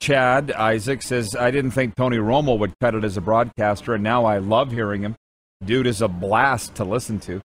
Chad 0.00 0.50
Isaac 0.52 1.02
says, 1.02 1.36
I 1.36 1.50
didn't 1.50 1.72
think 1.72 1.94
Tony 1.94 2.16
Romo 2.16 2.58
would 2.58 2.72
cut 2.80 2.94
it 2.94 3.04
as 3.04 3.16
a 3.16 3.20
broadcaster, 3.20 3.94
and 3.94 4.02
now 4.02 4.24
I 4.24 4.38
love 4.38 4.72
hearing 4.72 5.02
him. 5.02 5.14
Dude 5.64 5.86
is 5.86 6.00
a 6.00 6.08
blast 6.08 6.74
to 6.76 6.84
listen 6.84 7.20
to. 7.20 7.40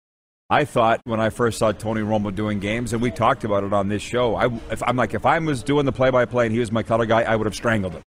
I 0.49 0.63
thought 0.63 1.01
when 1.03 1.19
I 1.19 1.29
first 1.29 1.59
saw 1.59 1.73
Tony 1.73 2.01
Romo 2.01 2.33
doing 2.33 2.59
games, 2.59 2.93
and 2.93 3.01
we 3.01 3.11
talked 3.11 3.43
about 3.43 3.65
it 3.65 3.73
on 3.73 3.89
this 3.89 4.01
show, 4.01 4.35
I, 4.35 4.45
if, 4.71 4.81
I'm 4.81 4.95
like, 4.95 5.13
if 5.13 5.25
I 5.25 5.37
was 5.39 5.61
doing 5.61 5.85
the 5.85 5.91
play-by-play 5.91 6.45
and 6.45 6.53
he 6.53 6.59
was 6.59 6.71
my 6.71 6.83
color 6.83 7.05
guy, 7.05 7.23
I 7.23 7.35
would 7.35 7.45
have 7.45 7.55
strangled 7.55 7.93
him 7.93 8.03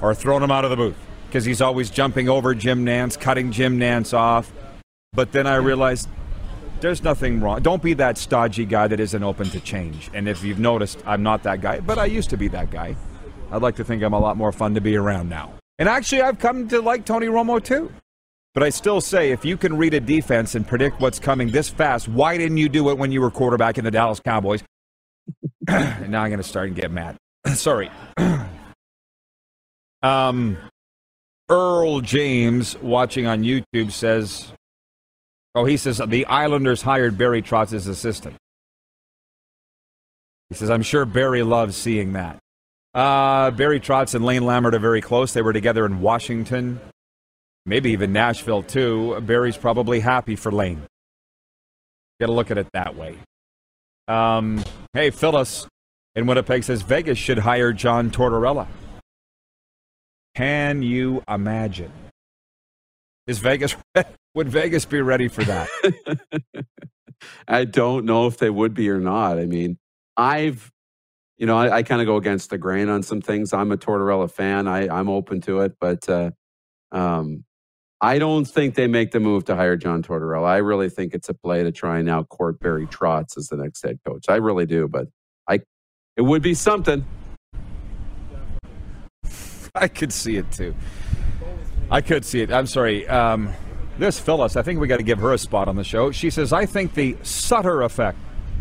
or 0.00 0.14
thrown 0.14 0.42
him 0.42 0.50
out 0.50 0.64
of 0.64 0.70
the 0.70 0.76
booth 0.76 0.96
because 1.30 1.44
he's 1.44 1.62
always 1.62 1.90
jumping 1.90 2.28
over 2.28 2.54
Jim 2.56 2.84
Nantz, 2.84 3.18
cutting 3.18 3.52
Jim 3.52 3.78
Nantz 3.78 4.12
off. 4.12 4.52
But 5.12 5.30
then 5.30 5.46
I 5.46 5.56
realized 5.56 6.08
there's 6.80 7.04
nothing 7.04 7.40
wrong. 7.40 7.62
Don't 7.62 7.82
be 7.82 7.94
that 7.94 8.18
stodgy 8.18 8.64
guy 8.64 8.88
that 8.88 8.98
isn't 8.98 9.22
open 9.22 9.48
to 9.50 9.60
change. 9.60 10.10
And 10.12 10.28
if 10.28 10.42
you've 10.42 10.58
noticed, 10.58 11.00
I'm 11.06 11.22
not 11.22 11.44
that 11.44 11.60
guy, 11.60 11.78
but 11.78 11.98
I 11.98 12.06
used 12.06 12.30
to 12.30 12.36
be 12.36 12.48
that 12.48 12.70
guy. 12.70 12.96
I'd 13.52 13.62
like 13.62 13.76
to 13.76 13.84
think 13.84 14.02
I'm 14.02 14.12
a 14.12 14.18
lot 14.18 14.36
more 14.36 14.50
fun 14.50 14.74
to 14.74 14.80
be 14.80 14.96
around 14.96 15.28
now. 15.28 15.52
And 15.78 15.88
actually, 15.88 16.22
I've 16.22 16.38
come 16.38 16.66
to 16.68 16.80
like 16.80 17.04
Tony 17.04 17.28
Romo 17.28 17.62
too. 17.62 17.92
But 18.52 18.64
I 18.64 18.70
still 18.70 19.00
say, 19.00 19.30
if 19.30 19.44
you 19.44 19.56
can 19.56 19.76
read 19.76 19.94
a 19.94 20.00
defense 20.00 20.56
and 20.56 20.66
predict 20.66 21.00
what's 21.00 21.20
coming 21.20 21.50
this 21.50 21.68
fast, 21.68 22.08
why 22.08 22.36
didn't 22.36 22.56
you 22.56 22.68
do 22.68 22.90
it 22.90 22.98
when 22.98 23.12
you 23.12 23.20
were 23.20 23.30
quarterback 23.30 23.78
in 23.78 23.84
the 23.84 23.92
Dallas 23.92 24.18
Cowboys? 24.18 24.64
and 25.68 26.10
now 26.10 26.22
I'm 26.22 26.30
going 26.30 26.42
to 26.42 26.48
start 26.48 26.66
and 26.66 26.76
get 26.76 26.90
mad. 26.90 27.16
Sorry. 27.54 27.88
um, 30.02 30.56
Earl 31.50 32.00
James, 32.00 32.78
watching 32.78 33.26
on 33.26 33.42
YouTube, 33.42 33.90
says 33.90 34.52
Oh, 35.54 35.64
he 35.64 35.76
says 35.76 36.00
the 36.06 36.26
Islanders 36.26 36.82
hired 36.82 37.18
Barry 37.18 37.42
Trotz 37.42 37.72
as 37.72 37.86
assistant. 37.86 38.36
He 40.48 40.54
says, 40.54 40.70
I'm 40.70 40.82
sure 40.82 41.04
Barry 41.04 41.42
loves 41.42 41.76
seeing 41.76 42.12
that. 42.12 42.38
Uh, 42.94 43.50
Barry 43.52 43.80
Trotz 43.80 44.14
and 44.14 44.24
Lane 44.24 44.44
Lambert 44.44 44.74
are 44.74 44.80
very 44.80 45.00
close. 45.00 45.32
They 45.32 45.42
were 45.42 45.52
together 45.52 45.86
in 45.86 46.00
Washington, 46.00 46.80
maybe 47.66 47.90
even 47.92 48.12
Nashville, 48.12 48.62
too. 48.62 49.20
Barry's 49.20 49.56
probably 49.56 50.00
happy 50.00 50.36
for 50.36 50.50
Lane. 50.50 50.82
Got 52.20 52.26
to 52.26 52.32
look 52.32 52.50
at 52.50 52.58
it 52.58 52.68
that 52.72 52.96
way. 52.96 53.16
Um, 54.08 54.62
hey, 54.92 55.10
Phyllis 55.10 55.66
in 56.16 56.26
Winnipeg 56.26 56.64
says 56.64 56.82
Vegas 56.82 57.18
should 57.18 57.38
hire 57.38 57.72
John 57.72 58.10
Tortorella. 58.10 58.66
Can 60.34 60.82
you 60.82 61.22
imagine? 61.28 61.92
Is 63.26 63.38
Vegas 63.38 63.76
would 64.34 64.48
Vegas 64.48 64.84
be 64.84 65.00
ready 65.00 65.28
for 65.28 65.44
that? 65.44 65.68
I 67.48 67.64
don't 67.64 68.04
know 68.04 68.26
if 68.26 68.38
they 68.38 68.50
would 68.50 68.74
be 68.74 68.88
or 68.90 68.98
not. 69.00 69.38
I 69.38 69.46
mean, 69.46 69.78
I've, 70.16 70.70
you 71.36 71.46
know, 71.46 71.56
I, 71.56 71.78
I 71.78 71.82
kind 71.82 72.00
of 72.00 72.06
go 72.06 72.16
against 72.16 72.50
the 72.50 72.58
grain 72.58 72.88
on 72.88 73.02
some 73.02 73.20
things. 73.20 73.52
I'm 73.52 73.72
a 73.72 73.76
Tortorella 73.76 74.30
fan. 74.30 74.66
I, 74.66 74.88
I'm 74.88 75.08
open 75.08 75.40
to 75.42 75.60
it, 75.60 75.74
but 75.80 76.08
uh, 76.08 76.30
um, 76.92 77.44
I 78.00 78.18
don't 78.18 78.46
think 78.46 78.74
they 78.74 78.86
make 78.86 79.10
the 79.10 79.20
move 79.20 79.44
to 79.46 79.56
hire 79.56 79.76
John 79.76 80.02
Tortorella. 80.02 80.46
I 80.46 80.58
really 80.58 80.88
think 80.88 81.12
it's 81.14 81.28
a 81.28 81.34
play 81.34 81.62
to 81.62 81.72
try 81.72 81.98
and 81.98 82.06
now 82.06 82.22
court 82.22 82.58
Barry 82.60 82.86
Trotz 82.86 83.36
as 83.36 83.48
the 83.48 83.56
next 83.56 83.82
head 83.82 83.98
coach. 84.06 84.24
I 84.28 84.36
really 84.36 84.66
do, 84.66 84.88
but 84.88 85.08
I, 85.48 85.60
it 86.16 86.22
would 86.22 86.42
be 86.42 86.54
something. 86.54 87.04
I 89.74 89.88
could 89.88 90.12
see 90.12 90.36
it 90.36 90.50
too. 90.52 90.74
I 91.90 92.00
could 92.00 92.24
see 92.24 92.40
it. 92.40 92.52
I'm 92.52 92.66
sorry. 92.66 93.06
Um, 93.08 93.52
this 93.98 94.18
Phyllis, 94.18 94.56
I 94.56 94.62
think 94.62 94.80
we 94.80 94.88
got 94.88 94.98
to 94.98 95.02
give 95.02 95.18
her 95.18 95.32
a 95.32 95.38
spot 95.38 95.68
on 95.68 95.76
the 95.76 95.84
show. 95.84 96.10
She 96.10 96.30
says, 96.30 96.52
I 96.52 96.66
think 96.66 96.94
the 96.94 97.16
Sutter 97.22 97.82
effect 97.82 98.18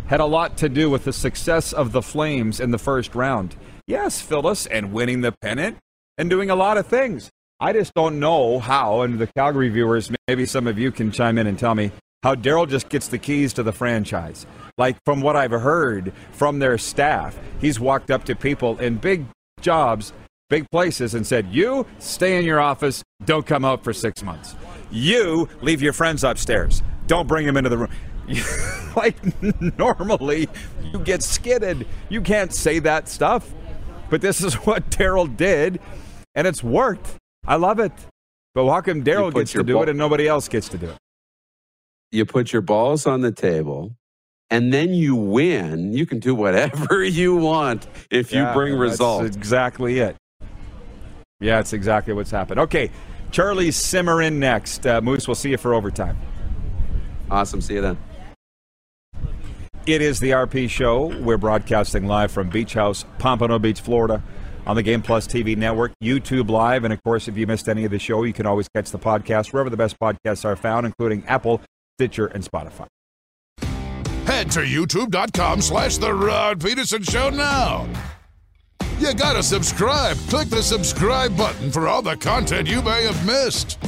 had 0.07 0.19
a 0.19 0.25
lot 0.25 0.57
to 0.57 0.69
do 0.69 0.89
with 0.89 1.05
the 1.05 1.13
success 1.13 1.71
of 1.71 1.91
the 1.91 2.01
Flames 2.01 2.59
in 2.59 2.71
the 2.71 2.77
first 2.77 3.15
round. 3.15 3.55
Yes, 3.87 4.21
Phyllis, 4.21 4.65
and 4.65 4.91
winning 4.91 5.21
the 5.21 5.31
pennant 5.31 5.77
and 6.17 6.29
doing 6.29 6.49
a 6.49 6.55
lot 6.55 6.77
of 6.77 6.87
things. 6.87 7.29
I 7.59 7.73
just 7.73 7.93
don't 7.93 8.19
know 8.19 8.59
how, 8.59 9.01
and 9.01 9.19
the 9.19 9.27
Calgary 9.27 9.69
viewers, 9.69 10.11
maybe 10.27 10.45
some 10.45 10.67
of 10.67 10.79
you 10.79 10.91
can 10.91 11.11
chime 11.11 11.37
in 11.37 11.47
and 11.47 11.59
tell 11.59 11.75
me 11.75 11.91
how 12.23 12.35
Daryl 12.35 12.67
just 12.67 12.89
gets 12.89 13.07
the 13.07 13.17
keys 13.17 13.53
to 13.53 13.63
the 13.63 13.71
franchise. 13.71 14.45
Like 14.77 14.97
from 15.05 15.21
what 15.21 15.35
I've 15.35 15.51
heard 15.51 16.11
from 16.31 16.59
their 16.59 16.77
staff, 16.77 17.37
he's 17.61 17.79
walked 17.79 18.11
up 18.11 18.25
to 18.25 18.35
people 18.35 18.77
in 18.79 18.95
big 18.95 19.25
jobs 19.61 20.13
big 20.49 20.69
places 20.71 21.13
and 21.13 21.25
said, 21.25 21.47
You 21.51 21.85
stay 21.99 22.37
in 22.37 22.45
your 22.45 22.59
office, 22.59 23.03
don't 23.25 23.45
come 23.45 23.63
out 23.63 23.83
for 23.83 23.93
six 23.93 24.23
months. 24.23 24.55
You 24.91 25.47
leave 25.61 25.81
your 25.81 25.93
friends 25.93 26.23
upstairs, 26.23 26.83
don't 27.07 27.27
bring 27.27 27.45
them 27.45 27.57
into 27.57 27.69
the 27.69 27.77
room. 27.77 27.89
like 28.95 29.15
normally, 29.77 30.47
you 30.91 30.99
get 30.99 31.23
skidded. 31.23 31.87
You 32.09 32.21
can't 32.21 32.53
say 32.53 32.79
that 32.79 33.07
stuff. 33.07 33.51
But 34.09 34.21
this 34.21 34.43
is 34.43 34.53
what 34.65 34.89
Daryl 34.89 35.35
did, 35.35 35.79
and 36.35 36.47
it's 36.47 36.63
worked. 36.63 37.15
I 37.45 37.55
love 37.55 37.79
it. 37.79 37.91
But 38.55 38.69
how 38.69 38.81
come 38.81 39.03
Daryl 39.03 39.33
gets 39.33 39.53
to 39.53 39.63
do 39.63 39.73
ball- 39.73 39.83
it 39.83 39.89
and 39.89 39.97
nobody 39.97 40.27
else 40.27 40.47
gets 40.47 40.69
to 40.69 40.77
do 40.77 40.87
it? 40.87 40.97
You 42.11 42.25
put 42.25 42.51
your 42.51 42.63
balls 42.63 43.05
on 43.05 43.21
the 43.21 43.31
table 43.31 43.95
and 44.49 44.73
then 44.73 44.93
you 44.93 45.15
win, 45.15 45.93
you 45.93 46.05
can 46.05 46.19
do 46.19 46.33
whatever 46.33 47.03
you 47.03 47.35
want 47.35 47.87
if 48.09 48.31
you 48.31 48.39
yeah, 48.39 48.53
bring 48.53 48.75
results. 48.75 49.35
exactly 49.35 49.99
it. 49.99 50.15
Yeah, 51.39 51.59
it's 51.59 51.73
exactly 51.73 52.13
what's 52.13 52.31
happened. 52.31 52.59
Okay, 52.59 52.91
Charlie 53.31 53.71
Simmer 53.71 54.21
in 54.21 54.39
next. 54.39 54.85
Uh, 54.85 55.01
Moose, 55.01 55.27
we'll 55.27 55.35
see 55.35 55.51
you 55.51 55.57
for 55.57 55.73
overtime. 55.73 56.17
Awesome. 57.31 57.61
See 57.61 57.75
you 57.75 57.81
then. 57.81 57.97
It 59.85 60.01
is 60.01 60.19
the 60.19 60.31
RP 60.31 60.69
Show. 60.69 61.17
We're 61.21 61.37
broadcasting 61.37 62.05
live 62.05 62.31
from 62.31 62.49
Beach 62.49 62.73
House, 62.73 63.05
Pompano 63.17 63.57
Beach, 63.57 63.81
Florida, 63.81 64.21
on 64.67 64.75
the 64.75 64.83
Game 64.83 65.01
Plus 65.01 65.25
TV 65.25 65.55
network, 65.57 65.93
YouTube 66.03 66.49
Live. 66.49 66.83
And 66.83 66.93
of 66.93 67.01
course, 67.03 67.27
if 67.27 67.37
you 67.37 67.47
missed 67.47 67.69
any 67.69 67.85
of 67.85 67.91
the 67.91 67.99
show, 67.99 68.23
you 68.23 68.33
can 68.33 68.45
always 68.45 68.67
catch 68.75 68.91
the 68.91 68.99
podcast 68.99 69.53
wherever 69.53 69.69
the 69.69 69.77
best 69.77 69.99
podcasts 69.99 70.45
are 70.45 70.55
found, 70.55 70.85
including 70.85 71.25
Apple, 71.25 71.61
Stitcher, 71.97 72.27
and 72.27 72.43
Spotify. 72.43 72.87
Head 74.25 74.51
to 74.51 74.59
youtube.com 74.59 75.61
slash 75.61 75.97
The 75.97 76.13
Rod 76.13 76.59
Pedersen 76.59 77.01
Show 77.01 77.31
now. 77.31 77.87
You 78.99 79.13
gotta 79.13 79.41
subscribe. 79.41 80.17
Click 80.27 80.49
the 80.49 80.61
subscribe 80.61 81.35
button 81.37 81.71
for 81.71 81.87
all 81.87 82.01
the 82.01 82.17
content 82.17 82.67
you 82.67 82.81
may 82.81 83.03
have 83.03 83.25
missed. 83.25 83.79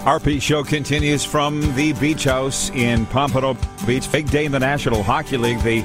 RP 0.00 0.42
show 0.42 0.62
continues 0.62 1.24
from 1.24 1.60
the 1.76 1.94
beach 1.94 2.24
house 2.24 2.70
in 2.70 3.06
Pompano 3.06 3.56
Beach. 3.86 4.10
Big 4.12 4.30
day 4.30 4.44
in 4.44 4.52
the 4.52 4.58
National 4.58 5.02
Hockey 5.02 5.36
League. 5.36 5.60
The 5.62 5.82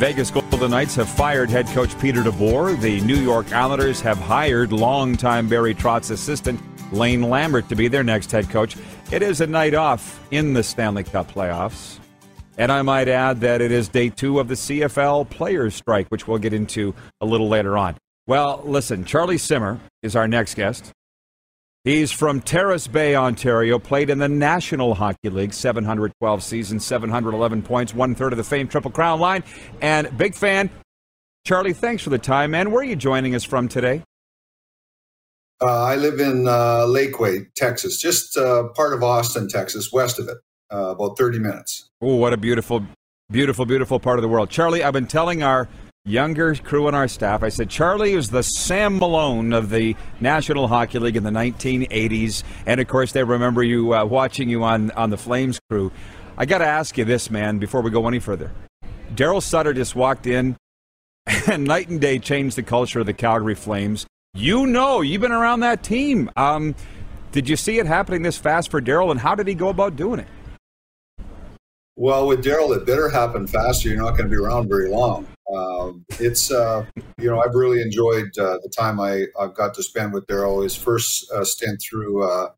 Vegas 0.00 0.30
Golden 0.30 0.70
Knights 0.70 0.94
have 0.94 1.10
fired 1.10 1.50
head 1.50 1.66
coach 1.66 1.90
Peter 2.00 2.22
DeBoer. 2.22 2.80
The 2.80 3.02
New 3.02 3.18
York 3.18 3.52
Islanders 3.52 4.00
have 4.00 4.16
hired 4.16 4.72
longtime 4.72 5.46
Barry 5.46 5.74
Trotz 5.74 6.10
assistant 6.10 6.58
Lane 6.90 7.20
Lambert 7.20 7.68
to 7.68 7.76
be 7.76 7.86
their 7.86 8.02
next 8.02 8.32
head 8.32 8.48
coach. 8.48 8.78
It 9.12 9.20
is 9.20 9.42
a 9.42 9.46
night 9.46 9.74
off 9.74 10.18
in 10.30 10.54
the 10.54 10.62
Stanley 10.62 11.04
Cup 11.04 11.30
playoffs. 11.30 11.98
And 12.56 12.72
I 12.72 12.80
might 12.80 13.08
add 13.08 13.40
that 13.42 13.60
it 13.60 13.70
is 13.70 13.88
day 13.88 14.08
two 14.08 14.40
of 14.40 14.48
the 14.48 14.54
CFL 14.54 15.28
players' 15.28 15.74
strike, 15.74 16.08
which 16.08 16.26
we'll 16.26 16.38
get 16.38 16.54
into 16.54 16.94
a 17.20 17.26
little 17.26 17.50
later 17.50 17.76
on. 17.76 17.98
Well, 18.26 18.62
listen, 18.64 19.04
Charlie 19.04 19.36
Simmer 19.36 19.80
is 20.02 20.16
our 20.16 20.26
next 20.26 20.54
guest. 20.54 20.92
He's 21.84 22.12
from 22.12 22.42
Terrace 22.42 22.86
Bay, 22.86 23.16
Ontario, 23.16 23.78
played 23.78 24.10
in 24.10 24.18
the 24.18 24.28
National 24.28 24.94
Hockey 24.94 25.30
League, 25.30 25.54
712 25.54 26.42
seasons, 26.42 26.84
711 26.84 27.62
points, 27.62 27.94
one 27.94 28.14
third 28.14 28.34
of 28.34 28.36
the 28.36 28.44
famed 28.44 28.70
Triple 28.70 28.90
Crown 28.90 29.18
line, 29.18 29.42
and 29.80 30.14
big 30.18 30.34
fan. 30.34 30.68
Charlie, 31.46 31.72
thanks 31.72 32.02
for 32.02 32.10
the 32.10 32.18
time, 32.18 32.50
man. 32.50 32.70
Where 32.70 32.82
are 32.82 32.84
you 32.84 32.96
joining 32.96 33.34
us 33.34 33.44
from 33.44 33.66
today? 33.66 34.02
Uh, 35.62 35.84
I 35.84 35.96
live 35.96 36.20
in 36.20 36.46
uh, 36.46 36.84
Lakeway, 36.86 37.46
Texas, 37.54 37.96
just 37.96 38.36
uh, 38.36 38.68
part 38.74 38.92
of 38.92 39.02
Austin, 39.02 39.48
Texas, 39.48 39.90
west 39.90 40.18
of 40.18 40.28
it, 40.28 40.36
uh, 40.70 40.90
about 40.90 41.16
30 41.16 41.38
minutes. 41.38 41.88
Oh, 42.02 42.16
what 42.16 42.34
a 42.34 42.36
beautiful, 42.36 42.84
beautiful, 43.30 43.64
beautiful 43.64 43.98
part 43.98 44.18
of 44.18 44.22
the 44.22 44.28
world. 44.28 44.50
Charlie, 44.50 44.84
I've 44.84 44.92
been 44.92 45.06
telling 45.06 45.42
our 45.42 45.66
younger 46.04 46.54
crew 46.54 46.86
and 46.86 46.96
our 46.96 47.08
staff. 47.08 47.42
I 47.42 47.50
said, 47.50 47.68
Charlie 47.68 48.14
is 48.14 48.30
the 48.30 48.42
Sam 48.42 48.98
Malone 48.98 49.52
of 49.52 49.70
the 49.70 49.96
National 50.20 50.66
Hockey 50.66 50.98
League 50.98 51.16
in 51.16 51.24
the 51.24 51.30
1980s. 51.30 52.42
And 52.66 52.80
of 52.80 52.88
course, 52.88 53.12
they 53.12 53.22
remember 53.22 53.62
you 53.62 53.94
uh, 53.94 54.04
watching 54.04 54.48
you 54.48 54.64
on, 54.64 54.90
on 54.92 55.10
the 55.10 55.18
Flames 55.18 55.60
crew. 55.68 55.92
I 56.38 56.46
got 56.46 56.58
to 56.58 56.66
ask 56.66 56.96
you 56.96 57.04
this, 57.04 57.30
man, 57.30 57.58
before 57.58 57.82
we 57.82 57.90
go 57.90 58.08
any 58.08 58.18
further. 58.18 58.50
Daryl 59.14 59.42
Sutter 59.42 59.74
just 59.74 59.94
walked 59.94 60.26
in 60.26 60.56
and 61.50 61.64
night 61.64 61.88
and 61.88 62.00
day 62.00 62.18
changed 62.18 62.56
the 62.56 62.62
culture 62.62 63.00
of 63.00 63.06
the 63.06 63.12
Calgary 63.12 63.54
Flames. 63.54 64.06
You 64.32 64.66
know, 64.66 65.00
you've 65.00 65.20
been 65.20 65.32
around 65.32 65.60
that 65.60 65.82
team. 65.82 66.30
Um, 66.36 66.74
did 67.32 67.48
you 67.48 67.56
see 67.56 67.78
it 67.78 67.86
happening 67.86 68.22
this 68.22 68.38
fast 68.38 68.70
for 68.70 68.80
Daryl, 68.80 69.10
and 69.10 69.20
how 69.20 69.34
did 69.34 69.46
he 69.46 69.54
go 69.54 69.68
about 69.68 69.96
doing 69.96 70.20
it? 70.20 70.28
Well, 71.96 72.26
with 72.26 72.42
Daryl, 72.42 72.74
it 72.74 72.86
better 72.86 73.08
happen 73.08 73.46
faster. 73.46 73.88
You're 73.88 73.98
not 73.98 74.12
going 74.12 74.24
to 74.24 74.28
be 74.28 74.36
around 74.36 74.68
very 74.68 74.88
long. 74.88 75.26
Um, 75.54 76.04
it's 76.20 76.50
uh, 76.50 76.86
you 77.18 77.30
know 77.30 77.40
I've 77.40 77.54
really 77.54 77.80
enjoyed 77.80 78.30
uh, 78.38 78.58
the 78.62 78.72
time 78.76 79.00
I 79.00 79.26
I've 79.38 79.54
got 79.54 79.74
to 79.74 79.82
spend 79.82 80.12
with 80.12 80.26
Daryl. 80.26 80.62
His 80.62 80.76
first 80.76 81.30
uh, 81.32 81.44
stint 81.44 81.82
through 81.88 82.22
uh, 82.22 82.50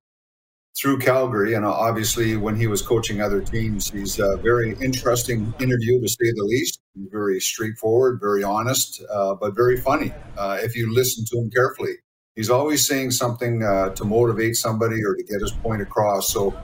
through 0.81 0.99
Calgary, 0.99 1.55
and 1.55 1.65
obviously 1.65 2.37
when 2.37 2.57
he 2.57 2.67
was 2.67 2.83
coaching 2.83 3.21
other 3.21 3.41
teams, 3.41 3.91
he's 3.91 4.19
a 4.19 4.37
very 4.39 4.77
interesting 4.83 5.55
interview 5.61 6.01
to 6.01 6.09
say 6.09 6.33
the 6.35 6.45
least. 6.45 6.81
Very 7.11 7.41
straightforward, 7.41 8.21
very 8.21 8.43
honest, 8.43 9.03
uh, 9.11 9.35
but 9.35 9.55
very 9.55 9.81
funny 9.81 10.13
uh, 10.37 10.59
if 10.61 10.77
you 10.77 10.93
listen 10.93 11.25
to 11.31 11.39
him 11.39 11.51
carefully. 11.51 11.95
He's 12.37 12.51
always 12.51 12.87
saying 12.87 13.13
something 13.13 13.61
to 13.61 14.05
motivate 14.05 14.57
somebody 14.57 15.03
or 15.05 15.15
to 15.15 15.23
get 15.25 15.41
his 15.41 15.53
point 15.53 15.83
across. 15.83 16.33
So. 16.33 16.55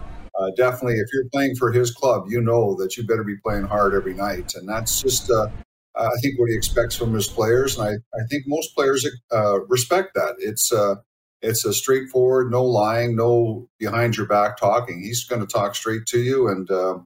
Definitely, 0.56 1.00
if 1.00 1.08
you're 1.12 1.28
playing 1.32 1.56
for 1.56 1.72
his 1.72 1.90
club, 1.90 2.26
you 2.28 2.40
know 2.40 2.76
that 2.76 2.96
you 2.96 3.04
better 3.04 3.24
be 3.24 3.34
playing 3.44 3.64
hard 3.64 3.92
every 3.92 4.14
night, 4.14 4.54
and 4.54 4.68
that's 4.68 5.02
just 5.02 5.28
I 5.98 6.16
think 6.22 6.38
what 6.38 6.50
he 6.50 6.56
expects 6.56 6.96
from 6.96 7.14
his 7.14 7.26
players, 7.26 7.78
and 7.78 7.88
I, 7.88 7.92
I 8.16 8.26
think 8.30 8.44
most 8.46 8.74
players 8.74 9.06
uh, 9.32 9.60
respect 9.66 10.14
that. 10.14 10.36
It's 10.38 10.72
uh, 10.72 10.96
it's 11.42 11.64
a 11.64 11.72
straightforward, 11.72 12.50
no 12.50 12.64
lying, 12.64 13.16
no 13.16 13.68
behind 13.78 14.16
your 14.16 14.26
back 14.26 14.56
talking. 14.56 15.02
He's 15.02 15.24
going 15.24 15.40
to 15.40 15.46
talk 15.46 15.74
straight 15.74 16.06
to 16.06 16.18
you, 16.18 16.48
and 16.48 16.70
uh, 16.70 16.98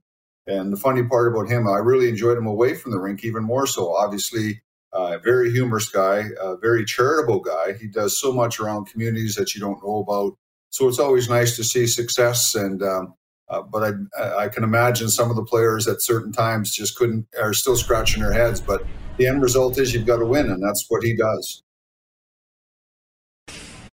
and 0.47 0.73
the 0.73 0.77
funny 0.77 1.03
part 1.03 1.33
about 1.33 1.49
him, 1.49 1.69
I 1.69 1.79
really 1.79 2.09
enjoyed 2.09 2.39
him 2.39 2.47
away 2.47 2.75
from 2.75 2.93
the 2.93 2.99
rink 2.99 3.25
even 3.25 3.45
more 3.45 3.67
so. 3.67 3.95
Obviously, 3.95 4.63
uh, 4.93 5.19
very 5.19 5.51
humorous 5.51 5.89
guy, 5.89 6.25
very 6.61 6.85
charitable 6.85 7.41
guy. 7.41 7.75
He 7.81 7.87
does 7.87 8.21
so 8.21 8.33
much 8.33 8.61
around 8.61 8.87
communities 8.87 9.37
that 9.37 9.55
you 9.55 9.61
don't 9.61 9.83
know 9.83 9.99
about. 10.01 10.37
So 10.71 10.89
it's 10.89 10.99
always 10.99 11.29
nice 11.29 11.57
to 11.57 11.65
see 11.65 11.87
success 11.87 12.55
and 12.55 12.83
um, 12.83 13.15
Uh, 13.49 13.63
but 13.63 13.95
I, 14.19 14.45
I 14.45 14.49
can 14.49 14.65
imagine 14.65 15.09
some 15.09 15.31
of 15.31 15.37
the 15.37 15.45
players 15.45 15.87
at 15.87 16.01
certain 16.01 16.33
times 16.33 16.75
just 16.75 16.97
couldn't, 16.97 17.27
are 17.41 17.53
still 17.53 17.77
scratching 17.77 18.23
their 18.23 18.33
heads. 18.33 18.61
But 18.61 18.85
the 19.19 19.27
end 19.27 19.43
result 19.43 19.79
is 19.79 19.93
you've 19.93 20.07
got 20.07 20.19
to 20.19 20.27
win, 20.27 20.51
and 20.51 20.63
that's 20.63 20.87
what 20.89 21.03
he 21.03 21.17
does. 21.17 21.63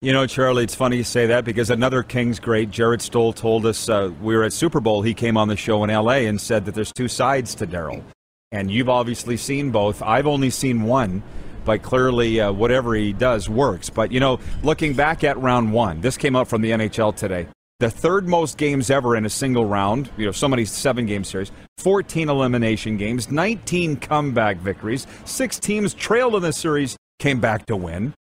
You 0.03 0.12
know, 0.12 0.26
Charlie, 0.26 0.64
it's 0.64 0.74
funny 0.74 0.99
you 0.99 1.05
say 1.05 1.26
that 1.26 1.47
because 1.47 1.70
another 1.70 2.03
Kings 2.03 2.38
great, 2.38 2.70
Jarret 2.70 3.01
Stoll, 3.01 3.32
told 3.32 3.64
us 3.64 3.88
uh, 3.88 4.12
we 4.20 4.36
were 4.36 4.44
at 4.44 4.53
Super 4.53 4.78
Bowl. 4.78 5.01
He 5.01 5.14
came 5.14 5.38
on 5.38 5.49
the 5.49 5.57
show 5.57 5.82
in 5.84 5.90
LA 5.90 6.26
and 6.28 6.38
said 6.38 6.66
that 6.66 6.74
there's 6.74 6.92
two 6.92 7.09
sides 7.09 7.55
to 7.57 7.66
Daryl. 7.66 8.05
And 8.53 8.70
you've 8.70 8.90
obviously 8.90 9.38
seen 9.38 9.70
both. 9.70 10.03
I've 10.03 10.26
only 10.26 10.51
seen 10.51 10.82
one, 10.82 11.22
but 11.64 11.82
clearly 11.82 12.40
uh, 12.40 12.53
whatever 12.53 12.94
he 12.94 13.14
does 13.14 13.49
works. 13.49 13.88
But, 13.88 14.12
you 14.12 14.20
know, 14.20 14.38
looking 14.62 14.92
back 14.92 15.24
at 15.24 15.38
round 15.38 15.72
one, 15.72 16.03
this 16.03 16.18
came 16.18 16.36
out 16.36 16.47
from 16.47 16.61
the 16.61 16.72
NHL 16.72 17.16
today. 17.16 17.49
The 17.79 17.91
third 17.91 18.27
most 18.27 18.57
games 18.57 18.89
ever 18.89 19.16
in 19.16 19.27
a 19.27 19.31
single 19.31 19.66
round, 19.66 20.11
you 20.16 20.24
know, 20.24 20.33
so 20.33 20.49
many 20.49 20.64
seven 20.64 21.05
game 21.05 21.24
series, 21.24 21.53
14 21.77 22.31
elimination 22.31 22.97
games, 22.97 23.31
19 23.31 23.97
comeback 23.97 24.57
victories, 24.57 25.07
six 25.27 25.59
teams 25.59 25.93
trailed 25.93 26.35
in 26.37 26.43
the 26.43 26.55
series, 26.55 26.97
came 27.18 27.39
back 27.39 27.66
to 27.66 27.77
win 27.77 28.14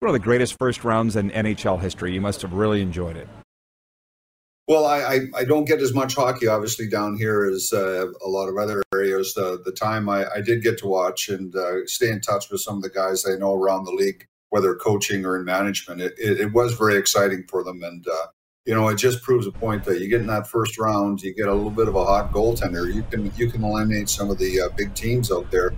one 0.00 0.10
of 0.10 0.12
the 0.12 0.24
greatest 0.24 0.56
first 0.58 0.84
rounds 0.84 1.16
in 1.16 1.30
NHL 1.30 1.80
history. 1.80 2.14
You 2.14 2.20
must 2.20 2.42
have 2.42 2.52
really 2.52 2.80
enjoyed 2.80 3.16
it. 3.16 3.28
Well, 4.68 4.84
I, 4.84 4.98
I, 4.98 5.18
I 5.34 5.44
don't 5.44 5.64
get 5.64 5.80
as 5.80 5.94
much 5.94 6.14
hockey, 6.14 6.46
obviously, 6.46 6.88
down 6.88 7.16
here 7.16 7.44
as 7.44 7.72
uh, 7.72 8.06
a 8.24 8.28
lot 8.28 8.48
of 8.48 8.56
other 8.58 8.82
areas. 8.94 9.34
The, 9.34 9.60
the 9.64 9.72
time 9.72 10.08
I, 10.08 10.26
I 10.30 10.40
did 10.40 10.62
get 10.62 10.78
to 10.78 10.86
watch 10.86 11.28
and 11.28 11.54
uh, 11.56 11.86
stay 11.86 12.10
in 12.10 12.20
touch 12.20 12.50
with 12.50 12.60
some 12.60 12.76
of 12.76 12.82
the 12.82 12.90
guys 12.90 13.26
I 13.26 13.36
know 13.36 13.54
around 13.54 13.84
the 13.84 13.92
league, 13.92 14.26
whether 14.50 14.74
coaching 14.74 15.24
or 15.24 15.36
in 15.36 15.44
management, 15.44 16.00
it, 16.00 16.14
it, 16.18 16.40
it 16.40 16.52
was 16.52 16.74
very 16.74 16.96
exciting 16.96 17.44
for 17.48 17.64
them. 17.64 17.82
And, 17.82 18.06
uh, 18.06 18.26
you 18.68 18.74
know, 18.74 18.86
it 18.88 18.96
just 18.96 19.22
proves 19.22 19.46
a 19.48 19.50
point 19.50 19.82
that 19.84 20.00
you 20.00 20.08
get 20.08 20.20
in 20.20 20.28
that 20.28 20.46
first 20.46 20.78
round, 20.78 21.22
you 21.22 21.34
get 21.34 21.48
a 21.48 21.54
little 21.54 21.70
bit 21.70 21.88
of 21.88 21.96
a 21.96 22.04
hot 22.04 22.30
goaltender. 22.30 22.94
You 22.94 23.02
can 23.10 23.32
you 23.36 23.50
can 23.50 23.64
eliminate 23.64 24.08
some 24.08 24.30
of 24.30 24.38
the 24.38 24.60
uh, 24.60 24.68
big 24.76 24.94
teams 24.94 25.32
out 25.32 25.50
there 25.50 25.72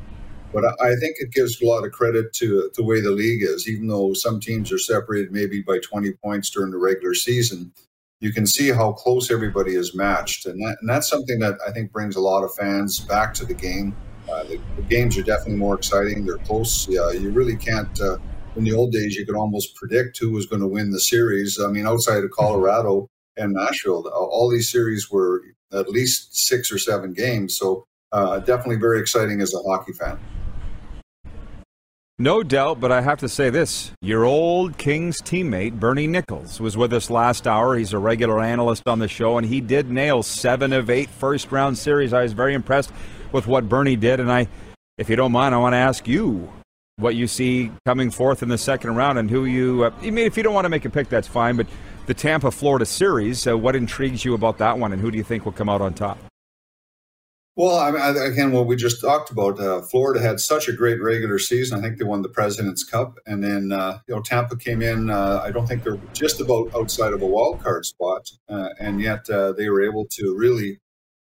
but 0.53 0.65
I 0.81 0.97
think 0.97 1.17
it 1.19 1.33
gives 1.33 1.61
a 1.61 1.67
lot 1.67 1.85
of 1.85 1.93
credit 1.93 2.33
to 2.35 2.71
the 2.75 2.83
way 2.83 3.01
the 3.01 3.11
league 3.11 3.43
is, 3.43 3.69
even 3.69 3.87
though 3.87 4.13
some 4.15 4.41
teams 4.41 4.73
are 4.73 4.79
separated 4.79 5.33
maybe 5.33 5.63
by 5.63 5.79
20 5.79 6.13
points 6.25 6.51
during 6.51 6.71
the 6.71 6.79
regular 6.79 7.15
season. 7.15 7.73
You 8.21 8.33
can 8.33 8.47
see 8.47 8.69
how 8.69 8.93
close 8.93 9.31
everybody 9.31 9.75
is 9.75 9.95
matched, 9.95 10.45
and, 10.47 10.61
that, 10.61 10.77
and 10.81 10.91
that's 10.91 11.09
something 11.09 11.39
that 11.39 11.59
I 11.67 11.71
think 11.71 11.91
brings 11.91 12.17
a 12.17 12.21
lot 12.21 12.45
of 12.45 12.55
fans 12.55 13.01
back 13.01 13.33
to 13.35 13.47
the 13.47 13.55
game. 13.55 13.97
Uh, 14.31 14.45
the, 14.45 14.61
the, 14.77 14.83
games 14.83 15.17
are 15.17 15.23
definitely 15.23 15.57
more 15.57 15.75
exciting. 15.75 16.27
They're 16.27 16.37
close. 16.39 16.87
Uh, 16.89 17.11
you 17.11 17.31
really 17.31 17.57
can't. 17.57 17.99
Uh, 18.01 18.19
in 18.57 18.65
the 18.65 18.73
old 18.73 18.93
days, 18.93 19.17
you 19.17 19.25
could 19.27 19.37
almost 19.37 19.75
predict 19.77 20.19
who 20.19 20.31
was 20.31 20.47
going 20.47 20.61
to 20.61 20.69
win 20.69 20.91
the 20.91 21.01
series. 21.01 21.59
I 21.61 21.69
mean, 21.69 21.87
outside 21.87 22.25
of 22.25 22.31
Colorado 22.31 23.09
and 23.37 23.55
Nashville, 23.55 24.09
all 24.09 24.51
these 24.51 24.71
series 24.71 25.11
were 25.11 25.43
at 25.73 25.89
least 25.89 26.37
six 26.37 26.73
or 26.73 26.79
seven 26.79 27.13
games. 27.13 27.57
So 27.57 27.85
uh, 28.13 28.41
definitely 28.41 28.77
very 28.77 29.01
exciting 29.01 29.41
as 29.41 29.55
a 29.55 29.59
hockey 29.59 29.93
fan. 29.93 30.19
No 32.19 32.43
doubt, 32.43 32.81
but 32.81 32.93
I 32.93 33.01
have 33.01 33.19
to 33.21 33.31
say 33.31 33.49
this. 33.49 33.93
Your 34.03 34.27
old 34.27 34.77
Kings 34.77 35.23
teammate, 35.23 35.81
Bernie 35.81 36.07
Nicholls, 36.07 36.61
was 36.61 36.77
with 36.77 36.93
us 36.93 37.09
last 37.09 37.47
hour. 37.47 37.79
He's 37.79 37.95
a 37.95 37.99
regular 37.99 38.43
analyst 38.43 38.87
on 38.87 38.99
the 38.99 39.09
show, 39.09 39.39
and 39.39 39.47
he 39.47 39.63
did 39.63 39.91
nail 39.91 40.23
seven 40.23 40.75
of 40.75 40.91
eight 40.91 41.09
first 41.09 41.51
round 41.51 41.79
series. 41.79 42.13
I 42.13 42.23
was 42.23 42.35
very 42.35 42.53
impressed 42.53 42.93
with 43.33 43.47
what 43.47 43.71
Bernie 43.71 43.97
did, 43.97 44.21
and 44.21 44.31
I, 44.31 44.49
if 44.99 45.09
you 45.09 45.17
don't 45.17 45.33
mind, 45.33 45.55
I 45.55 45.59
want 45.59 45.73
to 45.73 45.79
ask 45.79 46.07
you 46.07 46.53
what 47.01 47.15
you 47.15 47.27
see 47.27 47.71
coming 47.87 48.11
forth 48.11 48.43
in 48.43 48.49
the 48.49 48.59
second 48.59 48.95
round 48.95 49.19
and 49.19 49.31
who 49.31 49.45
you, 49.45 49.85
uh, 49.85 49.93
I 50.03 50.11
mean, 50.11 50.27
if 50.27 50.37
you 50.37 50.43
don't 50.43 50.55
want 50.55 50.65
to 50.65 50.69
make 50.69 50.85
a 50.85 50.91
pick, 50.91 51.09
that's 51.09 51.29
fine, 51.29 51.57
but 51.57 51.67
the 52.07 52.15
Tampa 52.15 52.51
Florida 52.51 52.87
series, 52.87 53.47
uh, 53.47 53.57
what 53.57 53.77
intrigues 53.77 54.25
you 54.25 54.35
about 54.35 54.59
that 54.59 54.79
one, 54.79 54.93
and 54.93 55.01
who 55.01 55.11
do 55.11 55.19
you 55.19 55.25
think 55.25 55.45
will 55.45 55.53
come 55.53 55.69
out 55.69 55.81
on 55.81 55.95
top? 55.95 56.19
Well, 57.57 57.77
I 57.77 57.91
mean, 57.91 58.33
again, 58.33 58.53
what 58.53 58.67
we 58.67 58.77
just 58.77 59.01
talked 59.01 59.31
about, 59.31 59.61
uh, 59.61 59.83
Florida 59.83 60.21
had 60.21 60.41
such 60.41 60.69
a 60.69 60.73
great 60.73 61.03
regular 61.03 61.39
season. 61.39 61.79
I 61.79 61.83
think 61.83 61.99
they 61.99 62.05
won 62.05 62.23
the 62.23 62.29
President's 62.29 62.85
Cup, 62.85 63.19
and 63.27 63.45
then 63.45 63.71
uh, 63.71 63.99
you 64.07 64.15
know 64.15 64.23
Tampa 64.23 64.57
came 64.57 64.81
in. 64.81 65.11
Uh, 65.11 65.43
I 65.45 65.51
don't 65.51 65.67
think 65.67 65.83
they're 65.83 66.01
just 66.15 66.41
about 66.41 66.75
outside 66.75 67.13
of 67.13 67.23
a 67.23 67.27
wild 67.27 67.61
card 67.61 67.85
spot, 67.85 68.31
uh, 68.49 68.71
and 68.79 69.01
yet 69.01 69.29
uh, 69.29 69.53
they 69.53 69.69
were 69.69 69.83
able 69.83 70.07
to 70.13 70.35
really 70.37 70.81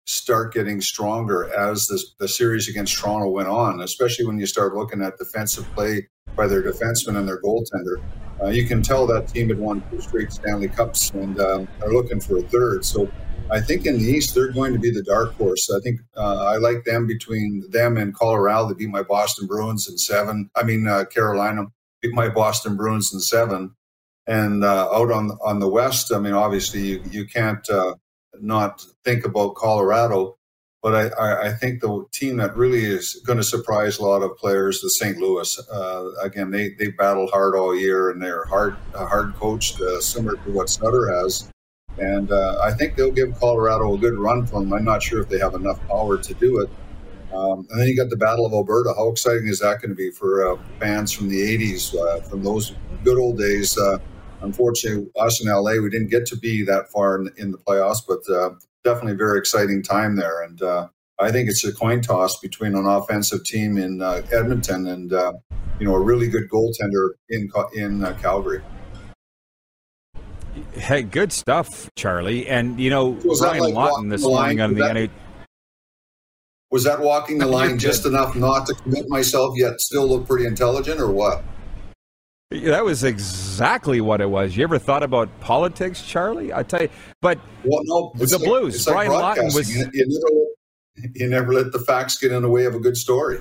start 0.09 0.53
getting 0.53 0.81
stronger 0.81 1.53
as 1.53 1.87
the, 1.87 2.03
the 2.19 2.27
series 2.27 2.67
against 2.67 2.97
Toronto 2.97 3.29
went 3.29 3.47
on. 3.47 3.81
Especially 3.81 4.25
when 4.25 4.39
you 4.39 4.45
start 4.45 4.73
looking 4.73 5.01
at 5.01 5.17
defensive 5.17 5.65
play 5.75 6.07
by 6.35 6.47
their 6.47 6.63
defenseman 6.63 7.17
and 7.17 7.27
their 7.27 7.41
goaltender. 7.41 8.01
Uh, 8.41 8.47
you 8.47 8.65
can 8.65 8.81
tell 8.81 9.05
that 9.05 9.27
team 9.27 9.49
had 9.49 9.59
won 9.59 9.83
two 9.91 10.01
straight 10.01 10.31
Stanley 10.31 10.69
Cups 10.69 11.11
and 11.11 11.39
um, 11.39 11.67
are 11.81 11.91
looking 11.91 12.19
for 12.19 12.37
a 12.37 12.41
third. 12.43 12.85
So 12.85 13.11
I 13.51 13.59
think 13.59 13.85
in 13.85 13.97
the 13.97 14.05
East 14.05 14.33
they're 14.33 14.51
going 14.51 14.73
to 14.73 14.79
be 14.79 14.91
the 14.91 15.03
dark 15.03 15.33
horse. 15.33 15.69
I 15.69 15.79
think 15.81 15.99
uh, 16.15 16.45
I 16.45 16.57
like 16.57 16.85
them 16.85 17.05
between 17.05 17.65
them 17.69 17.97
and 17.97 18.15
Colorado. 18.15 18.69
They 18.69 18.75
beat 18.75 18.89
my 18.89 19.03
Boston 19.03 19.47
Bruins 19.47 19.89
in 19.89 19.97
seven. 19.97 20.49
I 20.55 20.63
mean 20.63 20.87
uh, 20.87 21.05
Carolina 21.05 21.65
beat 22.01 22.13
my 22.13 22.29
Boston 22.29 22.77
Bruins 22.77 23.13
in 23.13 23.19
seven. 23.19 23.75
And 24.25 24.63
uh, 24.63 24.89
out 24.93 25.11
on 25.11 25.31
on 25.43 25.59
the 25.59 25.67
West, 25.67 26.13
I 26.13 26.19
mean, 26.19 26.33
obviously 26.33 26.81
you 26.81 27.03
you 27.09 27.25
can't 27.25 27.67
uh, 27.69 27.95
not 28.41 28.85
think 29.03 29.25
about 29.25 29.55
Colorado. 29.55 30.35
But 30.81 31.13
I, 31.19 31.49
I, 31.49 31.51
think 31.51 31.81
the 31.81 32.05
team 32.13 32.37
that 32.37 32.55
really 32.55 32.85
is 32.85 33.21
going 33.25 33.35
to 33.35 33.43
surprise 33.43 33.97
a 33.97 34.05
lot 34.05 34.21
of 34.21 34.37
players 34.37 34.81
is 34.81 34.97
St. 34.97 35.17
Louis. 35.17 35.59
Uh, 35.69 36.11
again, 36.21 36.51
they 36.51 36.69
they 36.69 36.87
battle 36.87 37.27
hard 37.27 37.53
all 37.53 37.75
year 37.75 38.11
and 38.11 38.21
they're 38.21 38.45
hard 38.45 38.77
hard 38.95 39.35
coached, 39.35 39.81
uh, 39.81 39.99
similar 39.99 40.37
to 40.37 40.51
what 40.51 40.69
Sutter 40.69 41.13
has. 41.13 41.51
And 41.97 42.31
uh, 42.31 42.61
I 42.63 42.71
think 42.71 42.95
they'll 42.95 43.11
give 43.11 43.37
Colorado 43.37 43.93
a 43.93 43.97
good 43.97 44.17
run 44.17 44.45
for 44.45 44.61
them. 44.61 44.71
I'm 44.71 44.85
not 44.85 45.03
sure 45.03 45.21
if 45.21 45.27
they 45.27 45.39
have 45.39 45.53
enough 45.53 45.85
power 45.89 46.17
to 46.17 46.33
do 46.35 46.61
it. 46.61 46.69
Um, 47.33 47.67
and 47.69 47.79
then 47.81 47.87
you 47.87 47.97
got 47.97 48.09
the 48.09 48.15
Battle 48.15 48.45
of 48.45 48.53
Alberta. 48.53 48.93
How 48.95 49.09
exciting 49.09 49.47
is 49.47 49.59
that 49.59 49.81
going 49.81 49.89
to 49.89 49.95
be 49.95 50.11
for 50.11 50.53
uh, 50.53 50.57
fans 50.79 51.11
from 51.11 51.27
the 51.27 51.39
80s, 51.57 51.93
uh, 51.93 52.21
from 52.21 52.41
those 52.41 52.73
good 53.03 53.19
old 53.19 53.37
days? 53.37 53.77
Uh, 54.41 54.45
unfortunately, 54.45 55.07
us 55.19 55.43
in 55.43 55.49
LA, 55.49 55.73
we 55.81 55.89
didn't 55.89 56.09
get 56.09 56.25
to 56.27 56.37
be 56.37 56.63
that 56.63 56.89
far 56.91 57.19
in, 57.19 57.29
in 57.37 57.51
the 57.51 57.57
playoffs, 57.57 57.99
but 58.07 58.19
uh, 58.33 58.51
definitely 58.83 59.13
a 59.13 59.15
very 59.15 59.39
exciting 59.39 59.83
time 59.83 60.15
there. 60.15 60.41
And 60.43 60.61
uh, 60.61 60.87
I 61.19 61.31
think 61.31 61.49
it's 61.49 61.63
a 61.63 61.73
coin 61.73 62.01
toss 62.01 62.39
between 62.39 62.75
an 62.75 62.85
offensive 62.85 63.43
team 63.43 63.77
in 63.77 64.01
Edmonton 64.31 64.87
and 64.87 65.11
you 65.79 65.87
know 65.87 65.95
a 65.95 65.99
really 65.99 66.27
good 66.27 66.49
goaltender 66.49 67.09
in 67.29 67.49
in 67.73 68.01
Calgary. 68.21 68.61
Hey, 70.73 71.03
good 71.03 71.31
stuff, 71.31 71.89
Charlie. 71.95 72.47
And 72.47 72.79
you 72.79 72.89
know, 72.89 73.11
Ryan 73.11 73.59
like 73.59 73.73
Lawton 73.73 74.09
this 74.09 74.23
morning 74.23 74.61
on 74.61 74.73
the 74.73 74.93
NA. 74.93 75.07
Was 76.71 76.83
that 76.83 76.99
walking 76.99 77.39
the 77.39 77.47
line 77.57 77.79
just 77.79 78.05
enough 78.05 78.35
not 78.35 78.65
to 78.67 78.73
commit 78.73 79.09
myself, 79.09 79.53
yet 79.57 79.79
still 79.81 80.07
look 80.07 80.27
pretty 80.27 80.45
intelligent, 80.45 80.99
or 80.99 81.11
what? 81.11 81.43
That 82.51 82.83
was 82.83 83.03
exactly 83.03 84.01
what 84.01 84.21
it 84.21 84.29
was. 84.29 84.57
You 84.57 84.63
ever 84.63 84.79
thought 84.79 85.03
about 85.03 85.29
politics, 85.39 86.01
Charlie? 86.01 86.51
I 86.51 86.63
tell 86.63 86.81
you, 86.81 86.89
but 87.21 87.37
well, 87.63 87.81
no, 87.83 88.11
the 88.15 88.37
like, 88.37 88.47
Blues. 88.47 88.85
Brian 88.85 89.11
Lawton 89.11 89.45
was. 89.53 89.75
You, 89.75 89.85
you, 89.93 90.05
never, 90.07 91.11
you 91.13 91.29
never 91.29 91.53
let 91.53 91.71
the 91.71 91.79
facts 91.79 92.17
get 92.17 92.31
in 92.31 92.41
the 92.41 92.49
way 92.49 92.65
of 92.65 92.73
a 92.73 92.79
good 92.79 92.97
story. 92.97 93.39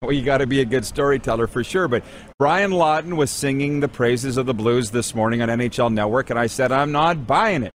Well, 0.00 0.12
you 0.12 0.24
got 0.24 0.38
to 0.38 0.46
be 0.46 0.60
a 0.60 0.64
good 0.64 0.84
storyteller 0.84 1.48
for 1.48 1.64
sure. 1.64 1.88
But 1.88 2.04
Brian 2.38 2.70
Lawton 2.70 3.16
was 3.16 3.32
singing 3.32 3.80
the 3.80 3.88
praises 3.88 4.36
of 4.36 4.46
the 4.46 4.54
Blues 4.54 4.92
this 4.92 5.12
morning 5.12 5.42
on 5.42 5.48
NHL 5.48 5.92
Network, 5.92 6.30
and 6.30 6.38
I 6.38 6.46
said, 6.46 6.70
I'm 6.70 6.92
not 6.92 7.26
buying 7.26 7.64
it. 7.64 7.72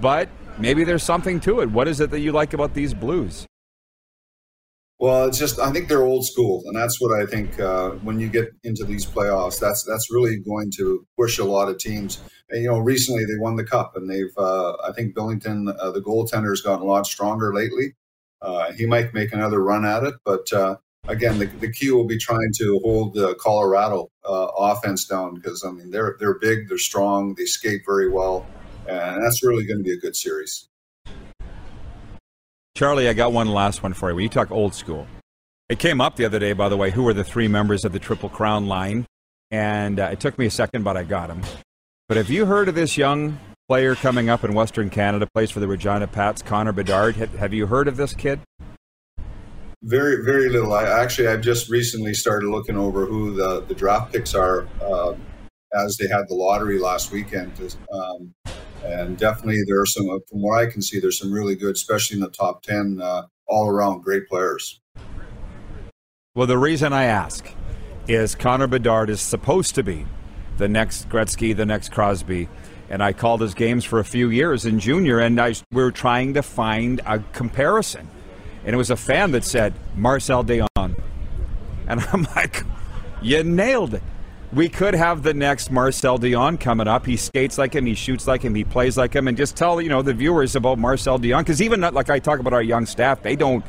But 0.00 0.30
maybe 0.58 0.84
there's 0.84 1.02
something 1.02 1.38
to 1.40 1.60
it. 1.60 1.70
What 1.70 1.86
is 1.86 2.00
it 2.00 2.10
that 2.12 2.20
you 2.20 2.32
like 2.32 2.54
about 2.54 2.72
these 2.72 2.94
Blues? 2.94 3.46
Well, 5.02 5.26
it's 5.26 5.36
just 5.36 5.58
I 5.58 5.72
think 5.72 5.88
they're 5.88 6.04
old 6.04 6.24
school, 6.24 6.62
and 6.64 6.76
that's 6.76 7.00
what 7.00 7.20
I 7.20 7.26
think. 7.26 7.58
Uh, 7.58 7.90
when 8.06 8.20
you 8.20 8.28
get 8.28 8.52
into 8.62 8.84
these 8.84 9.04
playoffs, 9.04 9.58
that's 9.58 9.82
that's 9.82 10.12
really 10.12 10.36
going 10.36 10.70
to 10.76 11.04
push 11.18 11.38
a 11.38 11.44
lot 11.44 11.68
of 11.68 11.78
teams. 11.78 12.22
And, 12.50 12.62
you 12.62 12.68
know, 12.68 12.78
recently 12.78 13.24
they 13.24 13.36
won 13.36 13.56
the 13.56 13.64
cup, 13.64 13.96
and 13.96 14.08
they've 14.08 14.32
uh, 14.38 14.74
I 14.74 14.92
think 14.92 15.16
Binnington, 15.16 15.74
uh, 15.76 15.90
the 15.90 16.00
goaltender, 16.00 16.50
has 16.50 16.60
gotten 16.60 16.82
a 16.82 16.88
lot 16.88 17.08
stronger 17.08 17.52
lately. 17.52 17.96
Uh, 18.40 18.70
he 18.74 18.86
might 18.86 19.12
make 19.12 19.32
another 19.32 19.60
run 19.60 19.84
at 19.84 20.04
it, 20.04 20.14
but 20.24 20.52
uh, 20.52 20.76
again, 21.08 21.40
the, 21.40 21.46
the 21.46 21.72
key 21.72 21.90
will 21.90 22.06
be 22.06 22.16
trying 22.16 22.52
to 22.58 22.78
hold 22.84 23.14
the 23.14 23.34
Colorado 23.40 24.08
uh, 24.24 24.50
offense 24.56 25.04
down 25.06 25.34
because 25.34 25.64
I 25.66 25.72
mean 25.72 25.90
they're 25.90 26.14
they're 26.20 26.38
big, 26.38 26.68
they're 26.68 26.78
strong, 26.78 27.34
they 27.34 27.46
skate 27.46 27.82
very 27.84 28.08
well, 28.08 28.46
and 28.86 29.20
that's 29.20 29.42
really 29.42 29.64
going 29.64 29.78
to 29.78 29.84
be 29.84 29.94
a 29.94 30.00
good 30.00 30.14
series. 30.14 30.68
Charlie, 32.82 33.08
I 33.08 33.12
got 33.12 33.32
one 33.32 33.46
last 33.46 33.84
one 33.84 33.92
for 33.92 34.10
you. 34.10 34.18
You 34.18 34.28
talk 34.28 34.50
old 34.50 34.74
school, 34.74 35.06
it 35.68 35.78
came 35.78 36.00
up 36.00 36.16
the 36.16 36.24
other 36.24 36.40
day, 36.40 36.52
by 36.52 36.68
the 36.68 36.76
way. 36.76 36.90
Who 36.90 37.04
were 37.04 37.14
the 37.14 37.22
three 37.22 37.46
members 37.46 37.84
of 37.84 37.92
the 37.92 38.00
Triple 38.00 38.28
Crown 38.28 38.66
line? 38.66 39.06
And 39.52 40.00
uh, 40.00 40.08
it 40.10 40.18
took 40.18 40.36
me 40.36 40.46
a 40.46 40.50
second, 40.50 40.82
but 40.82 40.96
I 40.96 41.04
got 41.04 41.30
him. 41.30 41.42
But 42.08 42.16
have 42.16 42.28
you 42.28 42.44
heard 42.44 42.68
of 42.68 42.74
this 42.74 42.98
young 42.98 43.38
player 43.68 43.94
coming 43.94 44.28
up 44.28 44.42
in 44.42 44.52
Western 44.52 44.90
Canada? 44.90 45.28
Plays 45.32 45.52
for 45.52 45.60
the 45.60 45.68
Regina 45.68 46.08
Pats, 46.08 46.42
Connor 46.42 46.72
Bedard. 46.72 47.14
Have 47.14 47.52
you 47.54 47.68
heard 47.68 47.86
of 47.86 47.96
this 47.96 48.14
kid? 48.14 48.40
Very, 49.84 50.24
very 50.24 50.48
little. 50.48 50.72
I 50.72 50.82
actually, 50.82 51.28
I've 51.28 51.40
just 51.40 51.70
recently 51.70 52.14
started 52.14 52.48
looking 52.48 52.76
over 52.76 53.06
who 53.06 53.36
the, 53.36 53.60
the 53.60 53.76
draft 53.76 54.12
picks 54.12 54.34
are 54.34 54.66
uh, 54.82 55.14
as 55.74 55.96
they 55.96 56.08
had 56.08 56.28
the 56.28 56.34
lottery 56.34 56.78
last 56.78 57.12
weekend. 57.12 57.52
Um, 57.92 58.34
and 58.84 59.16
definitely 59.16 59.62
there 59.66 59.80
are 59.80 59.86
some, 59.86 60.06
from 60.28 60.42
what 60.42 60.58
I 60.58 60.66
can 60.66 60.82
see, 60.82 60.98
there's 60.98 61.18
some 61.18 61.32
really 61.32 61.54
good, 61.54 61.76
especially 61.76 62.16
in 62.16 62.20
the 62.20 62.30
top 62.30 62.62
ten, 62.62 63.00
uh, 63.02 63.22
all 63.46 63.68
around 63.68 64.02
great 64.02 64.28
players. 64.28 64.80
Well, 66.34 66.46
the 66.46 66.58
reason 66.58 66.92
I 66.92 67.04
ask 67.04 67.46
is 68.08 68.34
Connor 68.34 68.66
Bedard 68.66 69.10
is 69.10 69.20
supposed 69.20 69.74
to 69.76 69.82
be 69.82 70.06
the 70.56 70.68
next 70.68 71.08
Gretzky, 71.08 71.54
the 71.54 71.66
next 71.66 71.90
Crosby. 71.90 72.48
And 72.88 73.02
I 73.02 73.12
called 73.12 73.40
his 73.40 73.54
games 73.54 73.84
for 73.84 74.00
a 74.00 74.04
few 74.04 74.28
years 74.30 74.66
in 74.66 74.78
junior, 74.78 75.18
and 75.18 75.40
I, 75.40 75.54
we 75.70 75.82
were 75.82 75.92
trying 75.92 76.34
to 76.34 76.42
find 76.42 77.00
a 77.06 77.20
comparison. 77.32 78.08
And 78.64 78.74
it 78.74 78.76
was 78.76 78.90
a 78.90 78.96
fan 78.96 79.32
that 79.32 79.44
said, 79.44 79.74
Marcel 79.96 80.44
Dionne. 80.44 81.00
And 81.86 82.00
I'm 82.12 82.26
like, 82.36 82.64
you 83.22 83.42
nailed 83.44 83.94
it. 83.94 84.02
We 84.52 84.68
could 84.68 84.94
have 84.94 85.22
the 85.22 85.32
next 85.32 85.70
Marcel 85.70 86.18
Dionne 86.18 86.60
coming 86.60 86.86
up. 86.86 87.06
He 87.06 87.16
skates 87.16 87.56
like 87.56 87.74
him, 87.74 87.86
he 87.86 87.94
shoots 87.94 88.26
like 88.26 88.42
him, 88.42 88.54
he 88.54 88.64
plays 88.64 88.98
like 88.98 89.14
him, 89.14 89.26
and 89.26 89.36
just 89.36 89.56
tell 89.56 89.80
you 89.80 89.88
know 89.88 90.02
the 90.02 90.12
viewers 90.12 90.56
about 90.56 90.78
Marcel 90.78 91.18
Dionne 91.18 91.40
because 91.40 91.62
even 91.62 91.80
like 91.80 92.10
I 92.10 92.18
talk 92.18 92.38
about 92.38 92.52
our 92.52 92.62
young 92.62 92.84
staff, 92.84 93.22
they 93.22 93.34
don't 93.34 93.64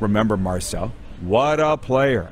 remember 0.00 0.38
Marcel. 0.38 0.90
What 1.20 1.60
a 1.60 1.76
player! 1.76 2.30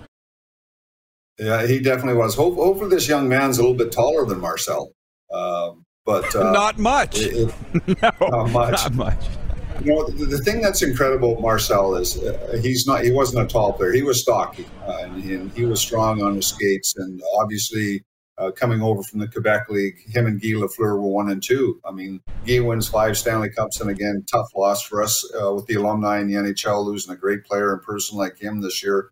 Yeah, 1.39 1.67
he 1.67 1.79
definitely 1.79 2.15
was. 2.15 2.35
Hope, 2.35 2.55
hopefully, 2.55 2.89
this 2.89 3.07
young 3.07 3.29
man's 3.29 3.59
a 3.59 3.63
little 3.63 3.77
bit 3.77 3.93
taller 3.93 4.25
than 4.25 4.41
Marcel, 4.41 4.93
uh, 5.31 5.73
but 6.07 6.35
uh, 6.35 6.53
not 6.53 6.79
much. 6.79 7.19
It, 7.19 7.53
it, 7.75 8.03
no, 8.03 8.29
not 8.29 8.51
much. 8.51 8.73
Not 8.73 8.95
much. 8.95 9.25
You 9.83 9.95
know, 9.95 10.07
the, 10.07 10.27
the, 10.27 10.39
thing 10.39 10.61
that's 10.61 10.83
incredible 10.83 11.41
Marcel 11.41 11.95
is 11.97 12.23
uh, 12.23 12.59
he's 12.63 12.87
not. 12.87 13.03
He 13.03 13.11
wasn't 13.11 13.45
a 13.45 13.47
tall 13.47 13.73
player. 13.73 13.93
He 13.93 14.03
was 14.03 14.21
stocky, 14.21 14.67
uh, 14.87 14.99
and, 15.05 15.25
and, 15.25 15.53
he 15.53 15.65
was 15.65 15.81
strong 15.81 16.23
on 16.23 16.37
the 16.37 16.43
skates. 16.43 16.95
And 16.97 17.23
obviously, 17.39 18.05
uh, 18.37 18.51
coming 18.51 18.83
over 18.83 19.03
from 19.03 19.21
the 19.21 19.29
Quebec 19.29 19.71
League, 19.71 19.97
him 20.07 20.27
and 20.27 20.41
Guy 20.41 20.49
Lafleur 20.49 20.99
were 20.99 21.09
one 21.09 21.31
and 21.31 21.43
two. 21.43 21.81
I 21.85 21.93
mean, 21.93 22.21
Guy 22.47 22.61
wins 22.61 22.89
five 22.89 23.17
Stanley 23.17 23.49
Cups, 23.49 23.81
and 23.81 23.89
again, 23.89 24.23
tough 24.31 24.49
loss 24.55 24.83
for 24.83 25.03
us 25.03 25.25
uh, 25.41 25.55
with 25.55 25.65
the 25.67 25.75
alumni 25.75 26.21
in 26.21 26.27
the 26.27 26.35
NHL 26.35 26.85
losing 26.85 27.15
a 27.15 27.17
great 27.17 27.45
player 27.45 27.73
and 27.73 27.83
person 27.83 28.19
like 28.19 28.39
him 28.39 28.61
this 28.61 28.83
year. 28.83 29.11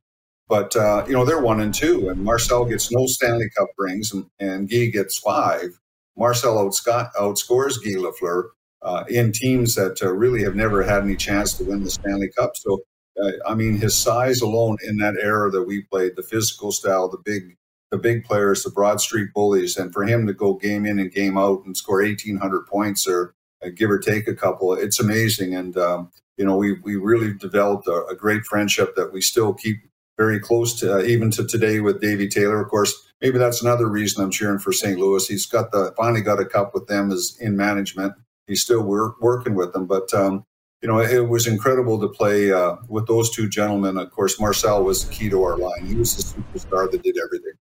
But 0.49 0.77
uh, 0.77 1.05
you 1.07 1.15
know 1.15 1.25
they're 1.25 1.41
one 1.41 1.61
and 1.61 1.73
two, 1.73 2.11
and 2.11 2.23
Marcel 2.23 2.67
gets 2.67 2.93
no 2.93 3.07
Stanley 3.07 3.49
Cup 3.57 3.69
rings, 3.79 4.13
and, 4.13 4.27
and 4.39 4.69
Guy 4.69 4.87
gets 4.87 5.19
five. 5.19 5.81
Marcel 6.15 6.57
outscores 6.57 7.83
Guy 7.83 7.99
Lafleur 7.99 8.51
uh, 8.83 9.05
in 9.09 9.33
teams 9.33 9.75
that 9.75 10.03
uh, 10.03 10.13
really 10.13 10.43
have 10.43 10.55
never 10.55 10.83
had 10.83 11.03
any 11.03 11.17
chance 11.17 11.55
to 11.55 11.65
win 11.65 11.83
the 11.83 11.91
Stanley 11.91 12.29
Cup. 12.29 12.53
So, 12.57 12.81
uh, 13.23 13.33
I 13.47 13.55
mean, 13.55 13.77
his 13.77 13.97
size 13.97 14.41
alone 14.41 14.79
in 14.87 14.99
that 14.99 15.17
era 15.21 15.51
that 15.51 15.65
we 15.65 15.83
played, 15.83 16.17
the 16.17 16.23
physical 16.23 16.71
style, 16.71 17.09
the 17.09 17.19
big, 17.25 17.57
the 17.91 17.99
big 17.99 18.25
players, 18.25 18.63
the 18.63 18.71
Broad 18.71 19.01
Street 19.01 19.31
bullies, 19.35 19.77
and 19.77 19.93
for 19.93 20.05
him 20.05 20.27
to 20.27 20.33
go 20.33 20.55
game 20.55 20.87
in 20.87 20.99
and 20.99 21.13
game 21.13 21.37
out 21.37 21.65
and 21.65 21.77
score 21.77 22.03
1,800 22.03 22.67
points 22.67 23.09
or 23.09 23.35
uh, 23.65 23.71
give 23.75 23.91
or 23.91 23.99
take 23.99 24.29
a 24.29 24.35
couple, 24.35 24.73
it's 24.75 25.01
amazing. 25.01 25.55
And 25.55 25.77
um, 25.77 26.11
you 26.37 26.45
know, 26.45 26.57
we 26.57 26.75
we 26.85 26.95
really 26.95 27.35
developed 27.35 27.89
a, 27.89 28.05
a, 28.07 28.15
great 28.15 28.45
friendship 28.45 28.95
that 28.95 29.13
we 29.13 29.21
still 29.21 29.53
keep 29.53 29.79
very 30.17 30.39
close 30.39 30.79
to, 30.79 30.99
uh, 30.99 31.03
even 31.03 31.33
to 31.33 31.45
today 31.45 31.81
with 31.81 32.01
Davy 32.01 32.29
Taylor. 32.29 32.61
Of 32.61 32.69
course, 32.69 32.95
maybe 33.21 33.39
that's 33.39 33.61
another 33.63 33.89
reason 33.89 34.23
I'm 34.23 34.31
cheering 34.31 34.61
for 34.61 34.73
St. 34.73 34.99
Louis. 34.99 35.27
He's 35.27 35.47
got 35.47 35.73
the 35.73 35.93
finally 35.97 36.21
got 36.21 36.39
a 36.39 36.45
cup 36.45 36.75
with 36.75 36.87
them 36.87 37.11
as 37.11 37.37
in 37.41 37.57
management 37.57 38.15
he's 38.49 38.63
still 38.63 38.83
work, 38.83 39.21
working 39.21 39.55
with 39.55 39.73
them. 39.73 39.87
But 39.87 40.13
um, 40.13 40.45
you 40.83 40.89
know, 40.89 41.01
it 41.01 41.29
was 41.29 41.47
incredible 41.47 42.01
to 42.01 42.09
play 42.09 42.53
uh, 42.53 42.77
with 42.89 43.07
those 43.07 43.31
two 43.31 43.49
gentlemen. 43.49 43.99
Of 43.99 44.11
course, 44.11 44.41
Marcel 44.41 44.83
was 44.85 45.05
the 45.05 45.13
key 45.13 45.29
to 45.31 45.43
our 45.43 45.57
line. 45.57 45.87
He 45.87 45.95
was 45.95 46.17
the 46.17 46.23
superstar 46.23 46.91
that 46.91 47.03
did 47.03 47.17
everything. 47.23 47.53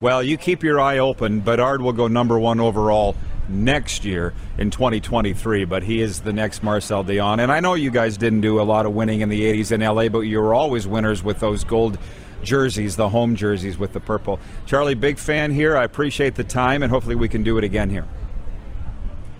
Well, 0.00 0.22
you 0.22 0.36
keep 0.36 0.62
your 0.62 0.80
eye 0.80 0.98
open. 0.98 1.40
Bedard 1.40 1.80
will 1.80 1.92
go 1.92 2.08
number 2.08 2.38
one 2.38 2.58
overall 2.58 3.14
next 3.48 4.04
year 4.04 4.34
in 4.58 4.70
2023, 4.70 5.64
but 5.64 5.84
he 5.84 6.00
is 6.00 6.20
the 6.20 6.32
next 6.32 6.62
Marcel 6.62 7.04
Dionne. 7.04 7.40
And 7.40 7.52
I 7.52 7.60
know 7.60 7.74
you 7.74 7.90
guys 7.90 8.16
didn't 8.16 8.40
do 8.40 8.60
a 8.60 8.64
lot 8.64 8.84
of 8.84 8.94
winning 8.94 9.20
in 9.20 9.28
the 9.28 9.42
80s 9.42 9.72
in 9.72 9.80
LA, 9.80 10.08
but 10.08 10.20
you 10.20 10.40
were 10.40 10.54
always 10.54 10.86
winners 10.88 11.22
with 11.22 11.40
those 11.40 11.64
gold 11.64 11.98
jerseys, 12.42 12.96
the 12.96 13.08
home 13.08 13.36
jerseys 13.36 13.78
with 13.78 13.92
the 13.92 14.00
purple. 14.00 14.40
Charlie, 14.66 14.94
big 14.94 15.18
fan 15.18 15.52
here. 15.52 15.76
I 15.76 15.84
appreciate 15.84 16.34
the 16.34 16.44
time, 16.44 16.82
and 16.82 16.90
hopefully 16.90 17.14
we 17.14 17.28
can 17.28 17.42
do 17.42 17.56
it 17.58 17.64
again 17.64 17.88
here. 17.88 18.06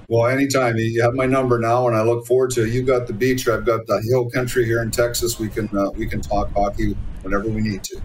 Well, 0.09 0.27
anytime 0.27 0.77
you 0.77 1.03
have 1.03 1.15
my 1.15 1.27
number 1.27 1.59
now, 1.59 1.87
and 1.87 1.97
I 1.97 2.03
look 2.03 2.27
forward 2.27 2.51
to 2.53 2.65
it. 2.65 2.71
You 2.71 2.83
got 2.83 3.07
the 3.07 3.13
beach, 3.13 3.49
I've 3.49 3.65
got 3.65 3.87
the 3.87 4.03
hill 4.11 4.29
country 4.31 4.65
here 4.65 4.83
in 4.83 4.91
Texas. 4.91 5.39
We 5.39 5.49
can 5.49 5.69
uh, 5.77 5.91
we 5.91 6.07
can 6.07 6.21
talk 6.21 6.53
hockey 6.53 6.97
whenever 7.23 7.49
we 7.49 7.61
need 7.61 7.83
to. 7.85 8.01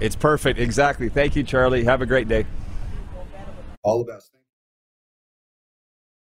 It's 0.00 0.16
perfect. 0.16 0.58
Exactly. 0.58 1.08
Thank 1.08 1.36
you, 1.36 1.42
Charlie. 1.42 1.84
Have 1.84 2.02
a 2.02 2.06
great 2.06 2.28
day. 2.28 2.44
All 3.82 4.04
the 4.04 4.12
best. 4.12 4.30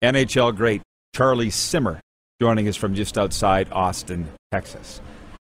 NHL 0.03 0.55
great 0.55 0.81
Charlie 1.15 1.49
Simmer 1.49 2.01
joining 2.41 2.67
us 2.67 2.75
from 2.75 2.93
just 2.93 3.17
outside 3.17 3.69
Austin, 3.71 4.27
Texas. 4.51 4.99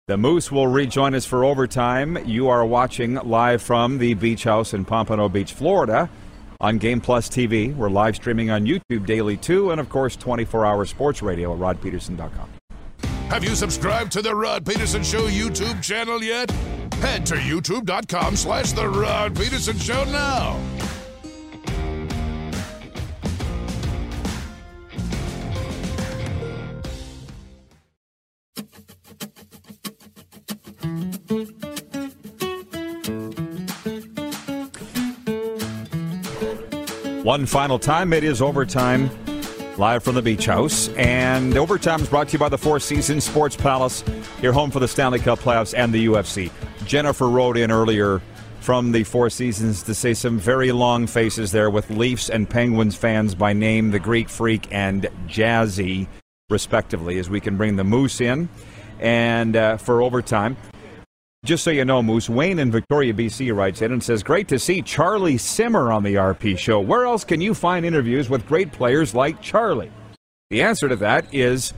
The 0.07 0.17
Moose 0.17 0.51
will 0.51 0.65
rejoin 0.65 1.13
us 1.13 1.23
for 1.23 1.45
overtime. 1.45 2.17
You 2.25 2.49
are 2.49 2.65
watching 2.65 3.13
live 3.15 3.61
from 3.61 3.99
the 3.99 4.15
beach 4.15 4.45
house 4.45 4.73
in 4.73 4.85
Pompano 4.85 5.29
Beach, 5.29 5.53
Florida 5.53 6.09
on 6.61 6.77
Game 6.77 6.99
Plus 7.01 7.29
TV. 7.29 7.75
We're 7.75 7.89
live 7.89 8.15
streaming 8.15 8.49
on 8.49 8.65
YouTube 8.65 9.05
daily 9.05 9.37
too, 9.37 9.71
and 9.71 9.79
of 9.79 9.89
course, 9.89 10.15
24 10.15 10.65
hour 10.65 10.85
sports 10.85 11.21
radio 11.21 11.53
at 11.53 11.59
rodpedersen.com. 11.59 12.49
Have 13.29 13.43
you 13.43 13.55
subscribed 13.55 14.11
to 14.13 14.21
the 14.21 14.35
Rod 14.35 14.65
Pedersen 14.65 15.03
Show 15.03 15.27
YouTube 15.27 15.81
channel 15.83 16.23
yet? 16.23 16.49
Head 16.95 17.25
to 17.27 17.35
youtube.com 17.35 18.35
slash 18.35 18.71
The 18.73 18.87
Rod 18.87 19.35
Pedersen 19.35 19.77
Show 19.77 20.03
now. 20.05 20.59
One 37.23 37.45
final 37.45 37.77
time, 37.77 38.13
it 38.13 38.23
is 38.23 38.41
overtime 38.41 39.09
live 39.77 40.03
from 40.03 40.15
the 40.15 40.21
beach 40.21 40.45
house. 40.45 40.87
And 40.95 41.57
overtime 41.57 41.99
is 41.99 42.07
brought 42.07 42.29
to 42.29 42.33
you 42.33 42.39
by 42.39 42.47
the 42.47 42.57
Four 42.57 42.79
Seasons 42.79 43.25
Sports 43.25 43.57
Palace, 43.57 44.05
your 44.41 44.53
home 44.53 44.71
for 44.71 44.79
the 44.79 44.87
Stanley 44.87 45.19
Cup 45.19 45.39
playoffs 45.39 45.73
and 45.77 45.93
the 45.93 46.05
UFC. 46.05 46.49
Jennifer 46.85 47.27
wrote 47.27 47.57
in 47.57 47.71
earlier 47.71 48.21
from 48.61 48.93
the 48.93 49.03
Four 49.03 49.29
Seasons 49.29 49.83
to 49.83 49.93
say 49.93 50.13
some 50.13 50.39
very 50.39 50.71
long 50.71 51.07
faces 51.07 51.51
there 51.51 51.69
with 51.69 51.89
Leafs 51.89 52.29
and 52.29 52.49
Penguins 52.49 52.95
fans 52.95 53.35
by 53.35 53.51
name, 53.51 53.91
the 53.91 53.99
Greek 53.99 54.29
Freak 54.29 54.69
and 54.71 55.03
Jazzy, 55.27 56.07
respectively, 56.49 57.19
as 57.19 57.29
we 57.29 57.41
can 57.41 57.57
bring 57.57 57.75
the 57.75 57.83
Moose 57.83 58.21
in 58.21 58.47
and 59.01 59.57
uh, 59.57 59.75
for 59.75 60.01
overtime. 60.01 60.55
Just 61.45 61.63
so 61.63 61.71
you 61.71 61.85
know, 61.85 62.03
Moose, 62.03 62.29
Wayne 62.29 62.59
in 62.59 62.69
Victoria, 62.69 63.13
BC 63.13 63.55
writes 63.55 63.81
in 63.81 63.93
and 63.93 64.03
says, 64.03 64.23
Great 64.23 64.49
to 64.49 64.59
see 64.59 64.81
Charlie 64.81 65.37
Simmer 65.37 65.89
on 65.89 66.03
the 66.03 66.15
RP 66.15 66.57
show. 66.57 66.81
Where 66.81 67.05
else 67.05 67.23
can 67.23 67.39
you 67.39 67.53
find 67.53 67.85
interviews 67.85 68.29
with 68.29 68.45
great 68.45 68.73
players 68.73 69.15
like 69.15 69.41
Charlie? 69.41 69.91
The 70.49 70.61
answer 70.61 70.89
to 70.89 70.97
that 70.97 71.33
is 71.33 71.73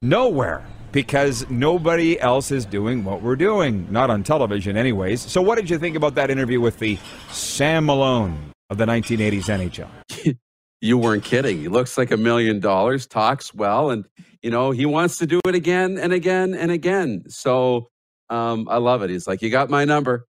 nowhere, 0.00 0.64
because 0.90 1.48
nobody 1.50 2.18
else 2.18 2.50
is 2.50 2.64
doing 2.64 3.04
what 3.04 3.20
we're 3.20 3.36
doing. 3.36 3.86
Not 3.90 4.08
on 4.08 4.22
television, 4.22 4.78
anyways. 4.78 5.20
So, 5.20 5.42
what 5.42 5.56
did 5.56 5.68
you 5.68 5.78
think 5.78 5.94
about 5.94 6.14
that 6.14 6.30
interview 6.30 6.60
with 6.60 6.78
the 6.78 6.98
Sam 7.28 7.84
Malone 7.84 8.52
of 8.70 8.78
the 8.78 8.86
1980s 8.86 9.84
NHL? 10.08 10.38
you 10.80 10.96
weren't 10.96 11.24
kidding. 11.24 11.58
He 11.58 11.68
looks 11.68 11.98
like 11.98 12.10
a 12.10 12.16
million 12.16 12.58
dollars, 12.58 13.06
talks 13.06 13.52
well, 13.52 13.90
and, 13.90 14.06
you 14.40 14.50
know, 14.50 14.70
he 14.70 14.86
wants 14.86 15.18
to 15.18 15.26
do 15.26 15.40
it 15.46 15.54
again 15.54 15.98
and 15.98 16.14
again 16.14 16.54
and 16.54 16.70
again. 16.70 17.24
So, 17.28 17.90
um, 18.30 18.68
I 18.68 18.78
love 18.78 19.02
it. 19.02 19.10
He's 19.10 19.26
like, 19.26 19.42
you 19.42 19.50
got 19.50 19.70
my 19.70 19.84
number. 19.84 20.26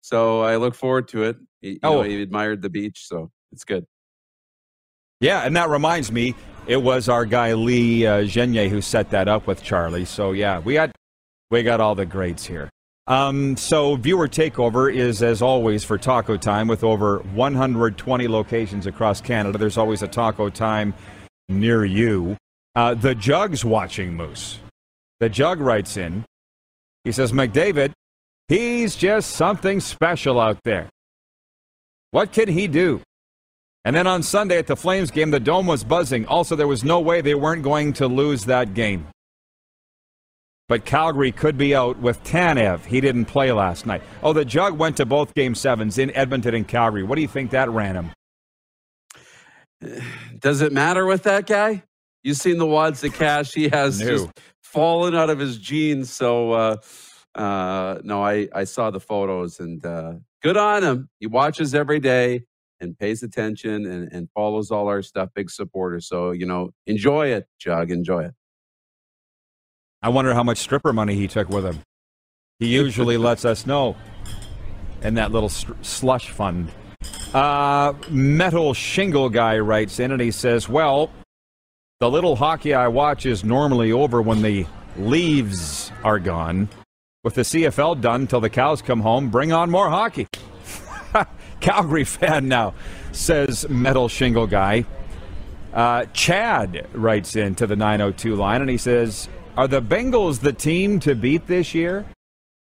So 0.00 0.40
I 0.40 0.56
look 0.56 0.74
forward 0.74 1.08
to 1.08 1.24
it. 1.24 1.36
He, 1.60 1.78
oh, 1.82 1.96
know, 1.96 2.02
he 2.02 2.22
admired 2.22 2.62
the 2.62 2.70
beach, 2.70 3.06
so 3.06 3.30
it's 3.52 3.64
good. 3.64 3.86
Yeah, 5.20 5.42
and 5.42 5.54
that 5.56 5.68
reminds 5.68 6.10
me, 6.10 6.34
it 6.66 6.78
was 6.78 7.08
our 7.08 7.26
guy 7.26 7.52
Lee 7.52 8.06
uh, 8.06 8.24
Genier 8.24 8.68
who 8.68 8.80
set 8.80 9.10
that 9.10 9.28
up 9.28 9.46
with 9.46 9.62
Charlie. 9.62 10.06
So 10.06 10.32
yeah, 10.32 10.60
we 10.60 10.74
got 10.74 10.92
we 11.50 11.62
got 11.62 11.80
all 11.80 11.94
the 11.94 12.06
greats 12.06 12.46
here. 12.46 12.70
Um, 13.06 13.56
so 13.56 13.96
viewer 13.96 14.28
takeover 14.28 14.92
is 14.92 15.22
as 15.22 15.42
always 15.42 15.84
for 15.84 15.98
Taco 15.98 16.36
Time 16.36 16.68
with 16.68 16.84
over 16.84 17.18
120 17.34 18.28
locations 18.28 18.86
across 18.86 19.20
Canada. 19.20 19.58
There's 19.58 19.76
always 19.76 20.02
a 20.02 20.08
Taco 20.08 20.48
Time 20.48 20.94
near 21.48 21.84
you. 21.84 22.36
Uh, 22.76 22.94
the 22.94 23.14
Jug's 23.14 23.64
watching 23.64 24.14
Moose. 24.14 24.60
The 25.18 25.28
Jug 25.28 25.60
writes 25.60 25.96
in. 25.96 26.24
He 27.04 27.12
says, 27.12 27.32
McDavid, 27.32 27.92
he's 28.48 28.96
just 28.96 29.30
something 29.30 29.80
special 29.80 30.38
out 30.38 30.58
there. 30.64 30.88
What 32.10 32.32
can 32.32 32.48
he 32.48 32.66
do? 32.66 33.00
And 33.84 33.96
then 33.96 34.06
on 34.06 34.22
Sunday 34.22 34.58
at 34.58 34.66
the 34.66 34.76
Flames 34.76 35.10
game, 35.10 35.30
the 35.30 35.40
dome 35.40 35.66
was 35.66 35.84
buzzing. 35.84 36.26
Also, 36.26 36.54
there 36.54 36.68
was 36.68 36.84
no 36.84 37.00
way 37.00 37.20
they 37.20 37.34
weren't 37.34 37.62
going 37.62 37.94
to 37.94 38.06
lose 38.06 38.44
that 38.44 38.74
game. 38.74 39.06
But 40.68 40.84
Calgary 40.84 41.32
could 41.32 41.56
be 41.56 41.74
out 41.74 41.98
with 41.98 42.22
Tanev. 42.22 42.84
He 42.84 43.00
didn't 43.00 43.24
play 43.24 43.50
last 43.50 43.86
night. 43.86 44.02
Oh, 44.22 44.32
the 44.32 44.44
Jug 44.44 44.78
went 44.78 44.98
to 44.98 45.06
both 45.06 45.34
game 45.34 45.54
sevens 45.54 45.98
in 45.98 46.14
Edmonton 46.14 46.54
and 46.54 46.68
Calgary. 46.68 47.02
What 47.02 47.16
do 47.16 47.22
you 47.22 47.28
think 47.28 47.50
that 47.50 47.70
ran 47.70 47.96
him? 47.96 48.12
Does 50.38 50.60
it 50.60 50.72
matter 50.72 51.06
with 51.06 51.24
that 51.24 51.46
guy? 51.46 51.82
You've 52.22 52.36
seen 52.36 52.58
the 52.58 52.66
wads 52.66 53.02
of 53.02 53.14
cash 53.14 53.52
he 53.54 53.68
has 53.70 53.98
just 53.98 54.28
fallen 54.72 55.14
out 55.14 55.30
of 55.30 55.38
his 55.38 55.58
jeans. 55.58 56.12
So, 56.12 56.52
uh, 56.52 56.76
uh, 57.34 57.98
no, 58.04 58.22
I, 58.24 58.48
I 58.54 58.64
saw 58.64 58.90
the 58.90 59.00
photos 59.00 59.60
and 59.60 59.84
uh, 59.84 60.14
good 60.42 60.56
on 60.56 60.84
him. 60.84 61.08
He 61.18 61.26
watches 61.26 61.74
every 61.74 62.00
day 62.00 62.44
and 62.80 62.96
pays 62.98 63.22
attention 63.22 63.86
and, 63.86 64.10
and 64.12 64.28
follows 64.30 64.70
all 64.70 64.88
our 64.88 65.02
stuff. 65.02 65.30
Big 65.34 65.50
supporter. 65.50 66.00
So, 66.00 66.30
you 66.30 66.46
know, 66.46 66.70
enjoy 66.86 67.28
it, 67.28 67.46
Jug. 67.58 67.90
Enjoy 67.90 68.24
it. 68.24 68.34
I 70.02 70.08
wonder 70.08 70.32
how 70.34 70.42
much 70.42 70.58
stripper 70.58 70.92
money 70.92 71.14
he 71.14 71.28
took 71.28 71.48
with 71.48 71.64
him. 71.64 71.80
He 72.58 72.68
usually 72.68 73.16
lets 73.28 73.44
us 73.44 73.66
know 73.66 73.96
in 75.02 75.14
that 75.14 75.32
little 75.32 75.48
slush 75.48 76.30
fund. 76.30 76.70
Uh, 77.34 77.92
Metal 78.08 78.74
Shingle 78.74 79.28
Guy 79.28 79.58
writes 79.58 79.98
in 79.98 80.12
and 80.12 80.20
he 80.20 80.30
says, 80.30 80.68
Well, 80.68 81.10
the 82.00 82.10
little 82.10 82.34
hockey 82.34 82.72
I 82.72 82.88
watch 82.88 83.26
is 83.26 83.44
normally 83.44 83.92
over 83.92 84.22
when 84.22 84.40
the 84.40 84.64
leaves 84.96 85.92
are 86.02 86.18
gone. 86.18 86.70
With 87.22 87.34
the 87.34 87.42
CFL 87.42 88.00
done 88.00 88.26
till 88.26 88.40
the 88.40 88.48
cows 88.48 88.80
come 88.80 89.00
home, 89.00 89.28
bring 89.28 89.52
on 89.52 89.70
more 89.70 89.90
hockey. 89.90 90.26
Calgary 91.60 92.04
fan 92.04 92.48
now, 92.48 92.72
says 93.12 93.68
Metal 93.68 94.08
Shingle 94.08 94.46
Guy. 94.46 94.86
Uh, 95.74 96.06
Chad 96.14 96.88
writes 96.94 97.36
into 97.36 97.66
the 97.66 97.76
902 97.76 98.34
line 98.34 98.62
and 98.62 98.70
he 98.70 98.78
says, 98.78 99.28
Are 99.58 99.68
the 99.68 99.82
Bengals 99.82 100.40
the 100.40 100.54
team 100.54 101.00
to 101.00 101.14
beat 101.14 101.48
this 101.48 101.74
year? 101.74 102.06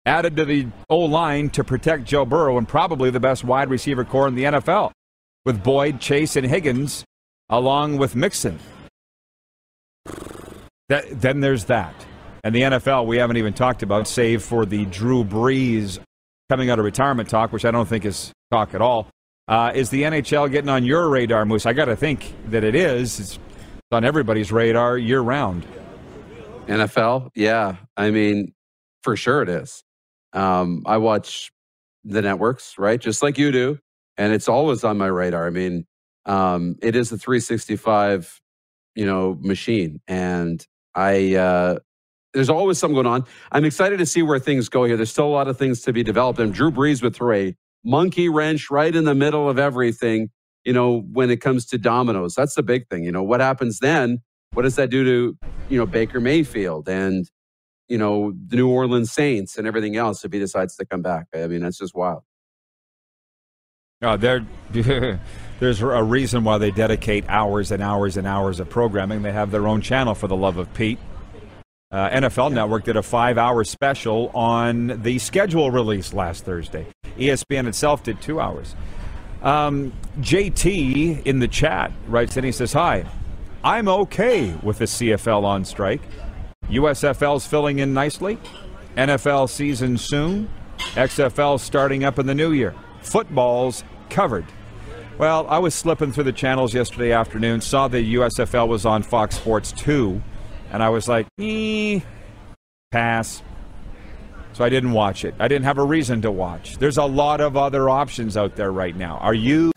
Added 0.04 0.36
to 0.38 0.46
the 0.46 0.66
O 0.90 0.98
line 0.98 1.52
to 1.52 1.64
protect 1.64 2.06
Joe 2.06 2.26
Burrow 2.26 2.58
and 2.58 2.68
probably 2.68 3.12
the 3.12 3.20
best 3.20 3.44
wide 3.44 3.70
receiver 3.70 4.04
corps 4.04 4.28
in 4.28 4.34
the 4.34 4.46
NFL, 4.46 4.92
with 5.46 5.64
Boyd, 5.64 6.02
Chase, 6.02 6.36
and 6.36 6.48
Higgins, 6.48 7.06
along 7.52 7.98
with 7.98 8.16
Mixon. 8.16 8.58
That, 10.92 11.22
then 11.22 11.40
there's 11.40 11.66
that. 11.66 11.96
And 12.44 12.54
the 12.54 12.64
NFL, 12.64 13.06
we 13.06 13.16
haven't 13.16 13.38
even 13.38 13.54
talked 13.54 13.82
about, 13.82 14.10
save 14.10 14.44
for 14.44 14.66
the 14.66 14.84
Drew 14.88 15.24
Brees 15.24 16.00
coming 16.50 16.70
out 16.70 16.80
of 16.80 16.84
retirement 16.84 17.30
talk, 17.30 17.54
which 17.54 17.64
I 17.64 17.72
don't 17.72 17.88
think 17.88 18.04
is 18.04 18.34
talk 18.52 18.74
at 18.74 18.82
all. 18.82 19.08
Uh, 19.48 19.72
is 19.74 19.90
the 19.90 20.02
NHL 20.02 20.52
getting 20.52 20.68
on 20.68 20.84
your 20.84 21.08
radar, 21.08 21.46
Moose? 21.46 21.66
I 21.66 21.72
got 21.72 21.86
to 21.86 21.96
think 21.96 22.36
that 22.50 22.66
it 22.66 22.76
is. 22.76 23.22
It's 23.22 23.40
on 23.90 24.04
everybody's 24.04 24.52
radar 24.52 24.98
year 24.98 25.22
round. 25.22 25.66
NFL, 26.68 27.30
yeah. 27.36 27.78
I 27.96 28.12
mean, 28.12 28.52
for 29.02 29.16
sure 29.16 29.42
it 29.44 29.48
is. 29.48 29.86
Um, 30.34 30.84
I 30.86 30.98
watch 30.98 31.54
the 32.04 32.22
networks, 32.22 32.78
right? 32.78 33.00
Just 33.00 33.24
like 33.24 33.38
you 33.38 33.54
do. 33.54 33.80
And 34.18 34.34
it's 34.34 34.50
always 34.50 34.84
on 34.84 34.98
my 34.98 35.08
radar. 35.08 35.48
I 35.48 35.52
mean, 35.52 35.86
um, 36.26 36.76
it 36.82 36.98
is 36.98 37.14
a 37.14 37.18
365, 37.18 38.42
you 38.96 39.06
know, 39.06 39.38
machine. 39.40 40.02
And 40.06 40.68
I, 40.96 41.36
uh, 41.36 41.80
there's 42.34 42.50
always 42.50 42.78
something 42.78 42.96
going 42.96 43.08
on. 43.08 43.26
I'm 43.52 43.66
excited 43.66 44.00
to 44.00 44.06
see 44.06 44.22
where 44.22 44.40
things 44.40 44.70
go 44.70 44.86
here. 44.86 44.96
There's 44.96 45.12
still 45.12 45.28
a 45.28 45.30
lot 45.30 45.48
of 45.48 45.58
things 45.58 45.82
to 45.82 45.94
be 45.94 46.04
developed. 46.04 46.40
And 46.40 46.54
Drew 46.54 46.72
Brees 46.72 47.04
would 47.04 47.16
throw 47.16 47.34
a 47.34 47.56
monkey 47.84 48.30
wrench 48.30 48.70
right 48.70 48.96
in 48.96 49.06
the 49.06 49.16
middle 49.16 49.50
of 49.50 49.60
everything, 49.60 50.30
you 50.64 50.74
know, 50.74 51.02
when 51.12 51.30
it 51.30 51.38
comes 51.38 51.66
to 51.68 51.78
dominoes. 51.78 52.36
That's 52.36 52.56
the 52.56 52.64
big 52.64 52.88
thing. 52.90 53.04
You 53.04 53.12
know, 53.12 53.24
what 53.24 53.42
happens 53.42 53.80
then? 53.80 54.20
What 54.54 54.64
does 54.64 54.76
that 54.76 54.90
do 54.90 55.04
to, 55.04 55.48
you 55.70 55.78
know, 55.78 55.86
Baker 55.86 56.20
Mayfield 56.20 56.88
and, 56.88 57.30
you 57.88 57.98
know, 57.98 58.34
the 58.48 58.58
New 58.58 58.70
Orleans 58.70 59.12
Saints 59.12 59.58
and 59.58 59.68
everything 59.68 59.96
else 59.96 60.24
if 60.24 60.32
he 60.32 60.40
decides 60.40 60.76
to 60.78 60.86
come 60.86 61.02
back? 61.02 61.28
I 61.34 61.48
mean, 61.48 61.62
that's 61.62 61.78
just 61.78 61.96
wild. 61.96 62.24
Uh, 64.02 64.18
there, 64.18 64.46
there's 65.62 65.80
a 65.80 66.04
reason 66.04 66.44
why 66.44 66.58
they 66.58 66.72
dedicate 66.72 67.24
hours 67.30 67.70
and 67.70 67.84
hours 67.84 68.18
and 68.18 68.26
hours 68.26 68.60
of 68.60 68.68
programming. 68.68 69.22
They 69.22 69.32
have 69.32 69.52
their 69.52 69.68
own 69.68 69.82
channel 69.82 70.16
for 70.16 70.28
the 70.28 70.36
love 70.36 70.58
of 70.58 70.74
Pete. 70.74 70.98
Uh, 71.92 72.10
NFL 72.10 72.52
Network 72.52 72.84
did 72.84 72.98
a 72.98 73.04
five-hour 73.04 73.64
special 73.64 74.30
on 74.34 75.04
the 75.04 75.20
schedule 75.20 75.70
release 75.70 76.16
last 76.16 76.46
Thursday. 76.46 76.88
ESPN 77.16 77.68
itself 77.68 78.02
did 78.02 78.20
two 78.24 78.40
hours. 78.40 78.76
Um, 79.44 79.94
JT 80.20 81.28
in 81.28 81.38
the 81.38 81.48
chat 81.48 81.92
writes 82.08 82.38
in. 82.38 82.44
He 82.44 82.52
says, 82.52 82.74
"Hi, 82.74 83.06
I'm 83.64 83.88
okay 83.88 84.56
with 84.64 84.80
the 84.80 84.88
CFL 84.88 85.46
on 85.46 85.64
strike. 85.64 86.02
USFL's 86.72 87.46
filling 87.46 87.78
in 87.78 87.94
nicely. 87.94 88.40
NFL 88.98 89.48
season 89.48 90.00
soon. 90.00 90.50
XFL 90.96 91.60
starting 91.60 92.04
up 92.04 92.18
in 92.18 92.26
the 92.26 92.36
new 92.36 92.52
year. 92.52 92.74
Football's 93.04 93.84
covered." 94.10 94.46
Well, 95.22 95.46
I 95.50 95.60
was 95.60 95.76
slipping 95.76 96.12
through 96.12 96.24
the 96.24 96.34
channels 96.34 96.74
yesterday 96.74 97.12
afternoon, 97.12 97.62
saw 97.62 97.88
the 97.88 98.16
USFL 98.16 98.68
was 98.68 98.88
on 98.88 99.04
Fox 99.04 99.36
Sports 99.36 99.72
2, 99.74 100.20
and 100.72 100.82
I 100.82 100.90
was 100.90 101.08
like, 101.08 101.28
eh, 101.40 102.00
pass. 102.90 103.44
So 104.54 104.66
I 104.66 104.70
didn't 104.70 104.94
watch 104.94 105.24
it. 105.24 105.36
I 105.38 105.48
didn't 105.48 105.66
have 105.66 105.78
a 105.78 105.84
reason 105.84 106.24
to 106.24 106.32
watch. 106.32 106.80
There's 106.80 106.98
a 106.98 107.06
lot 107.06 107.40
of 107.40 107.56
other 107.56 107.88
options 107.88 108.36
out 108.36 108.56
there 108.56 108.72
right 108.72 108.96
now. 108.96 109.18
Are 109.18 109.36
you 109.36 109.72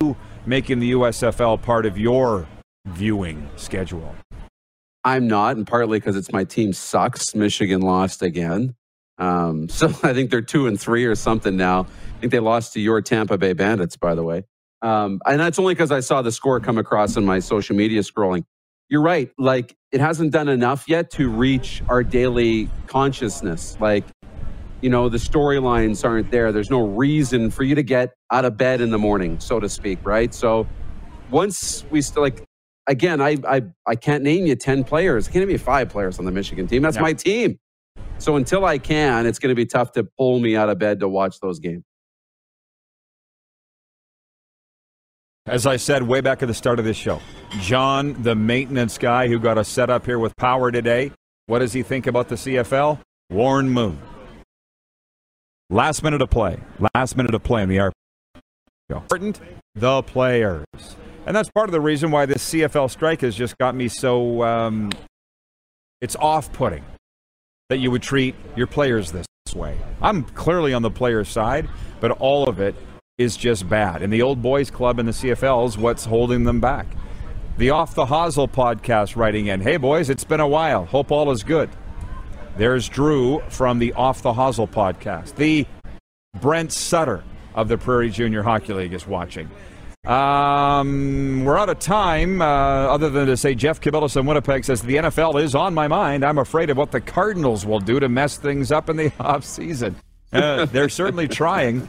making 0.46 0.78
the 0.78 0.92
USFL 0.92 1.60
part 1.60 1.84
of 1.84 1.98
your 1.98 2.48
viewing 2.86 3.46
schedule? 3.56 4.14
I'm 5.04 5.28
not, 5.28 5.58
and 5.58 5.66
partly 5.66 5.98
because 5.98 6.16
it's 6.16 6.32
my 6.32 6.44
team 6.44 6.72
sucks. 6.72 7.34
Michigan 7.34 7.82
lost 7.82 8.22
again. 8.22 8.74
Um, 9.18 9.68
so 9.68 9.88
I 10.02 10.14
think 10.14 10.30
they're 10.30 10.40
two 10.40 10.68
and 10.68 10.80
three 10.80 11.04
or 11.04 11.14
something 11.14 11.54
now. 11.54 11.80
I 11.80 12.20
think 12.20 12.32
they 12.32 12.40
lost 12.40 12.72
to 12.72 12.80
your 12.80 13.02
Tampa 13.02 13.36
Bay 13.36 13.52
Bandits, 13.52 13.98
by 13.98 14.14
the 14.14 14.22
way. 14.22 14.44
Um, 14.84 15.20
and 15.26 15.40
that's 15.40 15.58
only 15.58 15.74
because 15.74 15.92
I 15.92 16.00
saw 16.00 16.22
the 16.22 16.32
score 16.32 16.60
come 16.60 16.78
across 16.78 17.16
in 17.16 17.24
my 17.24 17.40
social 17.40 17.76
media 17.76 18.02
scrolling. 18.02 18.44
You're 18.90 19.02
right. 19.02 19.30
Like 19.38 19.76
it 19.92 20.00
hasn't 20.00 20.32
done 20.32 20.48
enough 20.48 20.88
yet 20.88 21.10
to 21.12 21.30
reach 21.30 21.82
our 21.88 22.04
daily 22.04 22.70
consciousness. 22.86 23.78
Like, 23.80 24.04
you 24.82 24.90
know, 24.90 25.08
the 25.08 25.18
storylines 25.18 26.04
aren't 26.04 26.30
there. 26.30 26.52
There's 26.52 26.70
no 26.70 26.86
reason 26.86 27.50
for 27.50 27.64
you 27.64 27.74
to 27.76 27.82
get 27.82 28.14
out 28.30 28.44
of 28.44 28.58
bed 28.58 28.82
in 28.82 28.90
the 28.90 28.98
morning, 28.98 29.40
so 29.40 29.60
to 29.60 29.68
speak, 29.70 30.00
right? 30.04 30.34
So 30.34 30.68
once 31.30 31.84
we 31.90 32.02
still 32.02 32.22
like 32.22 32.44
again, 32.86 33.22
I 33.22 33.38
I 33.48 33.62
I 33.86 33.96
can't 33.96 34.22
name 34.24 34.46
you 34.46 34.56
ten 34.56 34.84
players. 34.84 35.28
I 35.28 35.32
can't 35.32 35.44
name 35.46 35.52
you 35.52 35.58
five 35.58 35.88
players 35.88 36.18
on 36.20 36.26
the 36.26 36.32
Michigan 36.32 36.66
team. 36.68 36.82
That's 36.82 36.96
Yeah. 36.96 37.02
my 37.02 37.14
team. 37.14 37.58
So 38.18 38.36
until 38.36 38.64
I 38.66 38.78
can, 38.78 39.26
it's 39.26 39.38
going 39.40 39.50
to 39.50 39.56
be 39.56 39.66
tough 39.66 39.92
to 39.92 40.04
pull 40.04 40.40
me 40.40 40.56
out 40.56 40.70
of 40.70 40.78
bed 40.78 41.00
to 41.00 41.08
watch 41.08 41.40
those 41.40 41.58
games. 41.58 41.84
As 45.46 45.66
I 45.66 45.76
said 45.76 46.02
way 46.02 46.22
back 46.22 46.42
at 46.42 46.48
the 46.48 46.54
start 46.54 46.78
of 46.78 46.86
this 46.86 46.96
show, 46.96 47.20
John, 47.60 48.22
the 48.22 48.34
maintenance 48.34 48.96
guy 48.96 49.28
who 49.28 49.38
got 49.38 49.58
us 49.58 49.68
set 49.68 49.90
up 49.90 50.06
here 50.06 50.18
with 50.18 50.34
power 50.36 50.72
today, 50.72 51.12
what 51.46 51.58
does 51.58 51.74
he 51.74 51.82
think 51.82 52.06
about 52.06 52.28
the 52.28 52.36
CFL? 52.36 52.98
Warren 53.28 53.68
Moon. 53.68 53.98
Last 55.68 56.02
minute 56.02 56.22
of 56.22 56.30
play. 56.30 56.58
Last 56.94 57.18
minute 57.18 57.34
of 57.34 57.42
play 57.42 57.62
in 57.62 57.68
the 57.68 57.76
RP. 57.76 57.92
Important, 58.88 59.40
the 59.74 60.02
players. 60.02 60.64
And 61.26 61.36
that's 61.36 61.50
part 61.50 61.68
of 61.68 61.72
the 61.72 61.80
reason 61.80 62.10
why 62.10 62.24
this 62.24 62.50
CFL 62.50 62.90
strike 62.90 63.20
has 63.20 63.36
just 63.36 63.58
got 63.58 63.74
me 63.74 63.88
so. 63.88 64.42
Um, 64.42 64.92
it's 66.00 66.16
off 66.16 66.50
putting 66.54 66.84
that 67.68 67.78
you 67.78 67.90
would 67.90 68.02
treat 68.02 68.34
your 68.56 68.66
players 68.66 69.12
this 69.12 69.26
way. 69.54 69.76
I'm 70.00 70.24
clearly 70.24 70.72
on 70.72 70.80
the 70.80 70.90
players' 70.90 71.28
side, 71.28 71.68
but 72.00 72.12
all 72.12 72.48
of 72.48 72.60
it 72.60 72.74
is 73.16 73.36
just 73.36 73.68
bad. 73.68 74.02
And 74.02 74.12
the 74.12 74.22
old 74.22 74.42
boys 74.42 74.70
club 74.70 74.98
in 74.98 75.06
the 75.06 75.12
CFL 75.12 75.68
is 75.68 75.78
what's 75.78 76.04
holding 76.04 76.42
them 76.44 76.60
back. 76.60 76.86
The 77.58 77.70
Off 77.70 77.94
the 77.94 78.06
Hosel 78.06 78.50
podcast 78.50 79.14
writing 79.14 79.46
in, 79.46 79.60
Hey 79.60 79.76
boys, 79.76 80.10
it's 80.10 80.24
been 80.24 80.40
a 80.40 80.48
while. 80.48 80.84
Hope 80.84 81.12
all 81.12 81.30
is 81.30 81.44
good. 81.44 81.70
There's 82.56 82.88
Drew 82.88 83.40
from 83.48 83.78
the 83.78 83.92
Off 83.92 84.22
the 84.22 84.32
Hosel 84.32 84.68
podcast. 84.68 85.36
The 85.36 85.64
Brent 86.40 86.72
Sutter 86.72 87.22
of 87.54 87.68
the 87.68 87.78
Prairie 87.78 88.10
Junior 88.10 88.42
Hockey 88.42 88.72
League 88.72 88.92
is 88.92 89.06
watching. 89.06 89.48
Um, 90.04 91.44
we're 91.44 91.56
out 91.56 91.68
of 91.68 91.78
time. 91.78 92.42
Uh, 92.42 92.44
other 92.44 93.10
than 93.10 93.28
to 93.28 93.36
say, 93.36 93.54
Jeff 93.54 93.80
Kibilis 93.80 94.16
in 94.16 94.26
Winnipeg 94.26 94.64
says 94.64 94.82
the 94.82 94.96
NFL 94.96 95.40
is 95.40 95.54
on 95.54 95.72
my 95.72 95.86
mind. 95.86 96.24
I'm 96.24 96.38
afraid 96.38 96.68
of 96.68 96.76
what 96.76 96.90
the 96.90 97.00
Cardinals 97.00 97.64
will 97.64 97.80
do 97.80 98.00
to 98.00 98.08
mess 98.08 98.36
things 98.38 98.72
up 98.72 98.90
in 98.90 98.96
the 98.96 99.12
off 99.20 99.44
season. 99.44 99.94
Uh, 100.32 100.64
they're 100.64 100.88
certainly 100.88 101.28
trying. 101.28 101.88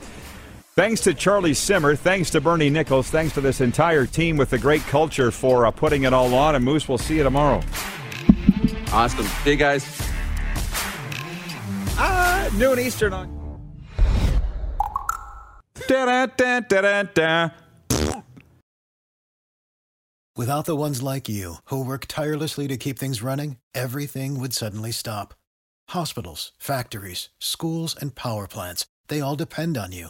Thanks 0.76 1.00
to 1.02 1.14
Charlie 1.14 1.54
Simmer. 1.54 1.96
Thanks 1.96 2.30
to 2.32 2.42
Bernie 2.42 2.70
Nicholls. 2.70 3.10
Thanks 3.10 3.34
to 3.36 3.42
this 3.42 3.62
entire 3.62 4.06
team 4.06 4.36
with 4.36 4.50
the 4.50 4.58
great 4.58 4.82
culture 4.82 5.32
for 5.32 5.66
uh, 5.66 5.72
putting 5.72 6.04
it 6.04 6.12
all 6.12 6.34
on. 6.34 6.56
And 6.56 6.66
Moose, 6.66 6.90
we'll 6.90 6.98
see 6.98 7.16
you 7.16 7.24
tomorrow. 7.24 7.62
Awesome. 8.92 9.26
Hey 9.26 9.56
guys. 9.56 9.86
Ah, 11.98 12.50
noon 12.58 12.80
Eastern 12.80 13.14
on. 13.14 13.32
Da-da-da-da-da-da. 15.88 17.50
Without 20.36 20.66
the 20.66 20.76
ones 20.76 21.02
like 21.02 21.30
you, 21.30 21.56
who 21.66 21.86
work 21.86 22.06
tirelessly 22.10 22.68
to 22.68 22.76
keep 22.76 23.00
things 23.00 23.24
running, 23.24 23.58
everything 23.74 24.38
would 24.42 24.52
suddenly 24.52 24.92
stop. 24.92 25.34
Hospitals, 25.90 26.52
factories, 26.58 27.30
schools, 27.40 27.96
and 27.96 28.14
power 28.16 28.46
plants, 28.46 28.86
they 29.08 29.22
all 29.22 29.38
depend 29.38 29.78
on 29.78 29.94
you. 29.94 30.10